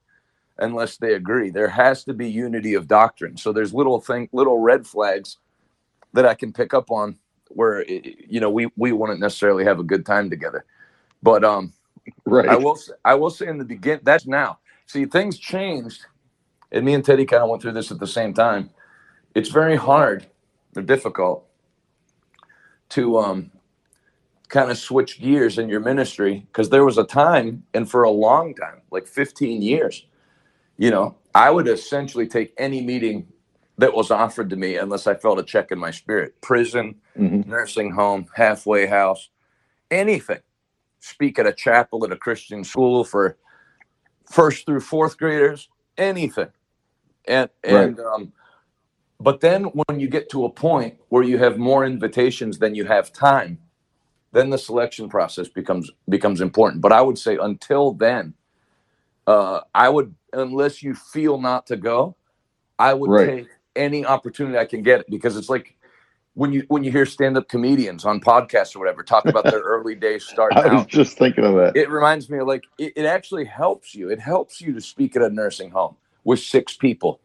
unless 0.58 0.96
they 0.96 1.14
agree? 1.14 1.50
There 1.50 1.68
has 1.68 2.04
to 2.04 2.14
be 2.14 2.30
unity 2.30 2.74
of 2.74 2.88
doctrine. 2.88 3.36
So 3.36 3.52
there's 3.52 3.74
little 3.74 4.00
thing, 4.00 4.28
little 4.32 4.58
red 4.58 4.86
flags 4.86 5.38
that 6.12 6.26
I 6.26 6.34
can 6.34 6.52
pick 6.52 6.74
up 6.74 6.90
on 6.90 7.18
where, 7.48 7.84
you 7.88 8.40
know, 8.40 8.50
we, 8.50 8.68
we 8.76 8.92
wouldn't 8.92 9.20
necessarily 9.20 9.64
have 9.64 9.78
a 9.78 9.84
good 9.84 10.06
time 10.06 10.30
together. 10.30 10.64
But, 11.22 11.44
um, 11.44 11.72
Right. 12.24 12.48
I 12.48 12.56
will, 12.56 12.78
I 13.04 13.14
will 13.14 13.30
say 13.30 13.46
in 13.48 13.58
the 13.58 13.64
begin, 13.64 14.00
that's 14.02 14.26
now. 14.26 14.58
See, 14.86 15.04
things 15.06 15.38
changed, 15.38 16.06
and 16.70 16.84
me 16.84 16.94
and 16.94 17.04
Teddy 17.04 17.24
kind 17.24 17.42
of 17.42 17.48
went 17.48 17.62
through 17.62 17.72
this 17.72 17.90
at 17.92 17.98
the 17.98 18.06
same 18.06 18.34
time. 18.34 18.70
It's 19.34 19.48
very 19.48 19.76
hard 19.76 20.26
or 20.76 20.82
difficult 20.82 21.46
to 22.90 23.18
um, 23.18 23.50
kind 24.48 24.70
of 24.70 24.78
switch 24.78 25.20
gears 25.20 25.58
in 25.58 25.68
your 25.68 25.80
ministry 25.80 26.46
because 26.48 26.70
there 26.70 26.84
was 26.84 26.98
a 26.98 27.04
time, 27.04 27.64
and 27.74 27.90
for 27.90 28.02
a 28.02 28.10
long 28.10 28.54
time, 28.54 28.82
like 28.90 29.06
15 29.06 29.62
years, 29.62 30.06
you 30.76 30.90
know, 30.90 31.16
I 31.34 31.50
would 31.50 31.68
essentially 31.68 32.26
take 32.26 32.52
any 32.58 32.80
meeting 32.82 33.26
that 33.78 33.94
was 33.94 34.10
offered 34.10 34.50
to 34.50 34.56
me 34.56 34.76
unless 34.76 35.06
I 35.06 35.14
felt 35.14 35.38
a 35.38 35.42
check 35.42 35.72
in 35.72 35.78
my 35.78 35.90
spirit. 35.90 36.40
Prison, 36.40 36.96
nursing 37.46 37.90
home, 37.92 38.26
halfway 38.34 38.86
house, 38.86 39.30
anything. 39.90 40.40
Speak 41.00 41.38
at 41.38 41.46
a 41.46 41.52
chapel 41.52 42.04
at 42.04 42.12
a 42.12 42.16
Christian 42.16 42.64
school 42.64 43.04
for 43.04 43.36
first 44.30 44.66
through 44.66 44.80
fourth 44.80 45.18
graders, 45.18 45.68
anything. 45.98 46.48
And 47.26 47.50
and 47.64 47.98
um, 48.00 48.32
but 49.20 49.40
then 49.40 49.64
when 49.64 50.00
you 50.00 50.08
get 50.08 50.28
to 50.30 50.44
a 50.44 50.50
point 50.50 50.96
where 51.08 51.22
you 51.22 51.38
have 51.38 51.58
more 51.58 51.84
invitations 51.84 52.58
than 52.58 52.74
you 52.74 52.84
have 52.86 53.12
time, 53.12 53.58
then 54.32 54.50
the 54.50 54.58
selection 54.58 55.08
process 55.08 55.48
becomes 55.48 55.90
becomes 56.08 56.40
important. 56.40 56.82
But 56.82 56.92
I 56.92 57.02
would 57.02 57.18
say 57.18 57.38
until 57.40 57.92
then, 57.92 58.34
uh, 59.26 59.62
I 59.74 59.88
would 59.90 60.14
unless 60.32 60.82
you 60.82 60.94
feel 60.94 61.40
not 61.40 61.66
to 61.68 61.76
go, 61.76 62.16
I 62.78 62.94
would 62.94 63.16
Right. 63.16 63.18
take 63.18 63.48
any 63.76 64.06
opportunity 64.06 64.58
I 64.58 64.66
can 64.66 64.82
get 64.82 65.08
because 65.10 65.36
it's 65.36 65.50
like 65.50 65.76
when 66.34 66.52
you 66.52 66.64
when 66.68 66.84
you 66.84 66.92
hear 66.92 67.06
stand 67.06 67.36
up 67.38 67.48
comedians 67.48 68.04
on 68.04 68.20
podcasts 68.20 68.76
or 68.76 68.80
whatever 68.80 69.02
talk 69.02 69.28
about 69.28 69.48
their 69.50 69.60
early 69.62 69.94
days 69.96 70.24
starting 70.26 70.64
I 70.64 70.68
was 70.68 70.86
out. 70.86 70.86
just 70.86 71.18
thinking 71.18 71.44
of 71.44 71.54
that. 71.56 71.76
It 71.76 71.90
reminds 71.90 72.30
me 72.30 72.38
of 72.38 72.48
like 72.48 72.64
it, 72.78 72.94
it 72.96 73.06
actually 73.06 73.46
helps 73.46 73.94
you. 73.94 74.10
It 74.10 74.20
helps 74.20 74.60
you 74.60 74.74
to 74.74 74.80
speak 74.80 75.16
at 75.16 75.22
a 75.22 75.30
nursing 75.30 75.70
home 75.72 75.96
with 76.24 76.40
six 76.40 76.76
people 76.76 77.20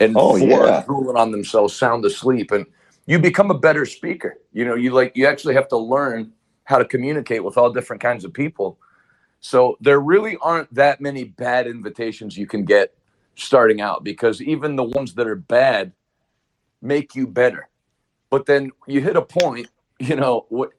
and 0.00 0.20
Oh, 0.20 0.36
four 0.38 0.70
yeah. 0.70 0.86
drooling 0.86 1.16
on 1.16 1.32
themselves, 1.32 1.74
sound 1.74 2.04
asleep, 2.04 2.50
and 2.52 2.66
you 3.06 3.18
become 3.18 3.50
a 3.50 3.58
better 3.58 3.86
speaker. 3.86 4.38
You 4.52 4.64
know, 4.64 4.74
you 4.74 4.92
like 4.92 5.12
you 5.16 5.26
actually 5.26 5.54
have 5.54 5.68
to 5.68 5.76
learn 5.78 6.32
how 6.64 6.78
to 6.78 6.84
communicate 6.84 7.44
with 7.44 7.56
all 7.56 7.72
different 7.72 8.02
kinds 8.02 8.24
of 8.24 8.32
people. 8.32 8.78
So 9.40 9.76
there 9.80 10.00
really 10.00 10.36
aren't 10.42 10.72
that 10.74 11.00
many 11.00 11.24
bad 11.24 11.66
invitations 11.66 12.36
you 12.36 12.46
can 12.46 12.64
get 12.64 12.94
starting 13.36 13.80
out 13.80 14.02
because 14.02 14.42
even 14.42 14.76
the 14.76 14.84
ones 14.84 15.14
that 15.14 15.26
are 15.26 15.36
bad 15.36 15.92
make 16.82 17.14
you 17.14 17.26
better. 17.26 17.68
But 18.30 18.46
then 18.46 18.72
you 18.86 19.00
hit 19.00 19.16
a 19.16 19.22
point, 19.22 19.68
you 19.98 20.16
know, 20.16 20.46
what 20.48 20.70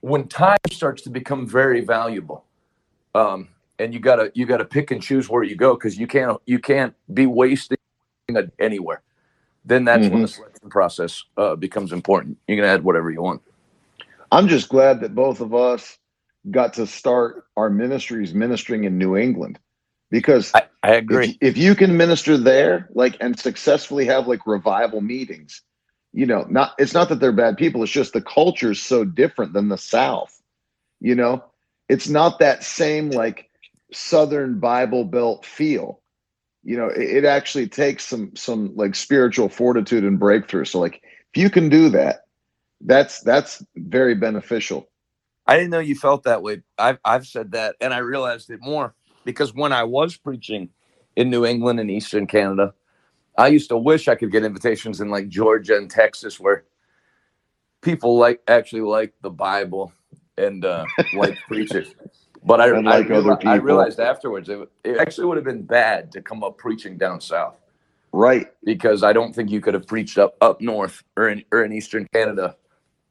when 0.00 0.28
time 0.28 0.58
starts 0.70 1.02
to 1.02 1.10
become 1.10 1.46
very 1.46 1.80
valuable, 1.80 2.44
um, 3.14 3.48
and 3.78 3.92
you 3.92 4.00
gotta 4.00 4.30
you 4.34 4.46
gotta 4.46 4.64
pick 4.64 4.90
and 4.90 5.02
choose 5.02 5.28
where 5.28 5.42
you 5.42 5.56
go 5.56 5.74
because 5.74 5.98
you 5.98 6.06
can't 6.06 6.38
you 6.46 6.58
can't 6.58 6.94
be 7.12 7.26
wasting 7.26 7.78
anywhere. 8.58 9.02
Then 9.64 9.84
that's 9.84 10.08
when 10.08 10.22
the 10.22 10.28
selection 10.28 10.70
process 10.70 11.24
uh, 11.36 11.54
becomes 11.56 11.92
important. 11.92 12.38
You 12.48 12.56
can 12.56 12.64
add 12.64 12.82
whatever 12.82 13.10
you 13.10 13.22
want. 13.22 13.42
I'm 14.30 14.48
just 14.48 14.68
glad 14.68 15.00
that 15.00 15.14
both 15.14 15.40
of 15.40 15.54
us 15.54 15.98
got 16.50 16.74
to 16.74 16.86
start 16.86 17.44
our 17.56 17.70
ministries 17.70 18.34
ministering 18.34 18.84
in 18.84 18.98
New 18.98 19.16
England 19.16 19.58
because 20.10 20.52
I, 20.54 20.64
I 20.82 20.94
agree. 20.94 21.38
If, 21.40 21.56
if 21.56 21.56
you 21.56 21.74
can 21.74 21.96
minister 21.96 22.36
there, 22.36 22.88
like, 22.94 23.16
and 23.20 23.38
successfully 23.38 24.04
have 24.06 24.26
like 24.26 24.46
revival 24.46 25.00
meetings, 25.00 25.62
you 26.12 26.26
know, 26.26 26.46
not 26.48 26.72
it's 26.78 26.94
not 26.94 27.08
that 27.08 27.20
they're 27.20 27.32
bad 27.32 27.56
people. 27.56 27.82
It's 27.82 27.92
just 27.92 28.12
the 28.12 28.20
culture 28.20 28.72
is 28.72 28.82
so 28.82 29.04
different 29.04 29.54
than 29.54 29.68
the 29.68 29.78
South. 29.78 30.40
You 31.00 31.14
know, 31.14 31.44
it's 31.88 32.08
not 32.08 32.38
that 32.40 32.62
same 32.62 33.10
like 33.10 33.48
Southern 33.92 34.60
Bible 34.60 35.04
Belt 35.04 35.46
feel. 35.46 36.00
You 36.64 36.76
know, 36.76 36.88
it, 36.88 37.18
it 37.18 37.24
actually 37.24 37.68
takes 37.68 38.04
some 38.04 38.36
some 38.36 38.76
like 38.76 38.94
spiritual 38.94 39.48
fortitude 39.48 40.04
and 40.04 40.18
breakthrough. 40.18 40.66
So 40.66 40.80
like, 40.80 41.02
if 41.34 41.40
you 41.40 41.48
can 41.48 41.70
do 41.70 41.88
that, 41.90 42.26
that's 42.82 43.20
that's 43.20 43.64
very 43.76 44.14
beneficial. 44.14 44.88
I 45.46 45.56
didn't 45.56 45.70
know 45.70 45.80
you 45.80 45.94
felt 45.96 46.24
that 46.24 46.42
way. 46.42 46.62
I've 46.78 46.98
I've 47.04 47.26
said 47.26 47.52
that, 47.52 47.76
and 47.80 47.94
I 47.94 47.98
realized 47.98 48.50
it 48.50 48.60
more 48.62 48.94
because 49.24 49.54
when 49.54 49.72
I 49.72 49.84
was 49.84 50.16
preaching 50.16 50.70
in 51.16 51.30
New 51.30 51.44
England 51.46 51.80
and 51.80 51.90
Eastern 51.90 52.26
Canada, 52.26 52.74
I 53.38 53.48
used 53.48 53.70
to 53.70 53.76
wish 53.78 54.08
I 54.08 54.14
could 54.14 54.32
get 54.32 54.44
invitations 54.44 55.00
in 55.00 55.10
like 55.10 55.28
Georgia 55.28 55.76
and 55.76 55.90
Texas, 55.90 56.40
where 56.40 56.64
people 57.82 58.18
like 58.18 58.40
actually 58.48 58.82
like 58.82 59.14
the 59.22 59.30
Bible 59.30 59.92
and 60.38 60.64
uh, 60.64 60.86
like 61.12 61.38
preachers. 61.48 61.94
But 62.44 62.60
I, 62.60 62.68
And 62.70 62.88
I, 62.88 62.98
like 62.98 63.10
other 63.10 63.36
reali- 63.36 63.46
I 63.46 63.54
realized 63.56 64.00
afterwards 64.00 64.48
it, 64.48 64.68
it 64.84 64.98
actually 64.98 65.26
would 65.26 65.36
have 65.36 65.44
been 65.44 65.62
bad 65.62 66.12
to 66.12 66.22
come 66.22 66.42
up 66.44 66.58
preaching 66.58 66.98
down 66.98 67.20
south 67.20 67.56
Right. 68.12 68.48
because 68.64 69.02
I 69.02 69.12
don't 69.12 69.34
think 69.34 69.50
you 69.50 69.60
could 69.60 69.74
have 69.74 69.86
preached 69.86 70.18
up 70.18 70.36
up 70.40 70.60
north 70.60 71.02
or 71.16 71.28
in 71.28 71.44
or 71.52 71.64
in 71.64 71.72
Eastern 71.72 72.06
Canada 72.12 72.56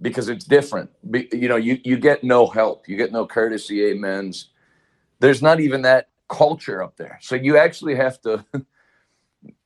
because 0.02 0.30
it's 0.30 0.46
different. 0.46 0.90
Be, 1.10 1.30
you 1.32 1.48
know, 1.48 1.58
you 1.58 1.80
you 1.84 1.98
get 1.98 2.24
no 2.24 2.48
help, 2.48 2.88
you 2.88 2.98
get 2.98 3.12
no 3.12 3.26
courtesy, 3.26 3.92
amens. 3.92 4.50
There's 5.20 5.42
not 5.42 5.60
even 5.60 5.84
that 5.84 6.10
culture 6.28 6.82
up 6.82 6.98
there, 6.98 7.20
so 7.22 7.36
you 7.36 7.58
actually 7.58 7.96
have 7.96 8.22
to 8.22 8.46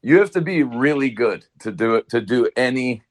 you 0.02 0.20
have 0.20 0.32
to 0.32 0.42
be 0.42 0.64
really 0.64 1.10
good 1.10 1.46
to 1.60 1.72
do 1.72 1.96
it 1.96 2.10
to 2.10 2.22
do 2.22 2.50
any 2.56 3.04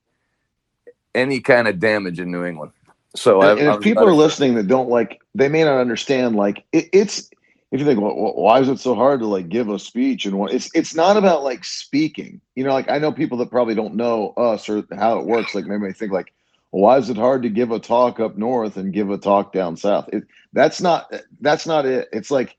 any 1.15 1.41
kind 1.41 1.69
of 1.69 1.79
damage 1.79 2.21
in 2.21 2.31
New 2.31 2.45
England. 2.45 2.73
So 3.17 3.41
I, 3.41 3.53
and, 3.53 3.61
and 3.61 3.69
I 3.71 3.75
if 3.75 3.81
people 3.81 4.07
are 4.07 4.15
listening 4.15 4.55
that 4.57 4.67
don't 4.67 4.89
like, 4.89 5.21
they 5.35 5.49
may 5.49 5.65
not 5.65 5.79
understand. 5.79 6.37
Like, 6.37 6.65
it, 6.73 6.89
it's 6.93 7.31
if 7.71 7.81
you 7.81 7.87
think, 7.87 8.01
well, 8.01 8.35
why 8.35 8.61
is 8.61 8.69
it 8.69 8.81
so 8.81 8.95
hard 8.95 9.21
to 9.21 9.27
like 9.27 9.49
give 9.49 9.69
a 9.69 9.79
speech 9.79 10.27
and 10.27 10.39
what? 10.39 10.53
It's 10.53 10.69
it's 10.75 10.95
not 10.95 11.17
about 11.17 11.45
like 11.45 11.65
speaking. 11.65 12.41
You 12.55 12.65
know, 12.65 12.73
like 12.73 12.91
I 12.91 12.99
know 12.99 13.13
people 13.13 13.39
that 13.39 13.51
probably 13.51 13.75
don't 13.75 13.95
know 13.95 14.33
us 14.37 14.69
or 14.69 14.85
how 14.93 15.19
it 15.19 15.27
works. 15.27 15.55
Like 15.55 15.67
maybe 15.67 15.87
they 15.87 15.93
think 15.93 16.13
like, 16.13 16.33
why 16.81 16.99
is 16.99 17.11
it 17.11 17.17
hard 17.17 17.43
to 17.43 17.49
give 17.49 17.71
a 17.71 17.79
talk 17.79 18.21
up 18.21 18.37
north 18.37 18.77
and 18.77 18.93
give 18.93 19.11
a 19.11 19.19
talk 19.19 19.53
down 19.53 19.77
south? 19.77 20.09
It, 20.13 20.25
that's 20.53 20.81
not 20.81 21.13
that's 21.41 21.67
not 21.67 21.87
it. 21.87 22.09
It's 22.13 22.31
like 22.31 22.57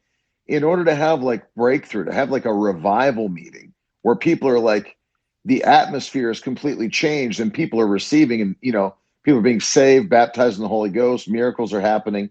in 0.48 0.64
order 0.64 0.86
to 0.86 0.96
have 0.96 1.22
like 1.22 1.54
breakthrough, 1.56 2.06
to 2.06 2.14
have 2.14 2.30
like 2.32 2.46
a 2.46 2.54
revival 2.54 3.30
meeting 3.30 3.74
where 4.04 4.16
people 4.16 4.48
are 4.48 4.60
like, 4.60 4.96
the 5.46 5.64
atmosphere 5.64 6.32
is 6.32 6.40
completely 6.40 6.90
changed 6.90 7.40
and 7.40 7.54
people 7.54 7.80
are 7.80 7.88
receiving 7.88 8.42
and 8.42 8.56
you 8.62 8.72
know 8.72 8.96
people 9.24 9.40
are 9.40 9.44
being 9.44 9.62
saved 9.62 10.10
baptized 10.10 10.58
in 10.58 10.64
the 10.64 10.68
holy 10.70 10.90
ghost 10.90 11.30
miracles 11.30 11.72
are 11.72 11.82
happening 11.82 12.30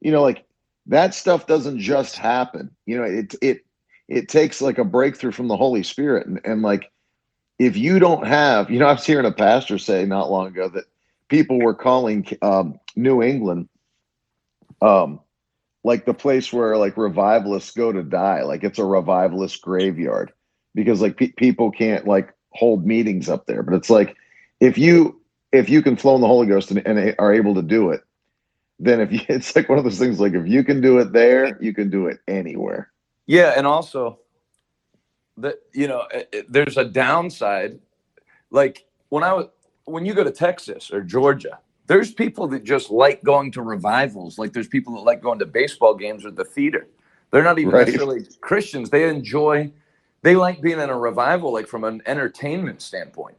you 0.00 0.10
know 0.10 0.22
like 0.22 0.44
that 0.86 1.14
stuff 1.14 1.46
doesn't 1.46 1.78
just 1.78 2.16
happen 2.16 2.70
you 2.84 2.96
know 2.96 3.04
it 3.04 3.34
it 3.40 3.64
it 4.08 4.28
takes 4.28 4.60
like 4.60 4.78
a 4.78 4.84
breakthrough 4.84 5.32
from 5.32 5.48
the 5.48 5.56
holy 5.56 5.82
spirit 5.82 6.26
and, 6.26 6.40
and 6.44 6.62
like 6.62 6.90
if 7.58 7.76
you 7.76 7.98
don't 7.98 8.26
have 8.26 8.70
you 8.70 8.78
know 8.78 8.86
i 8.86 8.92
was 8.92 9.06
hearing 9.06 9.26
a 9.26 9.32
pastor 9.32 9.78
say 9.78 10.04
not 10.04 10.30
long 10.30 10.48
ago 10.48 10.68
that 10.68 10.84
people 11.28 11.58
were 11.58 11.74
calling 11.74 12.26
um, 12.42 12.78
new 12.96 13.22
england 13.22 13.68
um 14.82 15.20
like 15.84 16.04
the 16.04 16.14
place 16.14 16.52
where 16.52 16.76
like 16.76 16.96
revivalists 16.96 17.70
go 17.72 17.92
to 17.92 18.02
die 18.02 18.42
like 18.42 18.64
it's 18.64 18.78
a 18.78 18.84
revivalist 18.84 19.60
graveyard 19.62 20.32
because 20.76 21.00
like 21.00 21.16
pe- 21.16 21.32
people 21.32 21.70
can't 21.70 22.06
like 22.06 22.32
hold 22.52 22.86
meetings 22.86 23.28
up 23.28 23.46
there. 23.46 23.62
But 23.62 23.74
it's 23.74 23.90
like 23.90 24.16
if 24.60 24.78
you 24.78 25.20
if 25.52 25.68
you 25.68 25.82
can 25.82 25.96
flow 25.96 26.14
in 26.14 26.20
the 26.20 26.26
Holy 26.26 26.46
Ghost 26.46 26.70
and, 26.70 26.86
and 26.86 27.14
are 27.18 27.32
able 27.32 27.54
to 27.54 27.62
do 27.62 27.90
it, 27.90 28.02
then 28.78 29.00
if 29.00 29.12
you, 29.12 29.20
it's 29.28 29.56
like 29.56 29.68
one 29.68 29.78
of 29.78 29.84
those 29.84 29.98
things 29.98 30.20
like 30.20 30.34
if 30.34 30.46
you 30.46 30.62
can 30.62 30.80
do 30.80 30.98
it 30.98 31.12
there, 31.12 31.60
you 31.60 31.74
can 31.74 31.90
do 31.90 32.06
it 32.06 32.18
anywhere. 32.28 32.90
Yeah, 33.26 33.54
and 33.56 33.66
also 33.66 34.20
that 35.38 35.56
you 35.72 35.88
know, 35.88 36.04
it, 36.12 36.28
it- 36.32 36.52
there's 36.52 36.76
a 36.76 36.84
downside. 36.84 37.78
Like 38.50 38.84
when 39.08 39.22
I 39.24 39.32
was 39.32 39.46
when 39.86 40.04
you 40.04 40.14
go 40.14 40.24
to 40.24 40.30
Texas 40.30 40.90
or 40.92 41.00
Georgia, 41.02 41.58
there's 41.86 42.12
people 42.12 42.48
that 42.48 42.64
just 42.64 42.90
like 42.90 43.22
going 43.24 43.50
to 43.52 43.62
revivals. 43.62 44.38
Like 44.38 44.52
there's 44.52 44.68
people 44.68 44.94
that 44.94 45.00
like 45.00 45.22
going 45.22 45.38
to 45.38 45.46
baseball 45.46 45.94
games 45.94 46.26
or 46.26 46.30
the 46.32 46.44
theater. 46.44 46.88
They're 47.30 47.44
not 47.44 47.58
even 47.58 47.72
Right. 47.72 47.86
necessarily 47.86 48.26
Christians. 48.40 48.90
They 48.90 49.08
enjoy 49.08 49.72
they 50.22 50.34
like 50.34 50.60
being 50.60 50.80
in 50.80 50.90
a 50.90 50.98
revival 50.98 51.52
like 51.52 51.68
from 51.68 51.84
an 51.84 52.02
entertainment 52.06 52.82
standpoint. 52.82 53.36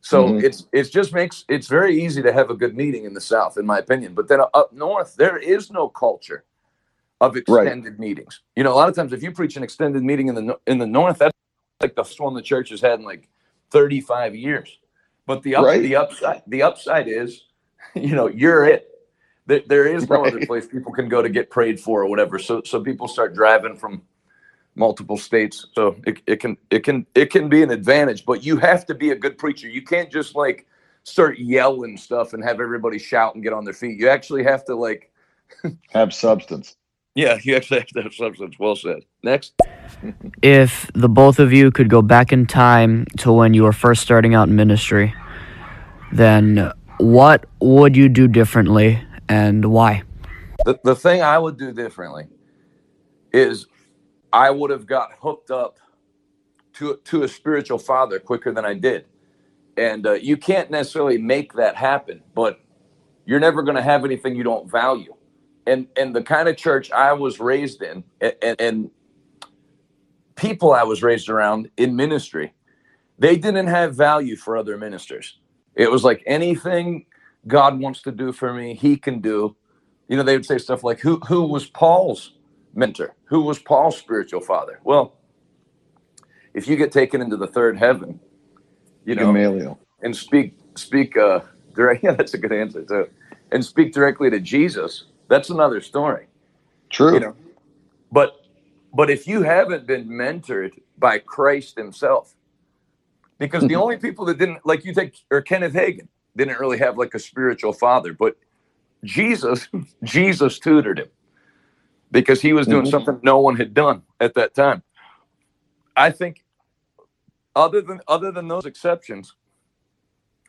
So 0.00 0.28
Mhm. 0.28 0.44
it's 0.44 0.66
it's 0.72 0.90
just 0.90 1.12
makes 1.12 1.44
it's 1.48 1.66
very 1.66 2.00
easy 2.00 2.22
to 2.22 2.32
have 2.32 2.50
a 2.50 2.54
good 2.54 2.76
meeting 2.76 3.04
in 3.04 3.14
the 3.14 3.20
South, 3.20 3.58
in 3.58 3.66
my 3.66 3.78
opinion. 3.78 4.14
But 4.14 4.28
then 4.28 4.40
up 4.54 4.72
north, 4.72 5.16
there 5.16 5.38
is 5.38 5.70
no 5.70 5.88
culture 5.88 6.44
of 7.20 7.36
extended 7.36 7.98
meetings. 7.98 8.40
You 8.56 8.64
know, 8.64 8.72
a 8.72 8.76
lot 8.76 8.88
of 8.88 8.94
times 8.94 9.12
if 9.12 9.22
you 9.22 9.32
preach 9.32 9.56
an 9.56 9.62
extended 9.62 10.02
meeting 10.04 10.28
in 10.28 10.34
the 10.36 10.58
in 10.66 10.78
the 10.78 10.86
north, 10.86 11.18
that's 11.18 11.36
like 11.82 11.96
the 11.96 12.04
one 12.18 12.34
the 12.34 12.42
church 12.42 12.70
has 12.70 12.80
had 12.80 13.00
in 13.00 13.04
like 13.04 13.28
35 13.70 14.36
years. 14.36 14.79
But 15.30 15.44
the 15.44 15.54
up, 15.54 15.64
Right. 15.64 15.80
the 15.80 15.94
upside 15.94 16.42
the 16.48 16.62
upside 16.64 17.06
is, 17.06 17.44
you 17.94 18.16
know, 18.16 18.26
you're 18.26 18.64
it. 18.64 18.88
There, 19.46 19.62
there 19.68 19.86
is 19.86 20.08
no 20.08 20.24
other 20.24 20.44
place 20.44 20.66
people 20.66 20.92
can 20.92 21.08
go 21.08 21.22
to 21.22 21.28
get 21.28 21.50
prayed 21.50 21.78
for 21.78 22.02
or 22.02 22.08
whatever. 22.08 22.36
So 22.40 22.62
so 22.64 22.80
people 22.82 23.06
start 23.06 23.32
driving 23.32 23.76
from 23.76 24.02
multiple 24.74 25.16
states. 25.16 25.66
So 25.76 25.94
it, 26.04 26.20
it 26.26 26.36
can 26.40 26.56
it 26.70 26.80
can 26.80 27.06
it 27.14 27.30
can 27.30 27.48
be 27.48 27.62
an 27.62 27.70
advantage, 27.70 28.26
but 28.26 28.44
you 28.44 28.56
have 28.56 28.84
to 28.86 28.94
be 28.94 29.10
a 29.10 29.14
good 29.14 29.38
preacher. 29.38 29.68
You 29.68 29.82
can't 29.82 30.10
just 30.10 30.34
like 30.34 30.66
start 31.04 31.38
yelling 31.38 31.96
stuff 31.96 32.32
and 32.32 32.42
have 32.42 32.60
everybody 32.60 32.98
shout 32.98 33.36
and 33.36 33.44
get 33.44 33.52
on 33.52 33.64
their 33.64 33.74
feet. 33.74 34.00
You 34.00 34.08
actually 34.08 34.42
have 34.42 34.64
to 34.64 34.74
like 34.74 35.12
have 35.92 36.12
substance. 36.12 36.74
Yeah, 37.14 37.38
you 37.42 37.54
actually 37.56 37.80
have 37.80 37.88
to 37.88 38.02
have 38.02 38.14
substance. 38.14 38.56
Well 38.58 38.74
said. 38.74 39.04
Next. 39.22 39.54
if 40.42 40.90
the 40.94 41.08
both 41.08 41.38
of 41.38 41.52
you 41.52 41.70
could 41.70 41.88
go 41.90 42.02
back 42.02 42.32
in 42.32 42.46
time 42.46 43.06
to 43.18 43.32
when 43.32 43.54
you 43.54 43.64
were 43.64 43.72
first 43.72 44.02
starting 44.02 44.34
out 44.34 44.48
in 44.48 44.56
ministry, 44.56 45.14
then 46.12 46.72
what 46.98 47.46
would 47.60 47.96
you 47.96 48.08
do 48.08 48.28
differently 48.28 49.02
and 49.28 49.64
why? 49.66 50.02
The, 50.64 50.78
the 50.84 50.94
thing 50.94 51.22
I 51.22 51.38
would 51.38 51.56
do 51.56 51.72
differently 51.72 52.28
is 53.32 53.66
I 54.32 54.50
would 54.50 54.70
have 54.70 54.86
got 54.86 55.12
hooked 55.20 55.50
up 55.50 55.78
to 56.74 56.98
to 57.04 57.22
a 57.22 57.28
spiritual 57.28 57.78
father 57.78 58.18
quicker 58.18 58.52
than 58.52 58.64
I 58.64 58.74
did. 58.74 59.06
And 59.76 60.06
uh, 60.06 60.12
you 60.12 60.36
can't 60.36 60.70
necessarily 60.70 61.18
make 61.18 61.54
that 61.54 61.76
happen, 61.76 62.22
but 62.34 62.60
you're 63.24 63.40
never 63.40 63.62
going 63.62 63.76
to 63.76 63.82
have 63.82 64.04
anything 64.04 64.36
you 64.36 64.42
don't 64.42 64.70
value. 64.70 65.14
And 65.66 65.88
and 65.96 66.14
the 66.14 66.22
kind 66.22 66.48
of 66.48 66.56
church 66.56 66.90
I 66.90 67.12
was 67.12 67.40
raised 67.40 67.82
in, 67.82 68.04
and, 68.20 68.34
and, 68.42 68.60
and 68.60 68.90
people 70.36 70.72
I 70.72 70.82
was 70.82 71.02
raised 71.02 71.28
around 71.28 71.70
in 71.76 71.96
ministry, 71.96 72.54
they 73.18 73.36
didn't 73.36 73.68
have 73.68 73.94
value 73.94 74.36
for 74.36 74.56
other 74.56 74.76
ministers. 74.76 75.39
It 75.74 75.90
was 75.90 76.04
like 76.04 76.22
anything 76.26 77.06
God 77.46 77.78
wants 77.80 78.02
to 78.02 78.12
do 78.12 78.32
for 78.32 78.52
me, 78.52 78.74
He 78.74 78.96
can 78.96 79.20
do. 79.20 79.56
You 80.08 80.16
know, 80.16 80.22
they 80.22 80.36
would 80.36 80.46
say 80.46 80.58
stuff 80.58 80.82
like, 80.82 81.00
"Who 81.00 81.20
who 81.20 81.42
was 81.42 81.66
Paul's 81.66 82.34
mentor? 82.74 83.14
Who 83.26 83.42
was 83.42 83.58
Paul's 83.58 83.96
spiritual 83.96 84.40
father?" 84.40 84.80
Well, 84.84 85.14
if 86.52 86.66
you 86.66 86.76
get 86.76 86.90
taken 86.92 87.20
into 87.20 87.36
the 87.36 87.46
third 87.46 87.78
heaven, 87.78 88.18
you 89.04 89.14
know, 89.14 89.32
Gamaliel. 89.32 89.78
and 90.02 90.16
speak 90.16 90.54
speak 90.76 91.16
uh 91.16 91.40
direct 91.74 92.02
yeah 92.04 92.12
that's 92.12 92.34
a 92.34 92.38
good 92.38 92.52
answer 92.52 92.82
too 92.82 93.08
and 93.52 93.64
speak 93.64 93.92
directly 93.92 94.30
to 94.30 94.40
jesus 94.40 95.04
that's 95.28 95.50
another 95.50 95.80
story 95.80 96.26
True. 96.90 97.14
you 97.14 97.20
know 97.20 97.34
but 98.12 98.46
but 98.94 99.10
if 99.10 99.26
you 99.26 99.42
haven't 99.42 99.86
been 99.86 100.08
mentored 100.08 100.72
by 100.98 101.18
christ 101.18 101.76
himself 101.76 102.34
because 103.40 103.66
the 103.66 103.76
only 103.76 103.98
people 103.98 104.26
that 104.26 104.38
didn't 104.38 104.66
like 104.66 104.86
you 104.86 104.94
take 104.94 105.16
or 105.32 105.42
kenneth 105.42 105.74
Hagin 105.74 106.08
didn't 106.36 106.60
really 106.60 106.78
have 106.78 106.98
like 106.98 107.14
a 107.14 107.20
spiritual 107.20 107.74
father 107.74 108.14
but 108.14 108.36
jesus 109.04 109.68
jesus 110.04 110.58
tutored 110.60 111.00
him 111.00 111.08
because 112.10 112.40
he 112.42 112.52
was 112.52 112.68
doing 112.68 112.84
Mhm. 112.84 112.90
something 112.90 113.20
no 113.22 113.40
one 113.40 113.56
had 113.56 113.74
done 113.74 114.02
at 114.20 114.34
that 114.34 114.54
time. 114.54 114.82
I 115.96 116.10
think 116.10 116.44
other 117.56 117.82
than 117.82 118.00
other 118.08 118.32
than 118.32 118.48
those 118.48 118.66
exceptions 118.66 119.36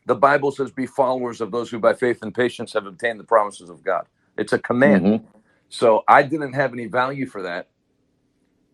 the 0.08 0.16
bible 0.16 0.52
says 0.52 0.72
be 0.72 0.88
followers 0.88 1.42
of 1.42 1.52
those 1.52 1.72
who 1.72 1.80
by 1.80 1.94
faith 1.94 2.20
and 2.24 2.34
patience 2.36 2.74
have 2.74 2.86
obtained 2.88 3.20
the 3.20 3.24
promises 3.26 3.70
of 3.70 3.84
god. 3.84 4.08
It's 4.38 4.54
a 4.54 4.60
command. 4.60 5.06
Mhm. 5.06 5.26
so 5.70 6.04
i 6.08 6.24
didn't 6.24 6.54
have 6.54 6.74
any 6.74 6.88
value 6.88 7.28
for 7.28 7.44
that 7.44 7.70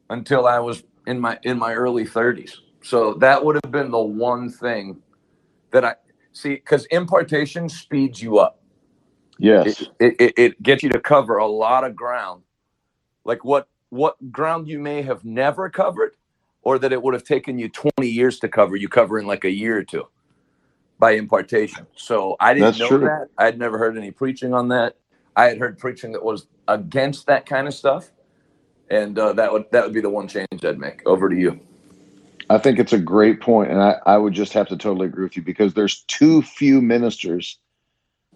until 0.09 0.47
i 0.47 0.59
was 0.59 0.84
in 1.07 1.20
my 1.20 1.39
in 1.43 1.57
my 1.59 1.74
early 1.74 2.05
30s 2.05 2.57
so 2.88 3.13
that 3.15 3.43
would 3.43 3.59
have 3.63 3.71
been 3.71 3.91
the 3.91 3.99
one 3.99 4.49
thing 4.49 5.01
that 5.71 5.83
i 5.83 5.93
see 6.38 6.55
because 6.55 6.85
impartation 6.85 7.67
speeds 7.67 8.21
you 8.21 8.38
up. 8.39 8.61
Yes. 9.39 9.81
it, 9.99 10.15
it, 10.19 10.33
it, 10.38 10.63
gets 10.63 10.81
you 10.81 10.89
to 10.89 10.99
cover 10.99 11.38
a 11.38 11.45
lot 11.45 11.83
of 11.83 11.95
ground. 11.95 12.43
Like 13.25 13.43
what 13.43 13.67
what 13.89 14.15
ground 14.31 14.67
you 14.67 14.79
may 14.79 15.01
have 15.01 15.23
never 15.25 15.69
covered 15.69 16.13
or 16.61 16.79
that 16.79 16.91
it 16.91 17.01
would 17.01 17.13
have 17.13 17.23
taken 17.23 17.59
you 17.59 17.69
20 17.69 18.07
years 18.07 18.39
to 18.39 18.49
cover 18.49 18.75
you 18.75 18.89
cover 18.89 19.19
in 19.19 19.27
like 19.27 19.43
a 19.43 19.51
year 19.51 19.77
or 19.77 19.83
two 19.83 20.07
by 20.97 21.11
impartation. 21.11 21.85
So 21.95 22.35
i 22.39 22.53
didn't 22.53 22.67
That's 22.67 22.79
know 22.79 22.88
true. 22.88 22.99
that. 22.99 23.27
I 23.38 23.45
had 23.45 23.59
never 23.59 23.77
heard 23.77 23.97
any 23.97 24.11
preaching 24.11 24.53
on 24.53 24.69
that. 24.69 24.95
I 25.35 25.45
had 25.45 25.57
heard 25.57 25.77
preaching 25.77 26.13
that 26.13 26.23
was 26.23 26.47
against 26.67 27.27
that 27.27 27.45
kind 27.45 27.67
of 27.67 27.73
stuff. 27.73 28.11
And 28.89 29.19
uh, 29.19 29.33
that 29.33 29.51
would 29.51 29.65
that 29.71 29.83
would 29.83 29.93
be 29.93 30.01
the 30.01 30.09
one 30.09 30.27
change 30.27 30.47
i'd 30.63 30.79
make. 30.79 31.01
Over 31.05 31.27
to 31.29 31.35
you 31.35 31.59
I 32.50 32.58
think 32.58 32.80
it's 32.80 32.93
a 32.93 33.00
great 33.00 33.41
point, 33.41 33.72
and 33.72 33.82
I, 33.82 33.98
I 34.06 34.18
would 34.18 34.34
just 34.34 34.54
have 34.54 34.70
to 34.70 34.78
totally 34.78 35.08
agree 35.08 35.24
with 35.24 35.36
you 35.36 35.43
because 35.43 35.74
there's 35.74 36.04
too 36.04 36.41
few 36.41 36.82
ministers 36.82 37.60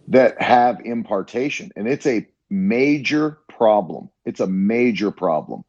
that 0.07 0.41
have 0.41 0.81
impartation, 0.83 1.71
and 1.75 1.87
it's 1.87 2.05
a 2.05 2.27
major 2.49 3.39
problem. 3.47 4.09
It's 4.25 4.41
a 4.41 4.47
major 4.47 5.11
problem, 5.11 5.63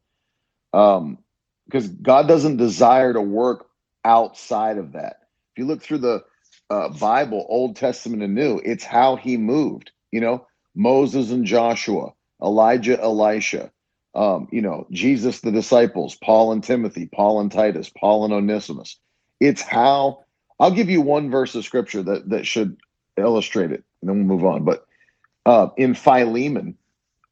um, 0.73 1.19
because 1.67 1.89
God 1.89 2.27
doesn't 2.27 2.57
desire 2.57 3.13
to 3.13 3.21
work 3.21 3.67
outside 4.05 4.79
of 4.79 4.93
that. 4.93 5.21
If 5.53 5.59
you 5.59 5.67
look 5.67 5.83
through 5.83 5.99
the 5.99 6.25
uh, 6.69 6.89
Bible, 6.89 7.47
Old 7.49 7.77
Testament 7.77 8.23
and 8.23 8.35
New, 8.35 8.61
it's 8.65 8.85
how 8.85 9.17
He 9.17 9.37
moved. 9.37 9.93
You 10.11 10.21
know, 10.21 10.47
Moses 10.75 11.31
and 11.31 11.45
Joshua, 11.45 12.13
Elijah, 12.43 13.01
Elisha, 13.01 13.71
um, 14.15 14.49
you 14.51 14.61
know, 14.61 14.87
Jesus, 14.91 15.41
the 15.41 15.53
disciples, 15.53 16.17
Paul 16.17 16.53
and 16.53 16.63
Timothy, 16.63 17.07
Paul 17.07 17.41
and 17.41 17.51
Titus, 17.51 17.91
Paul 17.91 18.25
and 18.25 18.35
Onesimus. 18.35 18.99
It's 19.41 19.63
how 19.63 20.25
I'll 20.61 20.71
give 20.71 20.91
you 20.91 21.01
one 21.01 21.31
verse 21.31 21.55
of 21.55 21.65
scripture 21.65 22.03
that 22.03 22.29
that 22.31 22.47
should 22.47 22.77
illustrate 23.17 23.73
it, 23.73 23.85
and 24.01 24.09
then 24.09 24.19
we'll 24.29 24.39
move 24.39 24.45
on. 24.45 24.65
But 24.65 24.87
uh, 25.47 25.69
in 25.77 25.95
Philemon, 25.95 26.77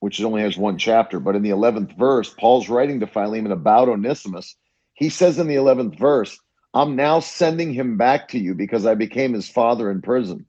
which 0.00 0.22
only 0.22 0.42
has 0.42 0.56
one 0.56 0.78
chapter, 0.78 1.20
but 1.20 1.36
in 1.36 1.42
the 1.42 1.50
eleventh 1.50 1.92
verse, 1.92 2.30
Paul's 2.30 2.68
writing 2.68 3.00
to 3.00 3.06
Philemon 3.06 3.52
about 3.52 3.88
Onesimus. 3.88 4.56
He 4.94 5.10
says 5.10 5.38
in 5.38 5.48
the 5.48 5.56
eleventh 5.56 5.98
verse, 5.98 6.38
"I'm 6.72 6.96
now 6.96 7.20
sending 7.20 7.74
him 7.74 7.98
back 7.98 8.28
to 8.28 8.38
you 8.38 8.54
because 8.54 8.86
I 8.86 8.94
became 8.94 9.34
his 9.34 9.48
father 9.48 9.90
in 9.90 10.00
prison, 10.00 10.46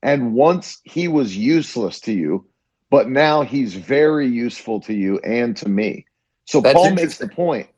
and 0.00 0.32
once 0.34 0.80
he 0.84 1.08
was 1.08 1.36
useless 1.36 1.98
to 2.02 2.12
you." 2.12 2.46
But 2.92 3.08
now 3.08 3.40
he's 3.40 3.74
very 3.74 4.28
useful 4.28 4.78
to 4.78 4.92
you 4.92 5.18
and 5.20 5.56
to 5.56 5.66
me. 5.66 6.04
So 6.44 6.60
That's 6.60 6.74
Paul 6.74 6.90
makes 6.90 7.16
the 7.16 7.26
point. 7.26 7.68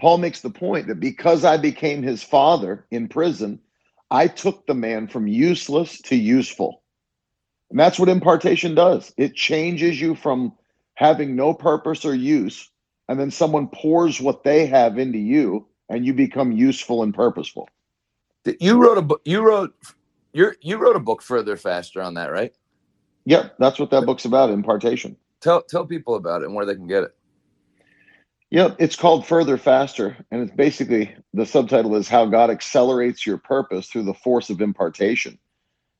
Paul 0.00 0.18
makes 0.18 0.40
the 0.40 0.50
point 0.50 0.88
that 0.88 0.98
because 0.98 1.44
I 1.44 1.56
became 1.56 2.02
his 2.02 2.24
father 2.24 2.84
in 2.90 3.06
prison, 3.06 3.60
I 4.10 4.26
took 4.26 4.66
the 4.66 4.74
man 4.74 5.06
from 5.06 5.28
useless 5.28 6.00
to 6.02 6.16
useful. 6.16 6.82
And 7.70 7.78
that's 7.78 8.00
what 8.00 8.08
impartation 8.08 8.74
does. 8.74 9.14
It 9.16 9.36
changes 9.36 10.00
you 10.00 10.16
from 10.16 10.52
having 10.94 11.36
no 11.36 11.54
purpose 11.54 12.04
or 12.04 12.14
use, 12.16 12.68
and 13.08 13.20
then 13.20 13.30
someone 13.30 13.68
pours 13.68 14.20
what 14.20 14.42
they 14.42 14.66
have 14.66 14.98
into 14.98 15.18
you, 15.18 15.68
and 15.88 16.04
you 16.04 16.12
become 16.14 16.50
useful 16.50 17.04
and 17.04 17.14
purposeful. 17.14 17.68
you 18.58 18.82
wrote 18.82 18.98
a 18.98 19.02
book 19.02 19.20
you 19.24 19.40
wrote 19.40 19.72
you 20.32 20.52
you 20.60 20.78
wrote 20.78 20.96
a 20.96 21.00
book 21.00 21.22
further 21.22 21.56
faster 21.56 22.02
on 22.02 22.14
that 22.14 22.32
right 22.32 22.52
Yep, 23.24 23.56
that's 23.58 23.78
what 23.78 23.90
that 23.90 24.06
book's 24.06 24.24
about, 24.24 24.50
impartation. 24.50 25.16
tell 25.40 25.62
tell 25.62 25.86
people 25.86 26.14
about 26.16 26.42
it 26.42 26.46
and 26.46 26.54
where 26.54 26.66
they 26.66 26.74
can 26.74 26.86
get 26.88 27.04
it 27.04 27.14
Yep, 28.50 28.76
it's 28.80 28.96
called 28.96 29.26
Further 29.26 29.56
Faster, 29.56 30.14
and 30.30 30.42
it's 30.42 30.54
basically 30.54 31.14
the 31.32 31.46
subtitle 31.46 31.96
is 31.96 32.08
How 32.08 32.26
God 32.26 32.50
Accelerates 32.50 33.26
Your 33.26 33.38
Purpose 33.38 33.88
Through 33.88 34.04
the 34.04 34.14
Force 34.14 34.50
of 34.50 34.60
Impartation. 34.60 35.38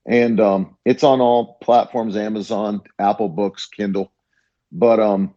And 0.07 0.41
um, 0.41 0.77
it's 0.85 1.03
on 1.05 1.21
all 1.23 1.59
platforms, 1.63 2.17
Amazon, 2.17 2.83
Apple 2.99 3.31
Books, 3.31 3.67
Kindle. 3.67 4.13
But 4.71 5.01
um, 5.01 5.35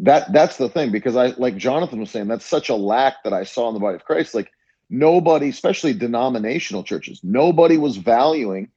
that 0.00 0.32
that's 0.32 0.58
the 0.58 0.68
thing, 0.68 0.92
because 0.92 1.16
I 1.16 1.28
like 1.38 1.56
Jonathan 1.56 2.00
was 2.00 2.10
saying, 2.10 2.28
that's 2.28 2.44
such 2.46 2.68
a 2.68 2.74
lack 2.74 3.24
that 3.24 3.32
I 3.32 3.44
saw 3.44 3.68
in 3.68 3.74
the 3.74 3.80
body 3.80 3.96
of 3.96 4.04
Christ. 4.04 4.34
Like 4.34 4.50
nobody, 4.90 5.48
especially 5.48 5.94
denominational 5.94 6.84
churches, 6.84 7.20
nobody 7.22 7.78
was 7.78 7.96
valuing 7.96 8.68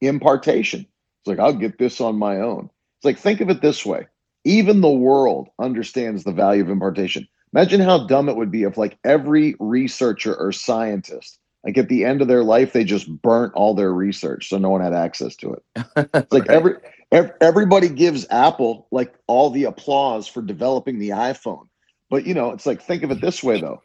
impartation. 0.00 0.86
It's 1.20 1.28
like, 1.28 1.38
I'll 1.38 1.52
get 1.52 1.78
this 1.78 2.00
on 2.00 2.16
my 2.16 2.38
own. 2.38 2.70
It's 2.98 3.04
like, 3.04 3.18
think 3.18 3.40
of 3.40 3.50
it 3.50 3.60
this 3.60 3.84
way 3.84 4.06
even 4.44 4.80
the 4.80 4.90
world 4.90 5.48
understands 5.58 6.24
the 6.24 6.32
value 6.32 6.62
of 6.62 6.70
impartation. 6.70 7.28
Imagine 7.52 7.80
how 7.80 8.06
dumb 8.06 8.28
it 8.28 8.36
would 8.36 8.50
be 8.50 8.62
if, 8.62 8.78
like, 8.78 8.96
every 9.04 9.54
researcher 9.58 10.34
or 10.34 10.50
scientist, 10.50 11.38
like 11.64 11.76
at 11.76 11.88
the 11.88 12.04
end 12.04 12.22
of 12.22 12.28
their 12.28 12.44
life, 12.44 12.72
they 12.72 12.84
just 12.84 13.10
burnt 13.20 13.52
all 13.54 13.74
their 13.74 13.92
research 13.92 14.48
so 14.48 14.56
no 14.56 14.70
one 14.70 14.80
had 14.80 14.94
access 14.94 15.36
to 15.36 15.52
it. 15.52 15.62
It's 16.14 16.32
like 16.32 16.48
every, 16.48 16.74
ev- 17.12 17.32
everybody 17.40 17.88
gives 17.88 18.26
Apple 18.30 18.86
like 18.90 19.14
all 19.26 19.50
the 19.50 19.64
applause 19.64 20.26
for 20.26 20.42
developing 20.42 20.98
the 20.98 21.10
iPhone. 21.10 21.68
But 22.08 22.26
you 22.26 22.34
know, 22.34 22.50
it's 22.50 22.66
like 22.66 22.82
think 22.82 23.02
of 23.02 23.10
it 23.10 23.20
this 23.20 23.42
way 23.42 23.60
though. 23.60 23.82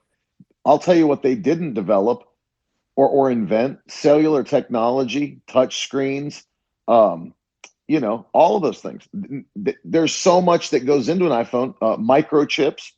I'll 0.64 0.80
tell 0.80 0.96
you 0.96 1.08
what 1.08 1.22
they 1.22 1.36
didn't 1.36 1.74
develop 1.74 2.24
or 2.96 3.08
or 3.08 3.30
invent: 3.30 3.80
cellular 3.88 4.44
technology, 4.44 5.42
touch 5.48 5.84
screens, 5.84 6.44
um, 6.88 7.34
you 7.88 8.00
know, 8.00 8.26
all 8.34 8.56
of 8.56 8.64
those 8.64 8.80
things. 8.80 9.08
There's 9.84 10.14
so 10.14 10.42
much 10.42 10.72
that 10.72 10.86
goes 10.86 11.10
into 11.10 11.26
an 11.26 11.32
iPhone: 11.32 11.76
uh, 11.82 11.98
microchips, 11.98 12.92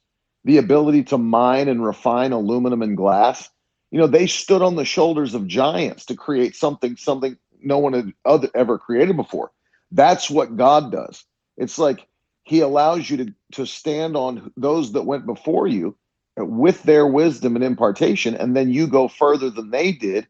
the 0.44 0.58
ability 0.58 1.04
to 1.06 1.18
mine 1.18 1.68
and 1.68 1.84
refine 1.84 2.32
aluminum 2.32 2.82
and 2.82 2.96
glass. 2.96 3.50
You 3.92 4.00
know, 4.00 4.08
they 4.08 4.28
stood 4.28 4.62
on 4.62 4.76
the 4.76 4.86
shoulders 4.86 5.34
of 5.34 5.48
giants 5.48 6.06
to 6.06 6.16
create 6.16 6.56
something 6.56 6.96
something 6.98 7.38
no 7.62 7.78
one 7.80 7.94
had 7.94 8.14
other, 8.26 8.50
ever 8.56 8.78
created 8.78 9.16
before. 9.16 9.52
That's 9.92 10.30
what 10.30 10.58
God 10.58 10.92
does. 10.92 11.26
It's 11.58 11.78
like 11.78 12.08
He 12.44 12.62
allows 12.62 13.10
you 13.10 13.18
to 13.18 13.34
to 13.54 13.66
stand 13.66 14.16
on 14.16 14.52
those 14.56 14.94
that 14.94 15.06
went 15.06 15.26
before 15.26 15.68
you 15.68 15.98
with 16.38 16.84
their 16.84 17.08
wisdom 17.08 17.56
and 17.56 17.64
impartation, 17.64 18.36
and 18.36 18.56
then 18.56 18.72
you 18.72 18.88
go 18.88 19.08
further 19.08 19.50
than 19.50 19.72
they 19.72 19.92
did. 19.92 20.28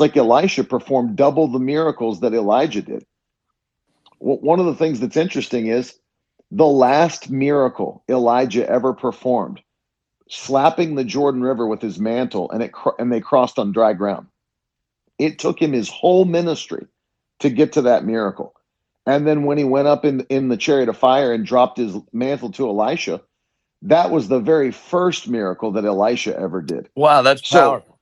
It's 0.00 0.14
like 0.14 0.16
Elisha 0.16 0.64
performed 0.64 1.16
double 1.16 1.46
the 1.46 1.58
miracles 1.58 2.20
that 2.20 2.32
Elijah 2.32 2.80
did. 2.80 3.04
One 4.18 4.58
of 4.58 4.64
the 4.64 4.74
things 4.74 4.98
that's 4.98 5.18
interesting 5.18 5.66
is 5.66 5.92
the 6.50 6.64
last 6.66 7.28
miracle 7.28 8.02
Elijah 8.08 8.66
ever 8.66 8.94
performed, 8.94 9.60
slapping 10.30 10.94
the 10.94 11.04
Jordan 11.04 11.42
River 11.42 11.66
with 11.66 11.82
his 11.82 11.98
mantle, 11.98 12.50
and 12.50 12.62
it 12.62 12.72
and 12.98 13.12
they 13.12 13.20
crossed 13.20 13.58
on 13.58 13.72
dry 13.72 13.92
ground. 13.92 14.28
It 15.18 15.38
took 15.38 15.60
him 15.60 15.74
his 15.74 15.90
whole 15.90 16.24
ministry 16.24 16.86
to 17.40 17.50
get 17.50 17.74
to 17.74 17.82
that 17.82 18.06
miracle. 18.06 18.54
And 19.06 19.26
then 19.26 19.44
when 19.44 19.58
he 19.58 19.64
went 19.64 19.86
up 19.88 20.06
in 20.06 20.20
in 20.30 20.48
the 20.48 20.56
chariot 20.56 20.88
of 20.88 20.96
fire 20.96 21.30
and 21.34 21.44
dropped 21.44 21.76
his 21.76 21.94
mantle 22.14 22.52
to 22.52 22.70
Elisha, 22.70 23.20
that 23.82 24.10
was 24.10 24.28
the 24.28 24.40
very 24.40 24.70
first 24.70 25.28
miracle 25.28 25.72
that 25.72 25.84
Elisha 25.84 26.34
ever 26.38 26.62
did. 26.62 26.88
Wow, 26.94 27.20
that's 27.20 27.46
So- 27.46 27.60
powerful. 27.60 27.99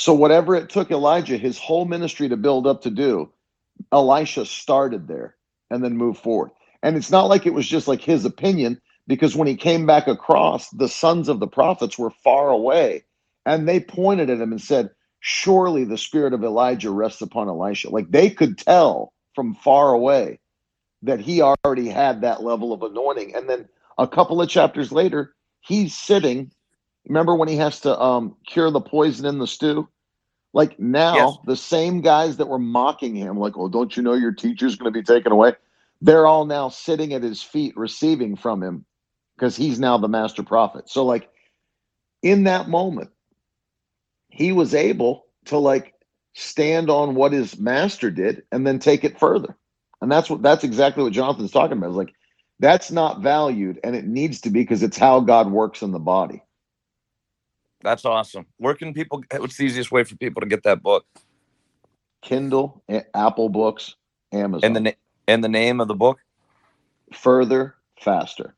So 0.00 0.14
whatever 0.14 0.54
it 0.54 0.70
took 0.70 0.90
Elijah 0.90 1.36
his 1.36 1.58
whole 1.58 1.84
ministry 1.84 2.30
to 2.30 2.36
build 2.38 2.66
up 2.66 2.80
to 2.82 2.90
do, 2.90 3.30
Elisha 3.92 4.46
started 4.46 5.06
there 5.06 5.36
and 5.70 5.84
then 5.84 5.98
moved 5.98 6.22
forward. 6.22 6.52
And 6.82 6.96
it's 6.96 7.10
not 7.10 7.26
like 7.28 7.44
it 7.44 7.52
was 7.52 7.68
just 7.68 7.86
like 7.86 8.00
his 8.00 8.24
opinion 8.24 8.80
because 9.06 9.36
when 9.36 9.46
he 9.46 9.56
came 9.56 9.84
back 9.84 10.08
across, 10.08 10.70
the 10.70 10.88
sons 10.88 11.28
of 11.28 11.38
the 11.38 11.46
prophets 11.46 11.98
were 11.98 12.08
far 12.24 12.48
away 12.48 13.04
and 13.44 13.68
they 13.68 13.78
pointed 13.78 14.30
at 14.30 14.40
him 14.40 14.52
and 14.52 14.62
said, 14.62 14.88
"Surely 15.20 15.84
the 15.84 15.98
spirit 15.98 16.32
of 16.32 16.44
Elijah 16.44 16.90
rests 16.90 17.20
upon 17.20 17.48
Elisha." 17.48 17.90
Like 17.90 18.10
they 18.10 18.30
could 18.30 18.56
tell 18.56 19.12
from 19.34 19.54
far 19.54 19.92
away 19.92 20.40
that 21.02 21.20
he 21.20 21.42
already 21.42 21.88
had 21.88 22.22
that 22.22 22.42
level 22.42 22.72
of 22.72 22.82
anointing. 22.82 23.34
And 23.34 23.50
then 23.50 23.68
a 23.98 24.08
couple 24.08 24.40
of 24.40 24.48
chapters 24.48 24.92
later, 24.92 25.34
he's 25.60 25.94
sitting. 25.94 26.52
Remember 27.08 27.34
when 27.34 27.48
he 27.48 27.56
has 27.56 27.80
to 27.80 28.00
um, 28.00 28.36
cure 28.46 28.70
the 28.70 28.80
poison 28.80 29.26
in 29.26 29.38
the 29.38 29.46
stew? 29.46 29.88
Like 30.54 30.80
now, 30.80 31.10
Yes. 31.12 31.38
the 31.46 31.56
same 31.56 32.02
guys 32.02 32.38
that 32.38 32.48
were 32.48 32.58
mocking 32.58 33.14
him, 33.16 33.38
like, 33.38 33.54
"Oh, 33.56 33.68
don't 33.68 33.96
you 33.96 34.02
know 34.02 34.14
your 34.14 34.32
teacher's 34.32 34.76
going 34.76 34.92
to 34.92 34.98
be 34.98 35.04
taken 35.04 35.32
away?" 35.32 35.54
They're 36.02 36.26
all 36.26 36.46
now 36.46 36.70
sitting 36.70 37.14
at 37.14 37.22
his 37.22 37.42
feet, 37.42 37.76
receiving 37.76 38.36
from 38.36 38.62
him, 38.62 38.86
because 39.36 39.56
he's 39.56 39.80
now 39.80 39.98
the 39.98 40.08
master 40.08 40.42
prophet. 40.42 40.88
So, 40.90 41.04
like, 41.06 41.30
in 42.22 42.44
that 42.44 42.68
moment, 42.68 43.10
he 44.30 44.52
was 44.52 44.74
able 44.74 45.26
to 45.46 45.58
like 45.58 45.94
stand 46.34 46.90
on 46.90 47.14
what 47.14 47.32
his 47.32 47.58
master 47.58 48.10
did 48.10 48.44
and 48.52 48.66
then 48.66 48.78
take 48.78 49.04
it 49.04 49.18
further. 49.18 49.56
And 50.02 50.10
that's 50.12 50.30
what 50.30 50.42
that's 50.42 50.64
exactly 50.64 51.04
what 51.04 51.12
Jonathan's 51.14 51.52
talking 51.52 51.78
about. 51.78 51.90
Is 51.90 51.96
like 51.96 52.14
that's 52.60 52.90
not 52.90 53.22
valued 53.22 53.80
and 53.84 53.96
it 53.96 54.06
needs 54.06 54.42
to 54.42 54.50
be 54.50 54.60
because 54.62 54.82
it's 54.82 54.98
how 54.98 55.20
God 55.20 55.50
works 55.50 55.82
in 55.82 55.92
the 55.92 55.98
body. 56.00 56.42
That's 57.82 58.04
awesome. 58.04 58.46
Where 58.58 58.74
can 58.74 58.92
people? 58.92 59.22
What's 59.36 59.56
the 59.56 59.64
easiest 59.64 59.90
way 59.90 60.04
for 60.04 60.16
people 60.16 60.40
to 60.40 60.46
get 60.46 60.64
that 60.64 60.82
book? 60.82 61.06
Kindle, 62.22 62.82
Apple 63.14 63.48
Books, 63.48 63.94
Amazon. 64.32 64.66
And 64.66 64.76
the 64.76 64.80
na- 64.80 64.98
and 65.26 65.42
the 65.42 65.48
name 65.48 65.80
of 65.80 65.88
the 65.88 65.94
book? 65.94 66.18
Further, 67.14 67.74
faster. 68.00 68.54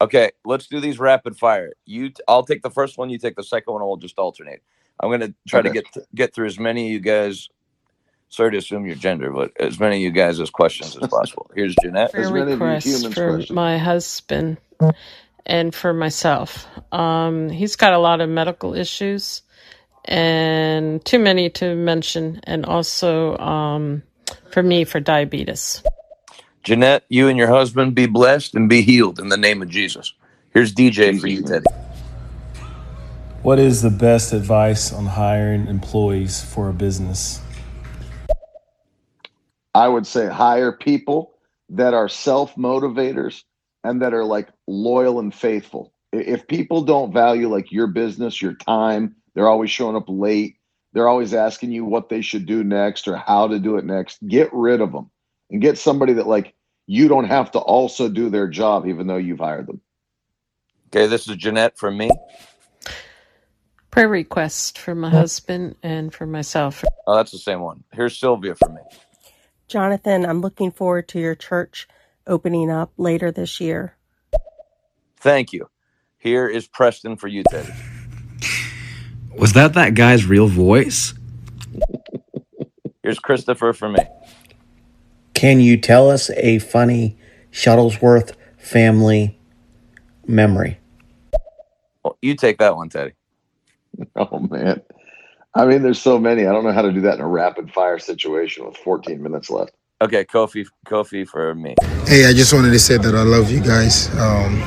Okay, 0.00 0.30
let's 0.44 0.66
do 0.66 0.80
these 0.80 0.98
rapid 0.98 1.36
fire. 1.36 1.72
You, 1.86 2.10
t- 2.10 2.22
I'll 2.26 2.42
take 2.42 2.62
the 2.62 2.70
first 2.70 2.98
one. 2.98 3.10
You 3.10 3.18
take 3.18 3.36
the 3.36 3.44
second 3.44 3.72
one. 3.72 3.82
and 3.82 3.88
We'll 3.88 3.96
just 3.96 4.18
alternate. 4.18 4.62
I'm 5.00 5.10
gonna 5.10 5.34
try 5.48 5.62
to 5.62 5.70
get 5.70 5.84
th- 5.92 6.06
get 6.14 6.34
through 6.34 6.46
as 6.46 6.58
many 6.58 6.86
of 6.86 6.92
you 6.92 7.00
guys. 7.00 7.48
Sorry 8.28 8.50
to 8.52 8.58
assume 8.58 8.86
your 8.86 8.96
gender, 8.96 9.30
but 9.30 9.52
as 9.60 9.78
many 9.78 9.96
of 9.96 10.02
you 10.02 10.10
guys 10.10 10.40
as 10.40 10.50
questions 10.50 10.96
as 10.96 11.08
possible. 11.08 11.50
Here's 11.54 11.74
Jeanette. 11.76 12.14
As 12.14 12.30
prayer 12.30 12.44
many 12.44 12.52
of 12.52 12.60
you 12.60 12.92
humans 12.92 13.14
for 13.14 13.32
questions. 13.34 13.50
my 13.50 13.78
husband 13.78 14.56
and 15.46 15.74
for 15.74 15.92
myself. 15.92 16.66
Um, 16.92 17.48
he's 17.48 17.76
got 17.76 17.92
a 17.92 17.98
lot 17.98 18.20
of 18.20 18.28
medical 18.28 18.74
issues, 18.74 19.42
and 20.04 21.04
too 21.04 21.18
many 21.18 21.50
to 21.50 21.74
mention, 21.74 22.40
and 22.44 22.64
also 22.64 23.36
um, 23.38 24.02
for 24.50 24.62
me 24.62 24.84
for 24.84 25.00
diabetes. 25.00 25.82
Jeanette, 26.62 27.04
you 27.08 27.28
and 27.28 27.36
your 27.36 27.48
husband 27.48 27.94
be 27.94 28.06
blessed 28.06 28.54
and 28.54 28.68
be 28.68 28.80
healed 28.80 29.18
in 29.18 29.28
the 29.28 29.36
name 29.36 29.60
of 29.60 29.68
Jesus. 29.68 30.14
Here's 30.52 30.74
DJ 30.74 31.20
for 31.20 31.26
you, 31.26 31.42
Teddy. 31.42 31.66
What 33.42 33.58
is 33.58 33.82
the 33.82 33.90
best 33.90 34.32
advice 34.32 34.90
on 34.90 35.04
hiring 35.04 35.66
employees 35.66 36.42
for 36.42 36.70
a 36.70 36.72
business? 36.72 37.42
I 39.74 39.88
would 39.88 40.06
say 40.06 40.28
hire 40.28 40.72
people 40.72 41.34
that 41.68 41.92
are 41.92 42.08
self 42.08 42.54
motivators 42.54 43.42
and 43.84 44.02
that 44.02 44.14
are 44.14 44.24
like 44.24 44.48
loyal 44.66 45.20
and 45.20 45.32
faithful. 45.32 45.92
If 46.12 46.48
people 46.48 46.82
don't 46.82 47.12
value 47.12 47.48
like 47.48 47.70
your 47.70 47.86
business, 47.86 48.40
your 48.40 48.54
time, 48.54 49.14
they're 49.34 49.48
always 49.48 49.70
showing 49.70 49.96
up 49.96 50.04
late, 50.08 50.56
they're 50.92 51.08
always 51.08 51.34
asking 51.34 51.72
you 51.72 51.84
what 51.84 52.08
they 52.08 52.22
should 52.22 52.46
do 52.46 52.64
next 52.64 53.06
or 53.06 53.16
how 53.16 53.46
to 53.48 53.58
do 53.58 53.76
it 53.76 53.84
next, 53.84 54.26
get 54.26 54.48
rid 54.52 54.80
of 54.80 54.92
them 54.92 55.10
and 55.50 55.60
get 55.60 55.76
somebody 55.76 56.14
that 56.14 56.26
like 56.26 56.54
you 56.86 57.08
don't 57.08 57.24
have 57.24 57.50
to 57.52 57.58
also 57.58 58.08
do 58.08 58.30
their 58.30 58.48
job 58.48 58.86
even 58.86 59.06
though 59.06 59.16
you've 59.16 59.40
hired 59.40 59.66
them. 59.66 59.80
Okay, 60.88 61.06
this 61.06 61.28
is 61.28 61.36
Jeanette 61.36 61.76
from 61.76 61.96
me. 61.96 62.10
Prayer 63.90 64.08
request 64.08 64.78
for 64.78 64.94
my 64.94 65.10
husband 65.10 65.76
and 65.82 66.12
for 66.12 66.26
myself. 66.26 66.84
Oh, 67.06 67.16
that's 67.16 67.32
the 67.32 67.38
same 67.38 67.60
one. 67.60 67.84
Here's 67.92 68.18
Sylvia 68.18 68.54
from 68.54 68.74
me. 68.74 68.80
Jonathan, 69.66 70.24
I'm 70.24 70.40
looking 70.40 70.70
forward 70.70 71.08
to 71.08 71.20
your 71.20 71.34
church 71.34 71.88
opening 72.26 72.70
up 72.70 72.92
later 72.96 73.30
this 73.30 73.60
year. 73.60 73.96
Thank 75.18 75.52
you. 75.52 75.68
Here 76.18 76.48
is 76.48 76.66
Preston 76.66 77.16
for 77.16 77.28
you, 77.28 77.42
Teddy. 77.50 77.72
Was 79.36 79.52
that 79.54 79.74
that 79.74 79.94
guy's 79.94 80.26
real 80.26 80.46
voice? 80.46 81.14
Here's 83.02 83.18
Christopher 83.18 83.72
for 83.72 83.88
me. 83.88 83.98
Can 85.34 85.60
you 85.60 85.76
tell 85.76 86.10
us 86.10 86.30
a 86.30 86.58
funny 86.60 87.18
Shuttlesworth 87.52 88.34
family 88.56 89.38
memory? 90.26 90.78
Well, 92.02 92.16
you 92.22 92.34
take 92.36 92.58
that 92.58 92.76
one, 92.76 92.88
Teddy. 92.88 93.12
Oh 94.16 94.40
man. 94.40 94.82
I 95.54 95.66
mean, 95.66 95.82
there's 95.82 96.00
so 96.02 96.18
many. 96.18 96.46
I 96.46 96.52
don't 96.52 96.64
know 96.64 96.72
how 96.72 96.82
to 96.82 96.92
do 96.92 97.02
that 97.02 97.14
in 97.14 97.20
a 97.20 97.28
rapid 97.28 97.72
fire 97.72 97.98
situation 98.00 98.66
with 98.66 98.76
14 98.76 99.22
minutes 99.22 99.50
left. 99.50 99.72
Okay, 100.00 100.24
Kofi, 100.24 100.66
Kofi 100.86 101.26
for 101.26 101.54
me. 101.54 101.74
Hey, 102.06 102.26
I 102.26 102.32
just 102.32 102.52
wanted 102.52 102.70
to 102.70 102.78
say 102.78 102.98
that 102.98 103.14
I 103.14 103.22
love 103.22 103.50
you 103.50 103.60
guys. 103.60 104.08
Um, 104.18 104.58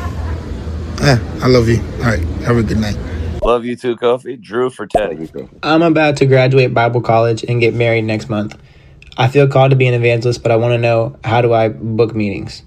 yeah, 1.02 1.20
I 1.42 1.48
love 1.48 1.68
you. 1.68 1.82
All 2.00 2.06
right, 2.06 2.22
have 2.44 2.58
a 2.58 2.64
good 2.64 2.80
night. 2.80 2.98
Love 3.44 3.66
you 3.66 3.76
too, 3.76 3.96
Kofi. 3.96 4.42
Drew 4.42 4.70
for 4.70 4.88
Teddy. 4.88 5.30
I'm 5.64 5.82
about 5.82 6.18
to 6.18 6.26
graduate 6.26 6.74
Bible 6.74 7.02
college 7.02 7.44
and 7.44 7.62
get 7.62 7.74
married 7.74 8.04
next 8.04 8.30
month. 8.30 8.58
I 9.18 9.28
feel 9.28 9.48
called 9.48 9.72
to 9.72 9.76
be 9.76 9.88
an 9.88 9.94
evangelist, 9.94 10.44
but 10.44 10.52
I 10.52 10.56
want 10.56 10.74
to 10.74 10.78
know 10.78 11.18
how 11.24 11.42
do 11.42 11.54
I 11.54 11.70
book 11.70 12.16
meetings? 12.16 12.64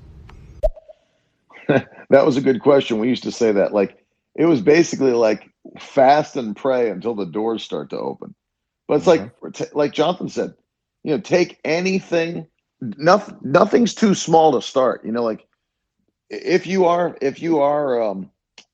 That 2.10 2.26
was 2.26 2.36
a 2.36 2.40
good 2.40 2.60
question. 2.60 2.98
We 2.98 3.08
used 3.08 3.22
to 3.22 3.30
say 3.30 3.52
that. 3.52 3.72
Like, 3.72 3.96
it 4.34 4.44
was 4.44 4.60
basically 4.60 5.12
like 5.12 5.48
fast 5.78 6.36
and 6.36 6.56
pray 6.56 6.90
until 6.90 7.14
the 7.14 7.24
doors 7.24 7.62
start 7.62 7.90
to 7.90 7.98
open. 7.98 8.34
But 8.88 8.96
it's 8.96 9.06
like, 9.06 9.30
like 9.74 9.92
Jonathan 9.92 10.28
said, 10.28 10.54
you 11.02 11.14
know, 11.14 11.20
take 11.20 11.58
anything. 11.64 12.46
Nothing, 12.80 13.36
nothing's 13.42 13.94
too 13.94 14.14
small 14.14 14.52
to 14.52 14.62
start. 14.62 15.04
You 15.04 15.12
know, 15.12 15.22
like 15.22 15.46
if 16.30 16.66
you 16.66 16.86
are, 16.86 17.16
if 17.20 17.42
you 17.42 17.60
are, 17.60 18.02
um, 18.02 18.30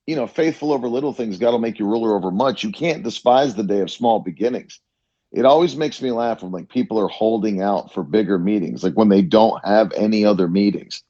you 0.07 0.15
know, 0.15 0.27
faithful 0.27 0.73
over 0.73 0.89
little 0.89 1.13
things, 1.13 1.39
God 1.39 1.51
will 1.51 1.59
make 1.59 1.79
you 1.79 1.87
ruler 1.87 2.15
over 2.15 2.31
much. 2.31 2.63
You 2.63 2.71
can't 2.71 3.03
despise 3.03 3.55
the 3.55 3.65
day 3.65 3.81
of 3.81 3.91
small 3.91 4.21
beginnings. 4.21 4.81
It 5.33 5.45
always 5.45 5.77
makes 5.77 6.01
me 6.01 6.13
laugh 6.13 6.43
when 6.43 6.53
like 6.53 6.69
people 6.69 6.99
are 7.01 7.09
holding 7.09 7.61
out 7.61 7.93
for 7.93 8.03
bigger 8.03 8.39
meetings, 8.39 8.85
like 8.85 8.95
when 8.95 9.09
they 9.09 9.23
don't 9.23 9.65
have 9.65 9.93
any 9.93 10.25
other 10.25 10.49
meetings. 10.49 11.03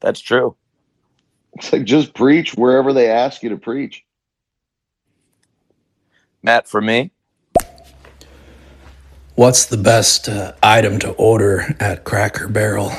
That's 0.00 0.20
true. 0.20 0.56
It's 1.54 1.72
like 1.72 1.84
just 1.84 2.14
preach 2.14 2.54
wherever 2.54 2.92
they 2.92 3.10
ask 3.10 3.42
you 3.42 3.50
to 3.50 3.56
preach. 3.56 4.02
Matt, 6.42 6.66
for 6.66 6.80
me, 6.80 7.10
What's 9.40 9.64
the 9.64 9.78
best 9.78 10.28
uh, 10.28 10.52
item 10.62 10.98
to 10.98 11.12
order 11.12 11.74
at 11.80 12.04
Cracker 12.04 12.46
Barrel? 12.46 12.92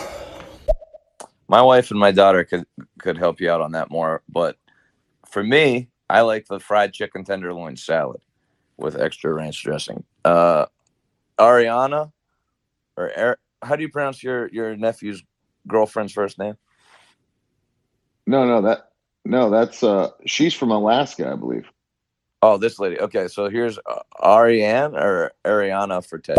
my 1.47 1.61
wife 1.61 1.91
and 1.91 1.99
my 1.99 2.11
daughter 2.11 2.43
could 2.43 2.65
could 2.97 3.15
help 3.15 3.39
you 3.39 3.51
out 3.51 3.61
on 3.61 3.73
that 3.73 3.91
more, 3.91 4.23
but 4.27 4.57
for 5.29 5.43
me, 5.43 5.89
I 6.09 6.21
like 6.21 6.47
the 6.47 6.59
fried 6.59 6.93
chicken 6.93 7.23
tenderloin 7.23 7.75
salad 7.75 8.23
with 8.75 8.99
extra 8.99 9.31
ranch 9.31 9.61
dressing. 9.61 10.03
Uh, 10.25 10.65
Ariana, 11.37 12.11
or 12.97 13.15
Ar- 13.15 13.39
how 13.61 13.75
do 13.75 13.83
you 13.83 13.89
pronounce 13.89 14.23
your 14.23 14.47
your 14.47 14.75
nephew's 14.75 15.21
girlfriend's 15.67 16.11
first 16.11 16.39
name? 16.39 16.55
No, 18.25 18.47
no, 18.47 18.63
that 18.63 18.93
no, 19.25 19.51
that's 19.51 19.83
uh 19.83 20.09
she's 20.25 20.55
from 20.55 20.71
Alaska, 20.71 21.31
I 21.31 21.35
believe. 21.35 21.69
Oh, 22.43 22.57
this 22.57 22.79
lady. 22.79 22.99
Okay, 22.99 23.27
so 23.27 23.49
here's 23.49 23.77
uh, 23.77 24.01
Ariane 24.23 24.95
or 24.95 25.31
Ariana 25.45 26.03
for 26.03 26.17
Ted. 26.17 26.37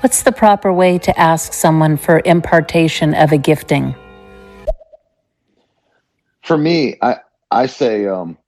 What's 0.00 0.22
the 0.22 0.32
proper 0.32 0.72
way 0.72 0.98
to 0.98 1.18
ask 1.18 1.52
someone 1.52 1.98
for 1.98 2.22
impartation 2.24 3.14
of 3.14 3.32
a 3.32 3.36
gifting? 3.36 3.94
For 6.42 6.56
me, 6.56 6.96
I 7.02 7.16
I 7.50 7.66
say 7.66 8.06
um 8.06 8.38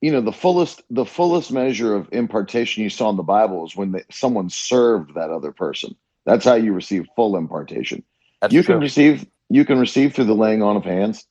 you 0.00 0.12
know 0.12 0.20
the 0.20 0.32
fullest 0.32 0.82
the 0.90 1.04
fullest 1.04 1.50
measure 1.50 1.94
of 1.94 2.08
impartation 2.12 2.84
you 2.84 2.90
saw 2.90 3.10
in 3.10 3.16
the 3.16 3.22
Bible 3.22 3.64
is 3.66 3.74
when 3.74 3.92
they, 3.92 4.04
someone 4.10 4.50
served 4.50 5.14
that 5.14 5.30
other 5.30 5.50
person. 5.50 5.96
That's 6.26 6.44
how 6.44 6.54
you 6.54 6.72
receive 6.72 7.06
full 7.16 7.36
impartation. 7.36 8.04
That's 8.40 8.52
you 8.52 8.62
can 8.62 8.78
receive 8.78 9.26
you 9.48 9.64
can 9.64 9.78
receive 9.80 10.14
through 10.14 10.26
the 10.26 10.34
laying 10.34 10.62
on 10.62 10.76
of 10.76 10.84
hands. 10.84 11.26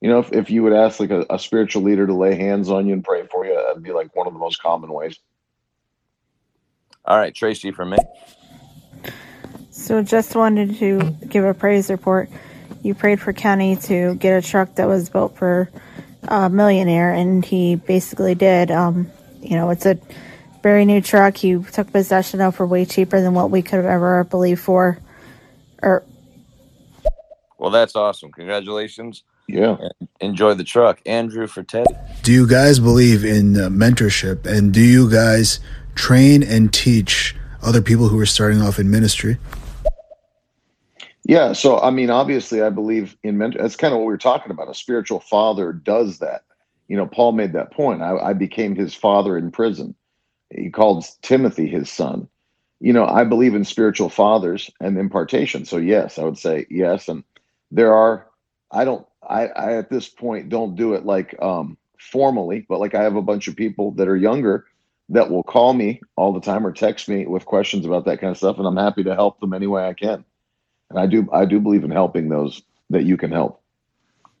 You 0.00 0.08
know, 0.08 0.20
if, 0.20 0.32
if 0.32 0.50
you 0.50 0.62
would 0.62 0.72
ask 0.72 1.00
like 1.00 1.10
a, 1.10 1.26
a 1.28 1.38
spiritual 1.38 1.82
leader 1.82 2.06
to 2.06 2.14
lay 2.14 2.36
hands 2.36 2.70
on 2.70 2.86
you 2.86 2.92
and 2.92 3.02
pray 3.02 3.26
for 3.26 3.44
you, 3.44 3.54
that'd 3.54 3.82
be 3.82 3.92
like 3.92 4.14
one 4.14 4.26
of 4.26 4.32
the 4.32 4.38
most 4.38 4.62
common 4.62 4.92
ways. 4.92 5.18
All 7.04 7.16
right, 7.16 7.34
Tracy 7.34 7.72
for 7.72 7.84
me. 7.84 7.96
So 9.70 10.02
just 10.02 10.36
wanted 10.36 10.76
to 10.78 11.16
give 11.28 11.44
a 11.44 11.54
praise 11.54 11.90
report. 11.90 12.28
You 12.82 12.94
prayed 12.94 13.20
for 13.20 13.32
Kenny 13.32 13.76
to 13.76 14.14
get 14.16 14.36
a 14.36 14.46
truck 14.46 14.74
that 14.76 14.86
was 14.86 15.08
built 15.08 15.36
for 15.36 15.70
a 16.24 16.50
millionaire, 16.50 17.12
and 17.12 17.44
he 17.44 17.74
basically 17.74 18.34
did. 18.34 18.70
Um, 18.70 19.10
you 19.40 19.56
know, 19.56 19.70
it's 19.70 19.86
a 19.86 19.98
very 20.62 20.84
new 20.84 21.00
truck. 21.00 21.36
He 21.36 21.62
took 21.62 21.90
possession 21.90 22.40
of 22.40 22.56
for 22.56 22.66
way 22.66 22.84
cheaper 22.84 23.20
than 23.20 23.34
what 23.34 23.50
we 23.50 23.62
could 23.62 23.76
have 23.76 23.86
ever 23.86 24.24
believed 24.24 24.60
for. 24.60 24.98
Or 25.82 26.04
Well, 27.58 27.70
that's 27.70 27.96
awesome. 27.96 28.30
Congratulations. 28.32 29.22
Yeah. 29.48 29.76
Enjoy 30.20 30.54
the 30.54 30.64
truck. 30.64 31.00
Andrew 31.06 31.46
for 31.46 31.62
Ted. 31.62 31.86
Do 32.22 32.32
you 32.32 32.46
guys 32.46 32.78
believe 32.78 33.24
in 33.24 33.56
uh, 33.56 33.68
mentorship? 33.70 34.46
And 34.46 34.72
do 34.72 34.82
you 34.82 35.10
guys 35.10 35.58
train 35.94 36.42
and 36.42 36.72
teach 36.72 37.34
other 37.62 37.82
people 37.82 38.08
who 38.08 38.20
are 38.20 38.26
starting 38.26 38.60
off 38.60 38.78
in 38.78 38.90
ministry? 38.90 39.38
Yeah, 41.24 41.52
so 41.52 41.78
I 41.80 41.90
mean, 41.90 42.08
obviously, 42.08 42.62
I 42.62 42.70
believe 42.70 43.16
in 43.22 43.36
mentor. 43.36 43.60
That's 43.60 43.76
kind 43.76 43.92
of 43.92 43.98
what 43.98 44.06
we 44.06 44.12
were 44.12 44.18
talking 44.18 44.50
about. 44.50 44.70
A 44.70 44.74
spiritual 44.74 45.20
father 45.20 45.72
does 45.72 46.18
that. 46.20 46.42
You 46.88 46.96
know, 46.96 47.06
Paul 47.06 47.32
made 47.32 47.52
that 47.52 47.70
point. 47.70 48.02
I, 48.02 48.16
I 48.16 48.32
became 48.32 48.74
his 48.74 48.94
father 48.94 49.36
in 49.36 49.50
prison. 49.50 49.94
He 50.54 50.70
called 50.70 51.04
Timothy 51.20 51.68
his 51.68 51.90
son. 51.90 52.28
You 52.80 52.92
know, 52.92 53.04
I 53.06 53.24
believe 53.24 53.54
in 53.54 53.64
spiritual 53.64 54.08
fathers 54.08 54.70
and 54.80 54.96
impartation. 54.96 55.64
So 55.64 55.78
yes, 55.78 56.18
I 56.18 56.24
would 56.24 56.38
say 56.38 56.66
yes. 56.70 57.08
And 57.08 57.24
there 57.70 57.94
are. 57.94 58.26
I 58.70 58.84
don't. 58.84 59.06
I, 59.28 59.46
I 59.46 59.76
at 59.76 59.90
this 59.90 60.08
point 60.08 60.48
don't 60.48 60.76
do 60.76 60.94
it 60.94 61.04
like 61.04 61.34
um, 61.40 61.76
formally, 61.98 62.64
but 62.68 62.80
like 62.80 62.94
I 62.94 63.02
have 63.02 63.16
a 63.16 63.22
bunch 63.22 63.48
of 63.48 63.56
people 63.56 63.92
that 63.92 64.08
are 64.08 64.16
younger 64.16 64.66
that 65.10 65.30
will 65.30 65.42
call 65.42 65.72
me 65.72 66.00
all 66.16 66.32
the 66.32 66.40
time 66.40 66.66
or 66.66 66.72
text 66.72 67.08
me 67.08 67.26
with 67.26 67.44
questions 67.44 67.86
about 67.86 68.04
that 68.06 68.20
kind 68.20 68.30
of 68.30 68.36
stuff, 68.36 68.58
and 68.58 68.66
I'm 68.66 68.76
happy 68.76 69.04
to 69.04 69.14
help 69.14 69.40
them 69.40 69.54
any 69.54 69.66
way 69.66 69.86
I 69.86 69.94
can 69.94 70.24
and 70.90 70.98
I 70.98 71.06
do 71.06 71.28
I 71.32 71.44
do 71.44 71.60
believe 71.60 71.84
in 71.84 71.90
helping 71.90 72.28
those 72.28 72.62
that 72.90 73.04
you 73.04 73.16
can 73.16 73.32
help. 73.32 73.60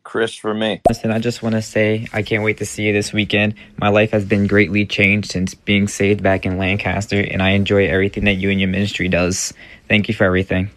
Chris 0.02 0.34
for 0.34 0.54
me. 0.54 0.80
Listen, 0.88 1.10
I 1.10 1.18
just 1.18 1.42
want 1.42 1.54
to 1.54 1.60
say 1.60 2.08
I 2.14 2.22
can't 2.22 2.42
wait 2.42 2.58
to 2.58 2.66
see 2.66 2.86
you 2.86 2.94
this 2.94 3.12
weekend. 3.12 3.54
My 3.76 3.90
life 3.90 4.10
has 4.12 4.24
been 4.24 4.46
greatly 4.46 4.86
changed 4.86 5.30
since 5.30 5.52
being 5.52 5.86
saved 5.86 6.22
back 6.22 6.46
in 6.46 6.56
Lancaster, 6.56 7.20
and 7.20 7.42
I 7.42 7.50
enjoy 7.50 7.88
everything 7.88 8.24
that 8.24 8.34
you 8.34 8.48
and 8.48 8.58
your 8.58 8.70
ministry 8.70 9.08
does. 9.08 9.52
Thank 9.86 10.08
you 10.08 10.14
for 10.14 10.24
everything. 10.24 10.70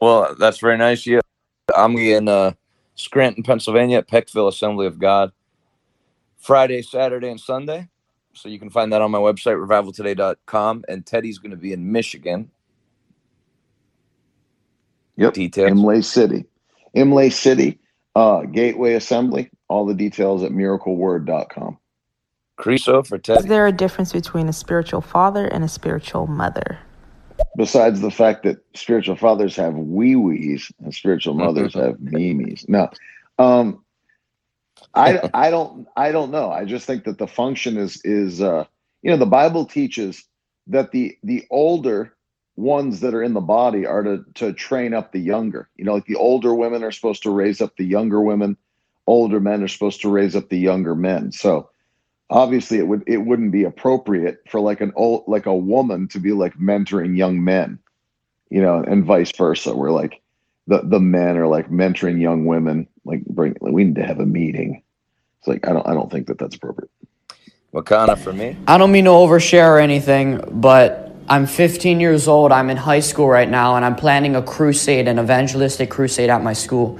Well, 0.00 0.34
that's 0.36 0.58
very 0.58 0.76
nice. 0.76 1.02
of 1.02 1.06
You. 1.06 1.20
I'm 1.76 1.94
getting 1.94 2.28
uh, 2.28 2.52
Scranton, 2.94 3.42
Pennsylvania, 3.42 3.98
at 3.98 4.08
Peckville 4.08 4.48
Assembly 4.48 4.86
of 4.86 4.98
God. 4.98 5.32
Friday, 6.38 6.82
Saturday, 6.82 7.30
and 7.30 7.40
Sunday. 7.40 7.88
So 8.34 8.48
you 8.48 8.58
can 8.58 8.70
find 8.70 8.92
that 8.92 9.00
on 9.00 9.10
my 9.10 9.18
website, 9.18 9.56
revivaltoday.com. 9.56 10.84
And 10.88 11.06
Teddy's 11.06 11.38
going 11.38 11.52
to 11.52 11.56
be 11.56 11.72
in 11.72 11.90
Michigan. 11.90 12.50
Yep. 15.16 15.34
Details. 15.34 15.70
Imlay 15.70 16.02
City. 16.02 16.44
Imlay 16.94 17.30
City, 17.30 17.78
uh, 18.14 18.42
Gateway 18.42 18.94
Assembly. 18.94 19.50
All 19.68 19.86
the 19.86 19.94
details 19.94 20.42
at 20.42 20.50
miracleword.com. 20.52 21.78
Creso 22.58 23.04
for 23.06 23.18
Teddy. 23.18 23.40
Is 23.40 23.46
there 23.46 23.66
a 23.66 23.72
difference 23.72 24.12
between 24.12 24.48
a 24.48 24.52
spiritual 24.52 25.00
father 25.00 25.46
and 25.46 25.64
a 25.64 25.68
spiritual 25.68 26.26
mother? 26.26 26.78
Besides 27.56 28.00
the 28.00 28.10
fact 28.10 28.42
that 28.44 28.64
spiritual 28.74 29.16
fathers 29.16 29.56
have 29.56 29.74
wee 29.74 30.16
wees 30.16 30.72
and 30.82 30.94
spiritual 30.94 31.34
mothers 31.34 31.74
have 31.74 32.00
memes. 32.00 32.68
No. 32.68 32.90
Um 33.38 33.84
I 34.94 35.28
I 35.34 35.50
don't 35.50 35.86
I 35.96 36.12
don't 36.12 36.30
know. 36.30 36.50
I 36.50 36.64
just 36.64 36.86
think 36.86 37.04
that 37.04 37.18
the 37.18 37.26
function 37.26 37.76
is 37.76 38.00
is 38.04 38.40
uh 38.40 38.64
you 39.02 39.10
know 39.10 39.16
the 39.16 39.26
Bible 39.26 39.66
teaches 39.66 40.24
that 40.68 40.92
the 40.92 41.16
the 41.22 41.44
older 41.50 42.14
ones 42.56 43.00
that 43.00 43.14
are 43.14 43.22
in 43.22 43.34
the 43.34 43.40
body 43.40 43.86
are 43.86 44.02
to 44.02 44.24
to 44.34 44.52
train 44.52 44.94
up 44.94 45.12
the 45.12 45.20
younger. 45.20 45.68
You 45.76 45.84
know, 45.84 45.94
like 45.94 46.06
the 46.06 46.16
older 46.16 46.54
women 46.54 46.82
are 46.82 46.92
supposed 46.92 47.22
to 47.24 47.30
raise 47.30 47.60
up 47.60 47.76
the 47.76 47.84
younger 47.84 48.20
women, 48.20 48.56
older 49.06 49.40
men 49.40 49.62
are 49.62 49.68
supposed 49.68 50.00
to 50.02 50.08
raise 50.10 50.36
up 50.36 50.48
the 50.48 50.58
younger 50.58 50.94
men. 50.94 51.32
So 51.32 51.70
obviously 52.30 52.78
it 52.78 52.86
would 52.86 53.02
it 53.06 53.18
wouldn't 53.18 53.52
be 53.52 53.64
appropriate 53.64 54.42
for 54.48 54.60
like 54.60 54.80
an 54.80 54.92
old 54.96 55.24
like 55.26 55.46
a 55.46 55.54
woman 55.54 56.08
to 56.08 56.18
be 56.18 56.32
like 56.32 56.54
mentoring 56.58 57.16
young 57.16 57.42
men, 57.42 57.78
you 58.50 58.62
know, 58.62 58.82
and 58.82 59.04
vice 59.04 59.32
versa, 59.36 59.74
where 59.74 59.90
like 59.90 60.20
the 60.66 60.80
the 60.82 61.00
men 61.00 61.36
are 61.36 61.46
like 61.46 61.70
mentoring 61.70 62.20
young 62.20 62.46
women, 62.46 62.88
like 63.04 63.24
bring 63.26 63.56
we 63.60 63.84
need 63.84 63.96
to 63.96 64.04
have 64.04 64.20
a 64.20 64.26
meeting. 64.26 64.82
It's 65.38 65.48
like 65.48 65.66
I 65.68 65.72
don't 65.72 65.86
I 65.86 65.94
don't 65.94 66.10
think 66.10 66.26
that 66.28 66.38
that's 66.38 66.56
appropriate. 66.56 66.90
Wakana 67.72 68.16
for 68.16 68.32
me. 68.32 68.56
I 68.68 68.78
don't 68.78 68.92
mean 68.92 69.04
to 69.04 69.10
overshare 69.10 69.68
or 69.70 69.78
anything, 69.80 70.40
but 70.52 71.12
I'm 71.28 71.46
15 71.46 72.00
years 72.00 72.28
old. 72.28 72.52
I'm 72.52 72.70
in 72.70 72.76
high 72.76 73.00
school 73.00 73.28
right 73.28 73.48
now, 73.48 73.74
and 73.74 73.84
I'm 73.84 73.96
planning 73.96 74.36
a 74.36 74.42
crusade, 74.42 75.08
an 75.08 75.18
evangelistic 75.18 75.90
crusade 75.90 76.30
at 76.30 76.42
my 76.42 76.52
school. 76.52 76.98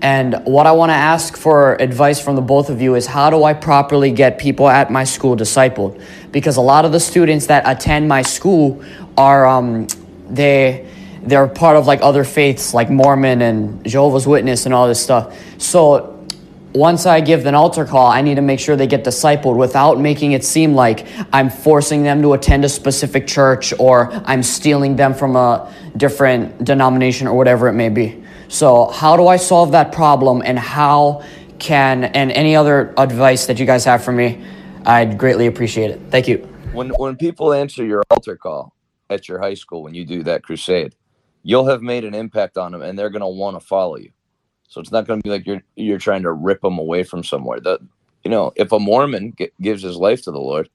And 0.00 0.42
what 0.44 0.66
I 0.66 0.72
want 0.72 0.90
to 0.90 0.94
ask 0.94 1.36
for 1.36 1.74
advice 1.76 2.20
from 2.20 2.36
the 2.36 2.42
both 2.42 2.68
of 2.68 2.82
you 2.82 2.94
is 2.94 3.06
how 3.06 3.30
do 3.30 3.44
I 3.44 3.54
properly 3.54 4.10
get 4.10 4.38
people 4.38 4.68
at 4.68 4.90
my 4.90 5.04
school 5.04 5.36
discipled? 5.36 6.00
Because 6.30 6.56
a 6.56 6.60
lot 6.60 6.84
of 6.84 6.92
the 6.92 7.00
students 7.00 7.46
that 7.46 7.62
attend 7.66 8.08
my 8.08 8.22
school 8.22 8.84
are 9.16 9.46
um, 9.46 9.86
they 10.28 10.90
they're 11.22 11.46
part 11.46 11.76
of 11.76 11.86
like 11.86 12.00
other 12.02 12.22
faiths 12.22 12.74
like 12.74 12.90
Mormon 12.90 13.40
and 13.40 13.84
Jehovah's 13.86 14.26
Witness 14.26 14.66
and 14.66 14.74
all 14.74 14.86
this 14.86 15.02
stuff. 15.02 15.38
So 15.58 16.14
once 16.74 17.06
I 17.06 17.20
give 17.20 17.46
an 17.46 17.54
altar 17.54 17.84
call, 17.84 18.08
I 18.08 18.20
need 18.20 18.34
to 18.34 18.42
make 18.42 18.58
sure 18.58 18.74
they 18.74 18.88
get 18.88 19.04
discipled 19.04 19.56
without 19.56 20.00
making 20.00 20.32
it 20.32 20.44
seem 20.44 20.74
like 20.74 21.06
I'm 21.32 21.48
forcing 21.48 22.02
them 22.02 22.20
to 22.22 22.32
attend 22.32 22.64
a 22.64 22.68
specific 22.68 23.28
church 23.28 23.72
or 23.78 24.12
I'm 24.26 24.42
stealing 24.42 24.96
them 24.96 25.14
from 25.14 25.36
a 25.36 25.72
different 25.96 26.64
denomination 26.64 27.28
or 27.28 27.36
whatever 27.36 27.68
it 27.68 27.74
may 27.74 27.90
be. 27.90 28.23
So, 28.54 28.86
how 28.86 29.16
do 29.16 29.26
I 29.26 29.36
solve 29.36 29.72
that 29.72 29.90
problem 29.90 30.40
and 30.44 30.56
how 30.56 31.24
can, 31.58 32.04
and 32.04 32.30
any 32.30 32.54
other 32.54 32.94
advice 32.96 33.46
that 33.46 33.58
you 33.58 33.66
guys 33.66 33.84
have 33.84 34.04
for 34.04 34.12
me, 34.12 34.44
I'd 34.86 35.18
greatly 35.18 35.48
appreciate 35.48 35.90
it. 35.90 36.00
Thank 36.10 36.28
you. 36.28 36.36
When 36.72 36.90
when 36.90 37.16
people 37.16 37.52
answer 37.52 37.84
your 37.84 38.04
altar 38.10 38.36
call 38.36 38.72
at 39.10 39.28
your 39.28 39.40
high 39.40 39.54
school 39.54 39.82
when 39.82 39.92
you 39.92 40.04
do 40.04 40.22
that 40.22 40.44
crusade, 40.44 40.94
you'll 41.42 41.66
have 41.66 41.82
made 41.82 42.04
an 42.04 42.14
impact 42.14 42.56
on 42.56 42.70
them, 42.70 42.80
and 42.80 42.96
they're 42.96 43.10
going 43.10 43.22
to 43.22 43.26
want 43.26 43.58
to 43.58 43.66
follow 43.66 43.96
you. 43.96 44.12
So 44.68 44.80
it's 44.80 44.92
not 44.92 45.04
going 45.04 45.18
to 45.18 45.24
be 45.24 45.30
like 45.30 45.48
you're 45.48 45.64
you're 45.74 45.98
trying 45.98 46.22
to 46.22 46.32
rip 46.32 46.60
them 46.60 46.78
away 46.78 47.02
from 47.02 47.24
somewhere. 47.24 47.58
That 47.58 47.80
you 48.22 48.30
know, 48.30 48.52
if 48.54 48.70
a 48.70 48.78
Mormon 48.78 49.34
g- 49.36 49.50
gives 49.60 49.82
his 49.82 49.96
life 49.96 50.22
to 50.22 50.30
the 50.30 50.38
Lord, 50.38 50.68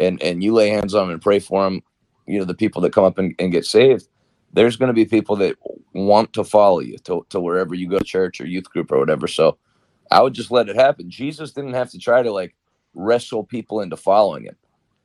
and 0.00 0.20
and 0.20 0.42
you 0.42 0.52
lay 0.52 0.70
hands 0.70 0.96
on 0.96 1.04
him 1.04 1.10
and 1.10 1.22
pray 1.22 1.38
for 1.38 1.64
him, 1.64 1.80
you 2.26 2.40
know, 2.40 2.44
the 2.44 2.54
people 2.54 2.82
that 2.82 2.92
come 2.92 3.04
up 3.04 3.18
and, 3.18 3.36
and 3.38 3.52
get 3.52 3.64
saved, 3.64 4.08
there's 4.52 4.76
going 4.76 4.88
to 4.88 4.94
be 4.94 5.04
people 5.06 5.36
that 5.36 5.56
want 5.94 6.32
to 6.34 6.44
follow 6.44 6.80
you 6.80 6.98
to, 6.98 7.26
to 7.30 7.40
wherever 7.40 7.74
you 7.74 7.88
go 7.88 7.98
to 7.98 8.04
church 8.04 8.40
or 8.40 8.46
youth 8.46 8.70
group 8.70 8.92
or 8.92 8.98
whatever. 8.98 9.28
So 9.28 9.58
I 10.10 10.22
would 10.22 10.34
just 10.34 10.50
let 10.50 10.68
it 10.68 10.76
happen. 10.76 11.10
Jesus 11.10 11.52
didn't 11.52 11.74
have 11.74 11.90
to 11.92 11.98
try 11.98 12.22
to 12.22 12.32
like 12.32 12.56
wrestle 12.94 13.44
people 13.44 13.80
into 13.82 13.96
following 13.96 14.44
him. 14.44 14.56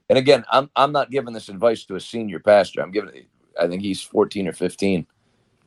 And 0.10 0.18
again, 0.18 0.46
I'm 0.52 0.70
I'm 0.76 0.91
not 0.91 1.12
giving 1.12 1.34
this 1.34 1.50
advice 1.50 1.86
to 1.86 1.96
a 1.96 2.00
senior 2.02 2.39
pastor. 2.39 2.82
I'm 2.82 2.91
giving 2.91 3.16
it 3.16 3.28
I 3.60 3.68
think 3.68 3.84
he's 3.84 4.02
14 4.02 4.48
or 4.50 4.54
15 4.54 5.08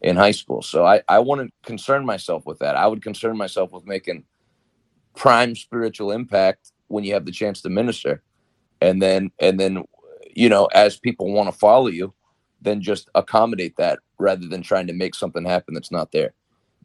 in 0.03 0.17
high 0.17 0.33
school. 0.33 0.63
So 0.63 0.87
I, 0.87 1.03
I 1.09 1.19
wouldn't 1.21 1.55
concern 1.65 2.07
myself 2.07 2.47
with 2.47 2.59
that. 2.61 2.77
I 2.77 2.87
would 2.87 3.03
concern 3.03 3.37
myself 3.37 3.73
with 3.73 3.87
making 3.87 4.25
prime 5.17 5.57
spiritual 5.57 6.13
impact 6.13 6.73
when 6.89 7.05
you 7.05 7.15
have 7.15 7.27
the 7.27 7.33
chance 7.33 7.63
to 7.63 7.71
minister. 7.71 8.23
And 8.81 9.03
then 9.03 9.33
and 9.41 9.61
then 9.61 9.85
you 10.35 10.49
know, 10.49 10.67
as 10.67 10.99
people 10.99 11.33
want 11.33 11.51
to 11.53 11.59
follow 11.59 11.89
you, 11.89 12.15
then 12.61 12.81
just 12.81 13.09
accommodate 13.15 13.77
that 13.77 13.99
rather 14.19 14.47
than 14.47 14.63
trying 14.63 14.87
to 14.87 14.93
make 14.93 15.15
something 15.15 15.45
happen 15.45 15.75
that's 15.75 15.93
not 15.93 16.13
there. 16.13 16.33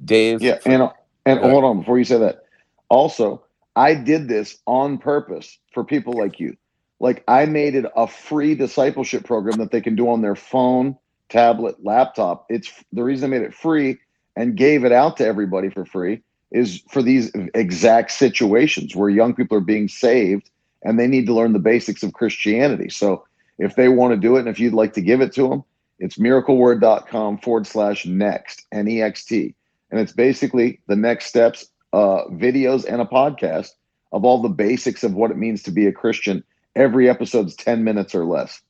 Dave. 0.03 0.41
Yeah, 0.41 0.59
and 0.65 0.89
and 1.26 1.39
hold 1.39 1.63
on 1.63 1.80
before 1.80 1.97
you 1.97 2.05
say 2.05 2.17
that. 2.17 2.45
Also, 2.89 3.43
I 3.76 3.93
did 3.93 4.28
this 4.28 4.57
on 4.67 4.97
purpose 4.97 5.57
for 5.74 5.84
people 5.84 6.13
like 6.13 6.39
you. 6.39 6.57
Like 6.99 7.24
I 7.28 7.45
made 7.45 7.76
it 7.76 7.86
a 7.95 8.07
free 8.07 8.55
discipleship 8.55 9.26
program 9.26 9.57
that 9.57 9.72
they 9.72 9.82
can 9.82 9.95
do 9.95 10.09
on 10.09 10.22
their 10.22 10.36
phone, 10.36 10.97
tablet, 11.30 11.84
laptop. 11.84 12.45
It's 12.49 12.72
the 12.91 13.03
reason 13.03 13.34
I 13.34 13.38
made 13.38 13.45
it 13.45 13.53
free 13.53 13.99
and 14.36 14.55
gave 14.55 14.86
it 14.86 14.91
out 14.91 15.17
to 15.17 15.26
everybody 15.26 15.69
for 15.69 15.86
free 15.86 16.22
is 16.51 16.84
for 16.89 17.01
these 17.01 17.32
exact 17.53 18.11
situations 18.11 18.95
where 18.95 19.09
young 19.09 19.34
people 19.34 19.57
are 19.57 19.61
being 19.61 19.88
saved 19.88 20.49
and 20.84 20.99
they 20.99 21.07
need 21.07 21.26
to 21.28 21.34
learn 21.34 21.53
the 21.53 21.59
basics 21.59 22.03
of 22.03 22.13
Christianity. 22.13 22.89
So 22.89 23.26
if 23.62 23.76
they 23.76 23.88
want 23.88 24.12
to 24.12 24.18
do 24.18 24.36
it 24.36 24.39
and 24.39 24.49
if 24.49 24.59
you'd 24.59 24.74
like 24.74 24.93
to 24.93 25.01
give 25.01 25.22
it 25.22 25.34
to 25.34 25.47
them, 25.47 25.64
it's 25.99 26.18
miracleword.com 26.18 27.38
forward 27.38 27.68
slash 27.68 28.07
next, 28.07 28.66
N 28.72 28.88
E 28.88 29.01
X 29.01 29.24
T. 29.24 29.53
And 29.91 29.99
it's 29.99 30.14
basically 30.14 30.82
the 30.88 30.95
next 30.95 31.26
steps, 31.28 31.68
uh, 31.93 32.24
videos, 32.32 32.86
and 32.86 33.01
a 33.01 33.05
podcast 33.05 33.70
of 34.12 34.26
all 34.26 34.41
the 34.41 34.49
basics 34.49 35.03
of 35.03 35.14
what 35.14 35.30
it 35.30 35.38
means 35.38 35.62
to 35.64 35.72
be 35.72 35.86
a 35.86 35.91
Christian. 35.91 36.43
Every 36.76 37.07
episode's 37.07 37.55
10 37.55 37.84
minutes 37.84 38.16
or 38.16 38.26
less. 38.26 38.62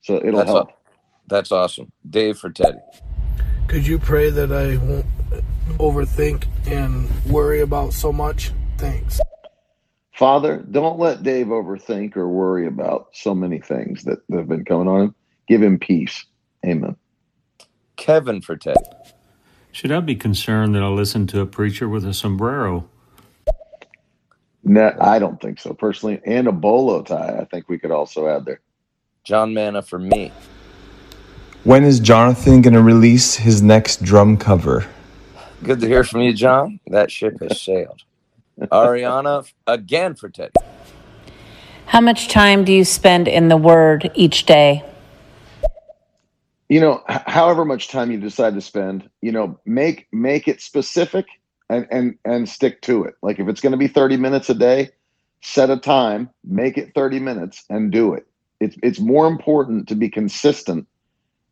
So 0.00 0.16
it'll 0.16 0.38
That's 0.38 0.50
help. 0.50 0.68
aw- 0.68 0.74
that's 1.26 1.52
awesome. 1.52 1.92
Dave 2.08 2.38
for 2.38 2.50
Teddy. 2.50 2.78
Could 3.68 3.86
you 3.86 3.98
pray 3.98 4.30
that 4.30 4.50
I 4.50 4.78
won't 4.78 5.06
overthink 5.78 6.46
and 6.66 7.08
worry 7.26 7.60
about 7.60 7.92
so 7.92 8.12
much? 8.12 8.52
Thanks. 8.78 9.20
Father, 10.20 10.58
don't 10.70 10.98
let 10.98 11.22
Dave 11.22 11.46
overthink 11.46 12.14
or 12.14 12.28
worry 12.28 12.66
about 12.66 13.08
so 13.14 13.34
many 13.34 13.58
things 13.58 14.04
that, 14.04 14.18
that 14.28 14.36
have 14.36 14.48
been 14.48 14.66
coming 14.66 14.86
on 14.86 15.00
him. 15.00 15.14
Give 15.48 15.62
him 15.62 15.78
peace. 15.78 16.26
Amen. 16.62 16.94
Kevin 17.96 18.42
for 18.42 18.54
Teddy. 18.54 18.84
Should 19.72 19.90
I 19.90 20.00
be 20.00 20.14
concerned 20.14 20.74
that 20.74 20.82
I 20.82 20.88
listen 20.88 21.26
to 21.28 21.40
a 21.40 21.46
preacher 21.46 21.88
with 21.88 22.04
a 22.04 22.12
sombrero? 22.12 22.86
No, 24.62 24.94
I 25.00 25.18
don't 25.18 25.40
think 25.40 25.58
so 25.58 25.72
personally. 25.72 26.20
And 26.26 26.48
a 26.48 26.52
bolo 26.52 27.00
tie, 27.00 27.38
I 27.40 27.46
think 27.46 27.70
we 27.70 27.78
could 27.78 27.90
also 27.90 28.28
add 28.28 28.44
there. 28.44 28.60
John 29.24 29.54
Manna 29.54 29.80
for 29.80 29.98
me. 29.98 30.32
When 31.64 31.82
is 31.82 31.98
Jonathan 31.98 32.60
going 32.60 32.74
to 32.74 32.82
release 32.82 33.36
his 33.36 33.62
next 33.62 34.02
drum 34.02 34.36
cover? 34.36 34.86
Good 35.62 35.80
to 35.80 35.86
hear 35.86 36.04
from 36.04 36.20
you, 36.20 36.34
John. 36.34 36.78
That 36.88 37.10
ship 37.10 37.40
has 37.40 37.62
sailed. 37.62 38.02
Ariana 38.68 39.50
again 39.66 40.14
for 40.14 40.28
Teddy. 40.28 40.52
How 41.86 42.00
much 42.00 42.28
time 42.28 42.64
do 42.64 42.72
you 42.72 42.84
spend 42.84 43.26
in 43.26 43.48
the 43.48 43.56
Word 43.56 44.10
each 44.14 44.46
day? 44.46 44.84
you 46.70 46.80
know 46.80 47.02
h- 47.10 47.20
however 47.26 47.66
much 47.66 47.88
time 47.88 48.10
you 48.10 48.18
decide 48.18 48.54
to 48.54 48.62
spend 48.62 49.10
you 49.20 49.30
know 49.30 49.58
make 49.66 50.08
make 50.12 50.48
it 50.48 50.62
specific 50.62 51.26
and 51.68 51.86
and 51.90 52.16
and 52.24 52.48
stick 52.48 52.80
to 52.80 53.04
it 53.04 53.14
like 53.20 53.38
if 53.38 53.48
it's 53.48 53.60
going 53.60 53.72
to 53.72 53.76
be 53.76 53.88
30 53.88 54.16
minutes 54.16 54.48
a 54.48 54.54
day 54.54 54.88
set 55.42 55.68
a 55.68 55.76
time 55.76 56.30
make 56.44 56.78
it 56.78 56.94
30 56.94 57.18
minutes 57.18 57.64
and 57.68 57.90
do 57.90 58.14
it 58.14 58.26
it's 58.60 58.76
it's 58.82 59.00
more 59.00 59.26
important 59.26 59.88
to 59.88 59.94
be 59.94 60.08
consistent 60.08 60.86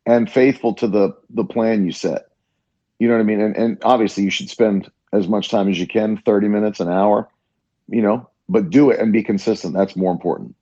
and 0.07 0.31
faithful 0.31 0.73
to 0.73 0.87
the 0.87 1.15
the 1.29 1.43
plan 1.43 1.85
you 1.85 1.91
set 1.91 2.29
you 2.97 3.07
know 3.07 3.13
what 3.13 3.21
i 3.21 3.23
mean 3.23 3.41
and, 3.41 3.55
and 3.55 3.77
obviously 3.83 4.23
you 4.23 4.31
should 4.31 4.49
spend 4.49 4.89
as 5.13 5.27
much 5.27 5.49
time 5.49 5.69
as 5.69 5.79
you 5.79 5.87
can 5.87 6.17
30 6.17 6.47
minutes 6.47 6.79
an 6.79 6.89
hour 6.89 7.27
you 7.87 8.01
know 8.01 8.29
but 8.47 8.69
do 8.69 8.89
it 8.89 8.99
and 8.99 9.13
be 9.13 9.23
consistent 9.23 9.73
that's 9.73 9.95
more 9.95 10.11
important 10.11 10.55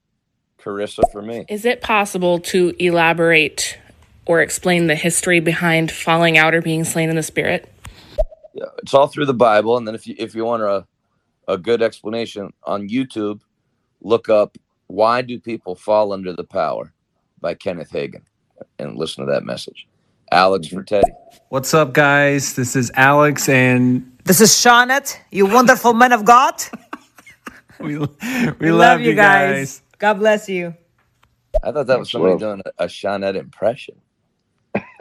Carissa 0.67 1.09
for 1.11 1.21
me. 1.21 1.45
Is 1.47 1.63
it 1.65 1.81
possible 1.81 2.39
to 2.39 2.75
elaborate 2.77 3.77
or 4.25 4.41
explain 4.41 4.87
the 4.87 4.95
history 4.95 5.39
behind 5.39 5.91
falling 5.91 6.37
out 6.37 6.53
or 6.53 6.61
being 6.61 6.83
slain 6.83 7.09
in 7.09 7.15
the 7.15 7.23
spirit? 7.23 7.71
Yeah, 8.53 8.65
it's 8.79 8.93
all 8.93 9.07
through 9.07 9.27
the 9.27 9.33
Bible. 9.33 9.77
And 9.77 9.87
then 9.87 9.95
if 9.95 10.05
you 10.05 10.15
if 10.17 10.35
you 10.35 10.43
want 10.43 10.63
a 10.63 10.85
a 11.47 11.57
good 11.57 11.81
explanation 11.81 12.51
on 12.63 12.89
YouTube, 12.89 13.39
look 14.01 14.27
up 14.27 14.57
"Why 14.87 15.21
Do 15.21 15.39
People 15.39 15.75
Fall 15.75 16.11
Under 16.11 16.33
the 16.33 16.43
Power" 16.43 16.91
by 17.39 17.53
Kenneth 17.53 17.91
Hagin, 17.91 18.23
and 18.77 18.97
listen 18.97 19.25
to 19.25 19.31
that 19.31 19.45
message. 19.45 19.87
Alex 20.38 20.67
for 20.67 20.83
Teddy. 20.83 21.11
What's 21.49 21.73
up, 21.73 21.93
guys? 21.93 22.55
This 22.55 22.75
is 22.75 22.91
Alex, 22.93 23.49
and 23.49 24.05
This 24.23 24.39
is 24.39 24.51
Shawnette, 24.51 25.17
you 25.31 25.47
wonderful 25.47 25.95
men 25.95 26.11
of 26.11 26.25
God. 26.25 26.53
we, 27.79 27.97
we 28.59 28.71
love, 28.71 29.01
you 29.01 29.15
guys. 29.15 29.81
God 29.97 30.13
bless 30.15 30.47
you. 30.47 30.75
I 31.63 31.71
thought 31.71 31.88
that 31.88 31.97
was 31.97 32.11
somebody 32.11 32.38
doing 32.38 32.61
a, 32.77 32.83
a 32.83 32.88
Shawnette 32.88 33.35
impression. 33.35 33.95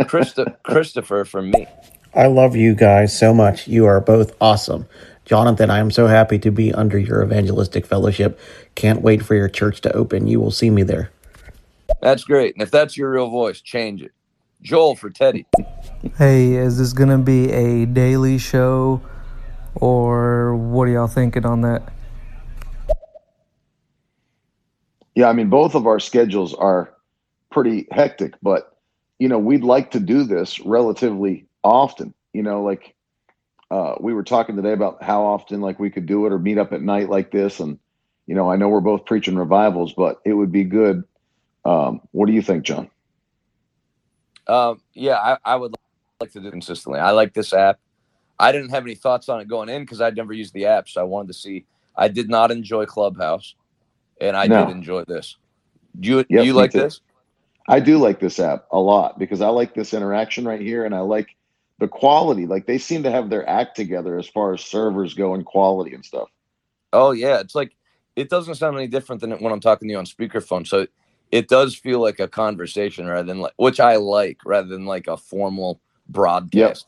Christa- 0.00 0.56
Christopher 0.62 1.26
from 1.26 1.50
me. 1.50 1.66
I 2.14 2.28
love 2.28 2.56
you 2.56 2.74
guys 2.74 3.16
so 3.16 3.34
much. 3.34 3.68
You 3.68 3.84
are 3.84 4.00
both 4.00 4.34
awesome. 4.40 4.86
Jonathan, 5.26 5.68
I 5.68 5.80
am 5.80 5.90
so 5.90 6.06
happy 6.06 6.38
to 6.38 6.50
be 6.50 6.72
under 6.72 6.98
your 6.98 7.22
evangelistic 7.22 7.84
fellowship. 7.84 8.40
Can't 8.74 9.02
wait 9.02 9.22
for 9.22 9.34
your 9.34 9.50
church 9.50 9.82
to 9.82 9.92
open. 9.92 10.28
You 10.28 10.40
will 10.40 10.50
see 10.50 10.70
me 10.70 10.82
there. 10.82 11.10
That's 12.00 12.24
great. 12.24 12.54
And 12.54 12.62
if 12.62 12.70
that's 12.70 12.96
your 12.96 13.10
real 13.10 13.28
voice, 13.28 13.60
change 13.60 14.00
it. 14.00 14.12
Joel 14.62 14.96
for 14.96 15.10
Teddy. 15.10 15.46
Hey, 16.18 16.54
is 16.54 16.78
this 16.78 16.92
gonna 16.92 17.18
be 17.18 17.52
a 17.52 17.86
daily 17.86 18.38
show, 18.38 19.00
or 19.74 20.56
what 20.56 20.88
are 20.88 20.92
y'all 20.92 21.06
thinking 21.06 21.46
on 21.46 21.60
that? 21.62 21.92
Yeah, 25.14 25.28
I 25.28 25.32
mean, 25.32 25.48
both 25.48 25.74
of 25.74 25.86
our 25.86 25.98
schedules 25.98 26.54
are 26.54 26.92
pretty 27.50 27.88
hectic, 27.90 28.34
but 28.42 28.76
you 29.18 29.28
know, 29.28 29.38
we'd 29.38 29.64
like 29.64 29.92
to 29.92 30.00
do 30.00 30.24
this 30.24 30.60
relatively 30.60 31.46
often. 31.64 32.12
You 32.32 32.42
know, 32.42 32.62
like 32.62 32.94
uh, 33.70 33.94
we 33.98 34.12
were 34.12 34.22
talking 34.22 34.56
today 34.56 34.72
about 34.72 35.02
how 35.02 35.24
often 35.24 35.60
like 35.60 35.78
we 35.78 35.90
could 35.90 36.06
do 36.06 36.26
it 36.26 36.32
or 36.32 36.38
meet 36.38 36.58
up 36.58 36.72
at 36.72 36.82
night 36.82 37.08
like 37.08 37.30
this, 37.30 37.60
and 37.60 37.78
you 38.26 38.34
know, 38.34 38.50
I 38.50 38.56
know 38.56 38.68
we're 38.68 38.80
both 38.80 39.06
preaching 39.06 39.36
revivals, 39.36 39.92
but 39.92 40.20
it 40.24 40.34
would 40.34 40.52
be 40.52 40.64
good. 40.64 41.04
Um, 41.64 42.00
what 42.12 42.26
do 42.26 42.32
you 42.32 42.42
think, 42.42 42.64
John? 42.64 42.90
Um, 44.48 44.80
yeah, 44.94 45.16
I, 45.16 45.38
I 45.44 45.56
would 45.56 45.74
like 46.20 46.32
to 46.32 46.40
do 46.40 46.48
it 46.48 46.52
consistently. 46.52 47.00
I 47.00 47.12
like 47.12 47.34
this 47.34 47.52
app. 47.52 47.80
I 48.38 48.52
didn't 48.52 48.70
have 48.70 48.84
any 48.84 48.96
thoughts 48.96 49.28
on 49.30 49.40
it 49.40 49.48
going 49.48 49.68
in 49.70 49.82
because 49.82 50.00
I'd 50.02 50.16
never 50.16 50.32
used 50.34 50.54
the 50.54 50.66
app, 50.66 50.88
so 50.88 51.00
I 51.00 51.04
wanted 51.04 51.28
to 51.28 51.34
see. 51.34 51.66
I 51.96 52.08
did 52.08 52.28
not 52.30 52.50
enjoy 52.52 52.86
Clubhouse, 52.86 53.54
and 54.20 54.36
I 54.36 54.48
No. 54.48 54.48
did 54.48 54.70
enjoy 54.70 55.04
this. 55.04 55.36
Do 56.00 56.08
you 56.10 56.24
Yep, 56.28 56.30
do 56.36 56.44
you 56.44 56.54
like 56.54 56.74
too. 56.74 56.76
this? 56.76 57.00
I 57.68 57.80
do 57.80 57.98
like 57.98 58.20
this 58.20 58.38
app 58.40 58.66
a 58.72 58.78
lot 58.78 59.18
because 59.18 59.40
I 59.40 59.48
like 59.48 59.74
this 59.74 59.94
interaction 59.94 60.46
right 60.46 60.60
here, 60.60 60.84
and 60.84 60.94
I 60.94 61.00
like 61.00 61.28
the 61.78 61.88
quality. 61.88 62.46
Like 62.46 62.66
they 62.66 62.78
seem 62.78 63.04
to 63.04 63.10
have 63.10 63.30
their 63.30 63.48
act 63.48 63.76
together 63.76 64.18
as 64.18 64.28
far 64.28 64.54
as 64.54 64.62
servers 64.62 65.14
go 65.14 65.34
and 65.34 65.44
quality 65.46 65.94
and 65.94 66.04
stuff. 66.04 66.28
Oh 66.92 67.12
yeah, 67.12 67.40
it's 67.40 67.56
like 67.56 67.76
it 68.16 68.30
doesn't 68.30 68.56
sound 68.56 68.78
any 68.78 68.88
different 68.88 69.22
than 69.22 69.32
when 69.32 69.52
I'm 69.52 69.60
talking 69.60 69.88
to 69.88 69.92
you 69.92 69.98
on 69.98 70.06
speakerphone. 70.06 70.66
So 70.66 70.88
it 71.32 71.48
does 71.48 71.74
feel 71.74 72.00
like 72.00 72.20
a 72.20 72.28
conversation 72.28 73.06
rather 73.06 73.26
than 73.26 73.40
like, 73.40 73.52
which 73.56 73.80
I 73.80 73.96
like, 73.96 74.38
rather 74.44 74.68
than 74.68 74.86
like 74.86 75.06
a 75.08 75.16
formal 75.16 75.80
broadcast. 76.08 76.86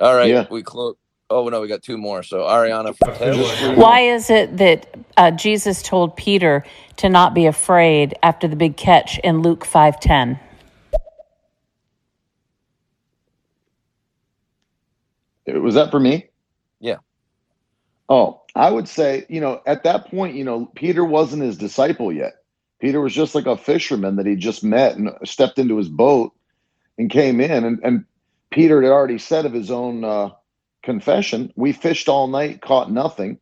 All 0.00 0.14
right, 0.14 0.30
Yeah. 0.30 0.46
we 0.50 0.62
close. 0.62 0.96
Oh 1.30 1.48
no, 1.48 1.60
we 1.60 1.68
got 1.68 1.82
two 1.82 1.96
more. 1.96 2.22
So 2.22 2.40
Ariana. 2.40 2.94
Why 3.76 4.00
is 4.00 4.28
it 4.28 4.56
that 4.58 4.94
uh, 5.16 5.30
Jesus 5.30 5.82
told 5.82 6.16
Peter 6.16 6.64
to 6.96 7.08
not 7.08 7.34
be 7.34 7.46
afraid 7.46 8.14
after 8.22 8.46
the 8.46 8.56
big 8.56 8.76
catch 8.76 9.18
in 9.20 9.40
Luke 9.40 9.64
5:10? 9.64 10.38
Was 15.46 15.74
that 15.74 15.90
for 15.90 16.00
me? 16.00 16.28
Yeah. 16.80 16.98
Oh, 18.08 18.42
I 18.54 18.70
would 18.70 18.88
say, 18.88 19.26
you 19.28 19.40
know, 19.40 19.60
at 19.66 19.84
that 19.84 20.10
point, 20.10 20.36
you 20.36 20.44
know, 20.44 20.66
Peter 20.74 21.04
wasn't 21.04 21.42
his 21.42 21.56
disciple 21.56 22.12
yet. 22.12 22.34
Peter 22.80 23.00
was 23.00 23.14
just 23.14 23.34
like 23.34 23.46
a 23.46 23.56
fisherman 23.56 24.16
that 24.16 24.26
he 24.26 24.36
just 24.36 24.62
met 24.64 24.96
and 24.96 25.10
stepped 25.24 25.58
into 25.58 25.76
his 25.76 25.88
boat 25.88 26.32
and 26.98 27.10
came 27.10 27.40
in. 27.40 27.64
And, 27.64 27.80
and 27.82 28.04
Peter 28.50 28.82
had 28.82 28.90
already 28.90 29.18
said 29.18 29.46
of 29.46 29.52
his 29.52 29.70
own 29.70 30.04
uh, 30.04 30.30
confession, 30.82 31.52
we 31.56 31.72
fished 31.72 32.08
all 32.08 32.28
night, 32.28 32.60
caught 32.60 32.90
nothing. 32.90 33.38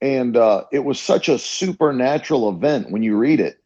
And 0.00 0.36
uh, 0.36 0.64
it 0.72 0.84
was 0.84 1.00
such 1.00 1.28
a 1.28 1.38
supernatural 1.38 2.48
event 2.48 2.90
when 2.90 3.02
you 3.02 3.16
read 3.16 3.40
it. 3.40 3.58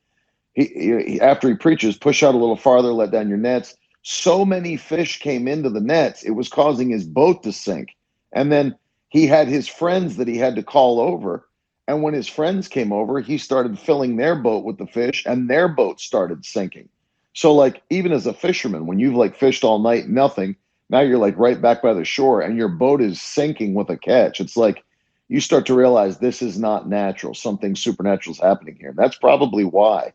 He, 0.54 0.64
he, 1.06 1.20
after 1.20 1.48
he 1.48 1.54
preaches, 1.54 1.96
push 1.96 2.22
out 2.22 2.34
a 2.34 2.38
little 2.38 2.56
farther, 2.56 2.92
let 2.92 3.10
down 3.10 3.28
your 3.28 3.38
nets. 3.38 3.74
so 4.02 4.44
many 4.44 4.76
fish 4.76 5.20
came 5.20 5.46
into 5.48 5.70
the 5.70 5.80
nets, 5.80 6.22
it 6.22 6.32
was 6.32 6.48
causing 6.48 6.90
his 6.90 7.06
boat 7.06 7.42
to 7.42 7.52
sink. 7.52 7.96
And 8.32 8.50
then 8.50 8.76
he 9.08 9.26
had 9.26 9.48
his 9.48 9.68
friends 9.68 10.16
that 10.16 10.28
he 10.28 10.36
had 10.36 10.56
to 10.56 10.62
call 10.62 11.00
over. 11.00 11.46
And 11.88 12.02
when 12.02 12.14
his 12.14 12.28
friends 12.28 12.68
came 12.68 12.92
over, 12.92 13.20
he 13.20 13.38
started 13.38 13.78
filling 13.78 14.16
their 14.16 14.36
boat 14.36 14.64
with 14.64 14.78
the 14.78 14.86
fish 14.86 15.24
and 15.26 15.50
their 15.50 15.68
boat 15.68 16.00
started 16.00 16.44
sinking. 16.44 16.88
So, 17.34 17.54
like, 17.54 17.82
even 17.90 18.12
as 18.12 18.26
a 18.26 18.34
fisherman, 18.34 18.86
when 18.86 18.98
you've 18.98 19.14
like 19.14 19.36
fished 19.36 19.64
all 19.64 19.78
night, 19.78 20.08
nothing, 20.08 20.54
now 20.90 21.00
you're 21.00 21.18
like 21.18 21.36
right 21.38 21.60
back 21.60 21.82
by 21.82 21.94
the 21.94 22.04
shore 22.04 22.40
and 22.40 22.56
your 22.56 22.68
boat 22.68 23.00
is 23.00 23.20
sinking 23.20 23.74
with 23.74 23.88
a 23.90 23.96
catch. 23.96 24.40
It's 24.40 24.56
like 24.56 24.84
you 25.28 25.40
start 25.40 25.64
to 25.66 25.74
realize 25.74 26.18
this 26.18 26.42
is 26.42 26.58
not 26.58 26.88
natural. 26.88 27.34
Something 27.34 27.74
supernatural 27.74 28.34
is 28.34 28.40
happening 28.40 28.76
here. 28.78 28.92
That's 28.94 29.16
probably 29.16 29.64
why 29.64 30.12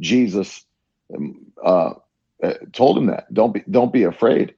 Jesus 0.00 0.64
um, 1.14 1.46
uh, 1.64 1.94
uh, 2.42 2.54
told 2.72 2.98
him 2.98 3.06
that. 3.06 3.32
Don't 3.32 3.54
be, 3.54 3.62
don't 3.70 3.92
be 3.92 4.02
afraid. 4.02 4.54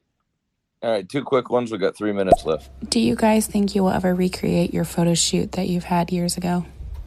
All 0.80 0.90
right, 0.92 1.08
two 1.08 1.24
quick 1.24 1.50
ones. 1.50 1.72
We 1.72 1.78
got 1.78 1.96
three 1.96 2.12
minutes 2.12 2.44
left. 2.44 2.70
Do 2.88 3.00
you 3.00 3.16
guys 3.16 3.48
think 3.48 3.74
you 3.74 3.82
will 3.82 3.90
ever 3.90 4.14
recreate 4.14 4.72
your 4.72 4.84
photo 4.84 5.14
shoot 5.14 5.52
that 5.52 5.68
you've 5.68 5.84
had 5.84 6.12
years 6.12 6.36
ago? 6.36 6.64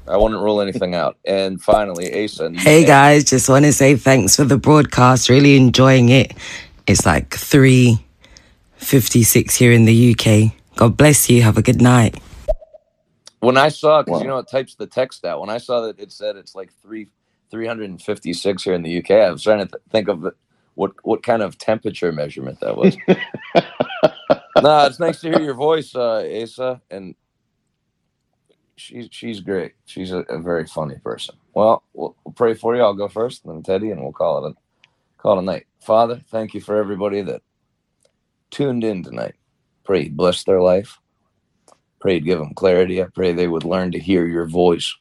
I 0.07 0.17
wouldn't 0.17 0.41
rule 0.41 0.59
anything 0.59 0.93
out. 0.93 1.17
And 1.26 1.61
finally, 1.61 2.26
Asa. 2.26 2.51
Hey 2.51 2.84
guys, 2.84 3.24
just 3.24 3.47
want 3.47 3.63
to 3.63 3.72
say 3.72 3.95
thanks 3.95 4.36
for 4.36 4.43
the 4.43 4.57
broadcast. 4.57 5.30
Really 5.30 5.55
enjoying 5.55 6.09
it. 6.09 6.34
It's 6.86 7.05
like 7.05 7.34
three 7.34 8.05
fifty-six 8.76 9.55
here 9.55 9.72
in 9.72 9.86
the 9.86 10.11
UK. 10.15 10.53
God 10.76 10.97
bless 10.97 11.30
you. 11.30 11.41
Have 11.41 11.57
a 11.57 11.61
good 11.61 11.82
night. 11.82 12.19
When 13.39 13.55
I 13.55 13.69
saw, 13.69 14.03
because 14.03 14.22
you 14.22 14.28
know 14.28 14.39
it 14.39 14.49
types 14.49 14.76
the 14.76 14.88
text 14.88 15.24
out. 15.24 15.39
When 15.39 15.49
I 15.49 15.59
saw 15.59 15.82
that 15.82 15.97
it 15.97 16.11
said 16.11 16.36
it's 16.36 16.55
like 16.55 16.74
three 16.82 17.07
three 17.49 17.67
hundred 17.67 17.89
and 17.89 18.01
fifty 18.01 18.34
six 18.34 18.63
here 18.63 18.74
in 18.74 18.82
the 18.84 18.97
UK, 18.99 19.11
I 19.11 19.32
was 19.32 19.43
trying 19.43 19.59
to 19.59 19.65
th- 19.65 19.82
think 19.91 20.09
of 20.09 20.26
it- 20.26 20.36
what 20.76 20.91
what 21.03 21.24
kind 21.24 21.41
of 21.41 21.57
temperature 21.57 22.11
measurement 22.11 22.59
that 22.61 22.76
was. 22.76 22.97
no, 24.61 24.86
it's 24.86 24.99
nice 24.99 25.22
to 25.22 25.30
hear 25.30 25.41
your 25.41 25.53
voice, 25.53 25.95
uh, 25.95 26.28
Asa, 26.41 26.82
and 26.89 27.15
she's 28.76 29.07
she's 29.11 29.39
great. 29.39 29.74
She's 29.86 30.11
a, 30.11 30.19
a 30.22 30.39
very 30.39 30.65
funny 30.65 30.95
person. 31.03 31.36
Well, 31.53 31.84
well, 31.93 32.15
we'll 32.24 32.34
pray 32.34 32.53
for 32.53 32.76
you. 32.76 32.82
I'll 32.82 32.93
go 32.93 33.07
first, 33.07 33.45
and 33.45 33.53
then 33.53 33.63
Teddy, 33.63 33.91
and 33.91 34.01
we'll 34.01 34.13
call 34.13 34.45
it 34.45 34.51
a 34.51 34.55
call 35.17 35.38
it 35.38 35.41
a 35.41 35.45
night. 35.45 35.67
Father, 35.82 36.22
thank 36.30 36.53
you 36.53 36.61
for 36.61 36.78
everybody 36.78 37.22
that 37.22 37.41
tuned 38.49 38.84
in 38.84 39.03
tonight. 39.03 39.36
Pray 39.84 40.03
you'd 40.03 40.17
bless 40.17 40.43
their 40.43 40.61
life. 40.61 40.99
Pray 41.99 42.15
you'd 42.15 42.26
give 42.26 42.39
them 42.39 42.53
clarity. 42.53 43.01
I 43.01 43.05
pray 43.05 43.34
they 43.34 43.47
would 43.47 43.63
learn 43.63 43.91
to 43.91 43.99
hear 43.99 44.28
your 44.28 44.45
voice 44.45 44.95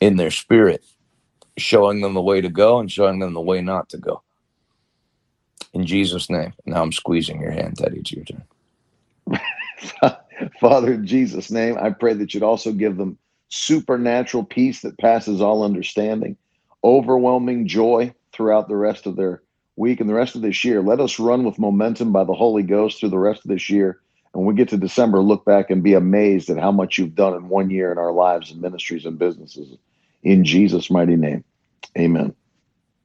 in 0.00 0.16
their 0.16 0.30
spirit, 0.30 0.84
showing 1.56 2.00
them 2.00 2.14
the 2.14 2.22
way 2.22 2.40
to 2.40 2.48
go 2.48 2.78
and 2.78 2.90
showing 2.90 3.18
them 3.18 3.34
the 3.34 3.40
way 3.40 3.60
not 3.60 3.88
to 3.90 3.98
go. 3.98 4.22
In 5.82 5.88
Jesus' 5.88 6.30
name. 6.30 6.52
Now 6.64 6.80
I'm 6.80 6.92
squeezing 6.92 7.40
your 7.40 7.50
hand, 7.50 7.76
Teddy. 7.76 7.98
It's 7.98 8.12
your 8.12 8.24
turn. 8.24 8.44
Father, 10.60 10.92
in 10.92 11.04
Jesus' 11.04 11.50
name, 11.50 11.76
I 11.76 11.90
pray 11.90 12.14
that 12.14 12.32
you'd 12.32 12.44
also 12.44 12.70
give 12.70 12.96
them 12.98 13.18
supernatural 13.48 14.44
peace 14.44 14.82
that 14.82 14.96
passes 14.98 15.40
all 15.40 15.64
understanding, 15.64 16.36
overwhelming 16.84 17.66
joy 17.66 18.14
throughout 18.32 18.68
the 18.68 18.76
rest 18.76 19.06
of 19.06 19.16
their 19.16 19.42
week 19.74 20.00
and 20.00 20.08
the 20.08 20.14
rest 20.14 20.36
of 20.36 20.42
this 20.42 20.62
year. 20.62 20.82
Let 20.82 21.00
us 21.00 21.18
run 21.18 21.42
with 21.42 21.58
momentum 21.58 22.12
by 22.12 22.22
the 22.22 22.32
Holy 22.32 22.62
Ghost 22.62 23.00
through 23.00 23.08
the 23.08 23.18
rest 23.18 23.44
of 23.44 23.48
this 23.48 23.68
year. 23.68 23.98
And 24.32 24.44
when 24.44 24.54
we 24.54 24.54
get 24.54 24.68
to 24.68 24.76
December, 24.76 25.18
look 25.18 25.44
back 25.44 25.68
and 25.68 25.82
be 25.82 25.94
amazed 25.94 26.48
at 26.48 26.58
how 26.58 26.70
much 26.70 26.96
you've 26.96 27.16
done 27.16 27.34
in 27.34 27.48
one 27.48 27.70
year 27.70 27.90
in 27.90 27.98
our 27.98 28.12
lives 28.12 28.52
and 28.52 28.62
ministries 28.62 29.04
and 29.04 29.18
businesses. 29.18 29.76
In 30.22 30.44
Jesus' 30.44 30.92
mighty 30.92 31.16
name, 31.16 31.42
amen. 31.98 32.36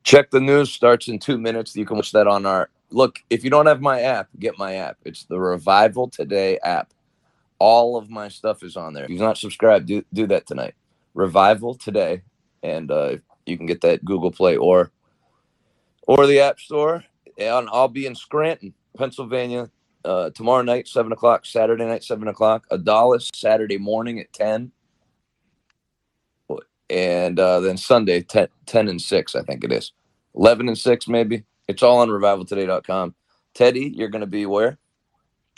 Check 0.07 0.31
the 0.31 0.39
news 0.39 0.71
starts 0.71 1.09
in 1.09 1.19
two 1.19 1.37
minutes. 1.37 1.75
You 1.75 1.85
can 1.85 1.97
watch 1.97 2.13
that 2.13 2.27
on 2.27 2.45
our 2.45 2.69
look. 2.91 3.21
If 3.29 3.43
you 3.43 3.49
don't 3.49 3.65
have 3.65 3.81
my 3.81 3.99
app, 4.03 4.29
get 4.39 4.57
my 4.57 4.75
app. 4.75 4.95
It's 5.03 5.25
the 5.25 5.37
Revival 5.37 6.07
Today 6.07 6.59
app. 6.63 6.93
All 7.59 7.97
of 7.97 8.09
my 8.09 8.29
stuff 8.29 8.63
is 8.63 8.77
on 8.77 8.93
there. 8.93 9.03
If 9.03 9.09
you're 9.09 9.19
not 9.19 9.37
subscribed, 9.37 9.87
do 9.87 10.05
do 10.13 10.25
that 10.27 10.47
tonight. 10.47 10.75
Revival 11.13 11.75
Today, 11.75 12.21
and 12.63 12.89
uh, 12.89 13.17
you 13.45 13.57
can 13.57 13.65
get 13.65 13.81
that 13.81 14.05
Google 14.05 14.31
Play 14.31 14.55
or 14.55 14.93
or 16.03 16.25
the 16.25 16.39
App 16.39 16.61
Store. 16.61 17.03
And 17.37 17.67
I'll 17.69 17.89
be 17.89 18.05
in 18.05 18.15
Scranton, 18.15 18.73
Pennsylvania, 18.97 19.69
uh, 20.05 20.29
tomorrow 20.29 20.61
night, 20.61 20.87
seven 20.87 21.11
o'clock. 21.11 21.45
Saturday 21.45 21.83
night, 21.85 22.05
seven 22.05 22.29
o'clock. 22.29 22.65
Adalis, 22.71 23.29
Saturday 23.35 23.77
morning 23.77 24.21
at 24.21 24.31
ten. 24.31 24.71
And 26.89 27.37
uh, 27.37 27.59
then 27.59 27.75
Sunday, 27.75 28.21
10, 28.21 28.47
10 28.65 28.87
and 28.87 29.01
6, 29.01 29.35
I 29.35 29.41
think 29.41 29.65
it 29.65 29.73
is. 29.73 29.91
11 30.37 30.67
and 30.67 30.77
6, 30.77 31.07
maybe. 31.07 31.43
It's 31.67 31.83
all 31.83 31.99
on 31.99 32.09
revivaltoday.com. 32.09 33.15
Teddy, 33.53 33.91
you're 33.95 34.09
going 34.09 34.21
to 34.21 34.27
be 34.27 34.45
where? 34.45 34.77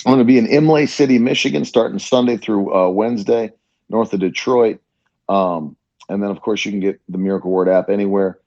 I'm 0.05 0.13
going 0.13 0.19
to 0.19 0.25
be 0.25 0.37
in 0.37 0.47
Imlay 0.47 0.85
City, 0.85 1.19
Michigan, 1.19 1.65
starting 1.65 1.99
Sunday 1.99 2.37
through 2.37 2.73
uh, 2.73 2.89
Wednesday, 2.89 3.51
north 3.89 4.13
of 4.13 4.21
Detroit. 4.21 4.79
Um, 5.27 5.75
and 6.07 6.23
then, 6.23 6.31
of 6.31 6.41
course, 6.41 6.63
you 6.65 6.71
can 6.71 6.79
get 6.79 6.99
the 7.09 7.17
Miracle 7.17 7.51
Word 7.51 7.67
app 7.67 7.89
anywhere. 7.89 8.39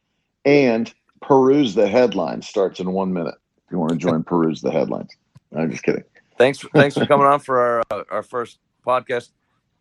And 0.45 0.93
peruse 1.20 1.74
the 1.74 1.87
headlines 1.87 2.49
starts 2.49 2.80
in 2.80 2.93
one 2.93 3.12
minute. 3.12 3.35
If 3.66 3.72
you 3.72 3.78
want 3.78 3.93
to 3.93 3.99
join 3.99 4.24
peruse 4.24 4.61
the 4.61 4.72
headlines. 4.72 5.11
I'm 5.55 5.70
just 5.70 5.83
kidding. 5.83 6.05
Thanks 6.39 6.59
for, 6.59 6.68
thanks 6.70 6.97
for 6.97 7.07
coming 7.07 7.26
on 7.26 7.41
for 7.41 7.61
our 7.61 7.83
uh, 7.91 8.05
our 8.11 8.22
first 8.22 8.59
podcast. 8.85 9.30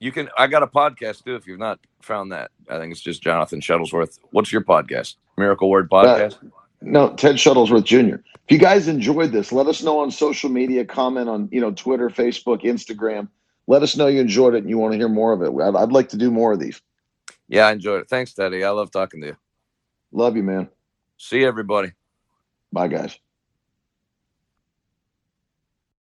You 0.02 0.12
can 0.12 0.30
I 0.36 0.48
got 0.48 0.64
a 0.64 0.68
podcast 0.68 1.24
too 1.24 1.36
if 1.36 1.46
you've 1.46 1.60
not 1.60 1.80
found 2.02 2.32
that. 2.32 2.50
I 2.68 2.80
think 2.80 2.92
it's 2.92 3.02
just 3.02 3.22
Jonathan 3.22 3.62
Shuttlesworth. 3.62 4.18
What's 4.32 4.52
your 4.52 4.62
podcast? 4.62 5.16
Miracle 5.38 5.70
Word 5.70 5.90
uh, 5.92 5.96
podcast. 5.96 6.52
No, 6.82 7.14
Ted 7.14 7.36
Shuttlesworth 7.36 7.84
Jr. 7.84 8.16
If 8.16 8.50
you 8.50 8.58
guys 8.58 8.88
enjoyed 8.88 9.32
this, 9.32 9.52
let 9.52 9.68
us 9.68 9.84
know 9.84 10.00
on 10.00 10.10
social 10.10 10.50
media. 10.50 10.84
Comment 10.84 11.30
on 11.30 11.48
you 11.52 11.62
know 11.62 11.72
Twitter, 11.72 12.10
Facebook, 12.10 12.64
Instagram. 12.64 13.28
Let 13.68 13.84
us 13.84 13.96
know 13.96 14.08
you 14.08 14.20
enjoyed 14.20 14.56
it 14.56 14.64
and 14.64 14.70
you 14.72 14.80
want 14.80 14.94
to 14.94 14.98
hear 14.98 15.08
more 15.08 15.34
of 15.34 15.44
it. 15.44 15.52
I'd, 15.62 15.76
I'd 15.76 15.92
like 15.92 16.10
to 16.10 16.18
do 16.18 16.32
more 16.32 16.52
of 16.52 16.60
these. 16.60 16.82
Yeah, 17.48 17.68
I 17.68 17.72
enjoyed 17.72 18.02
it. 18.02 18.10
Thanks, 18.10 18.34
Teddy. 18.34 18.64
I 18.64 18.72
love 18.72 18.90
talking 18.90 19.22
to 19.22 19.28
you. 19.28 19.38
Love 20.12 20.36
you, 20.36 20.42
man. 20.42 20.68
See 21.18 21.42
you, 21.42 21.48
everybody. 21.48 21.92
Bye, 22.74 22.88
guys. 22.88 23.20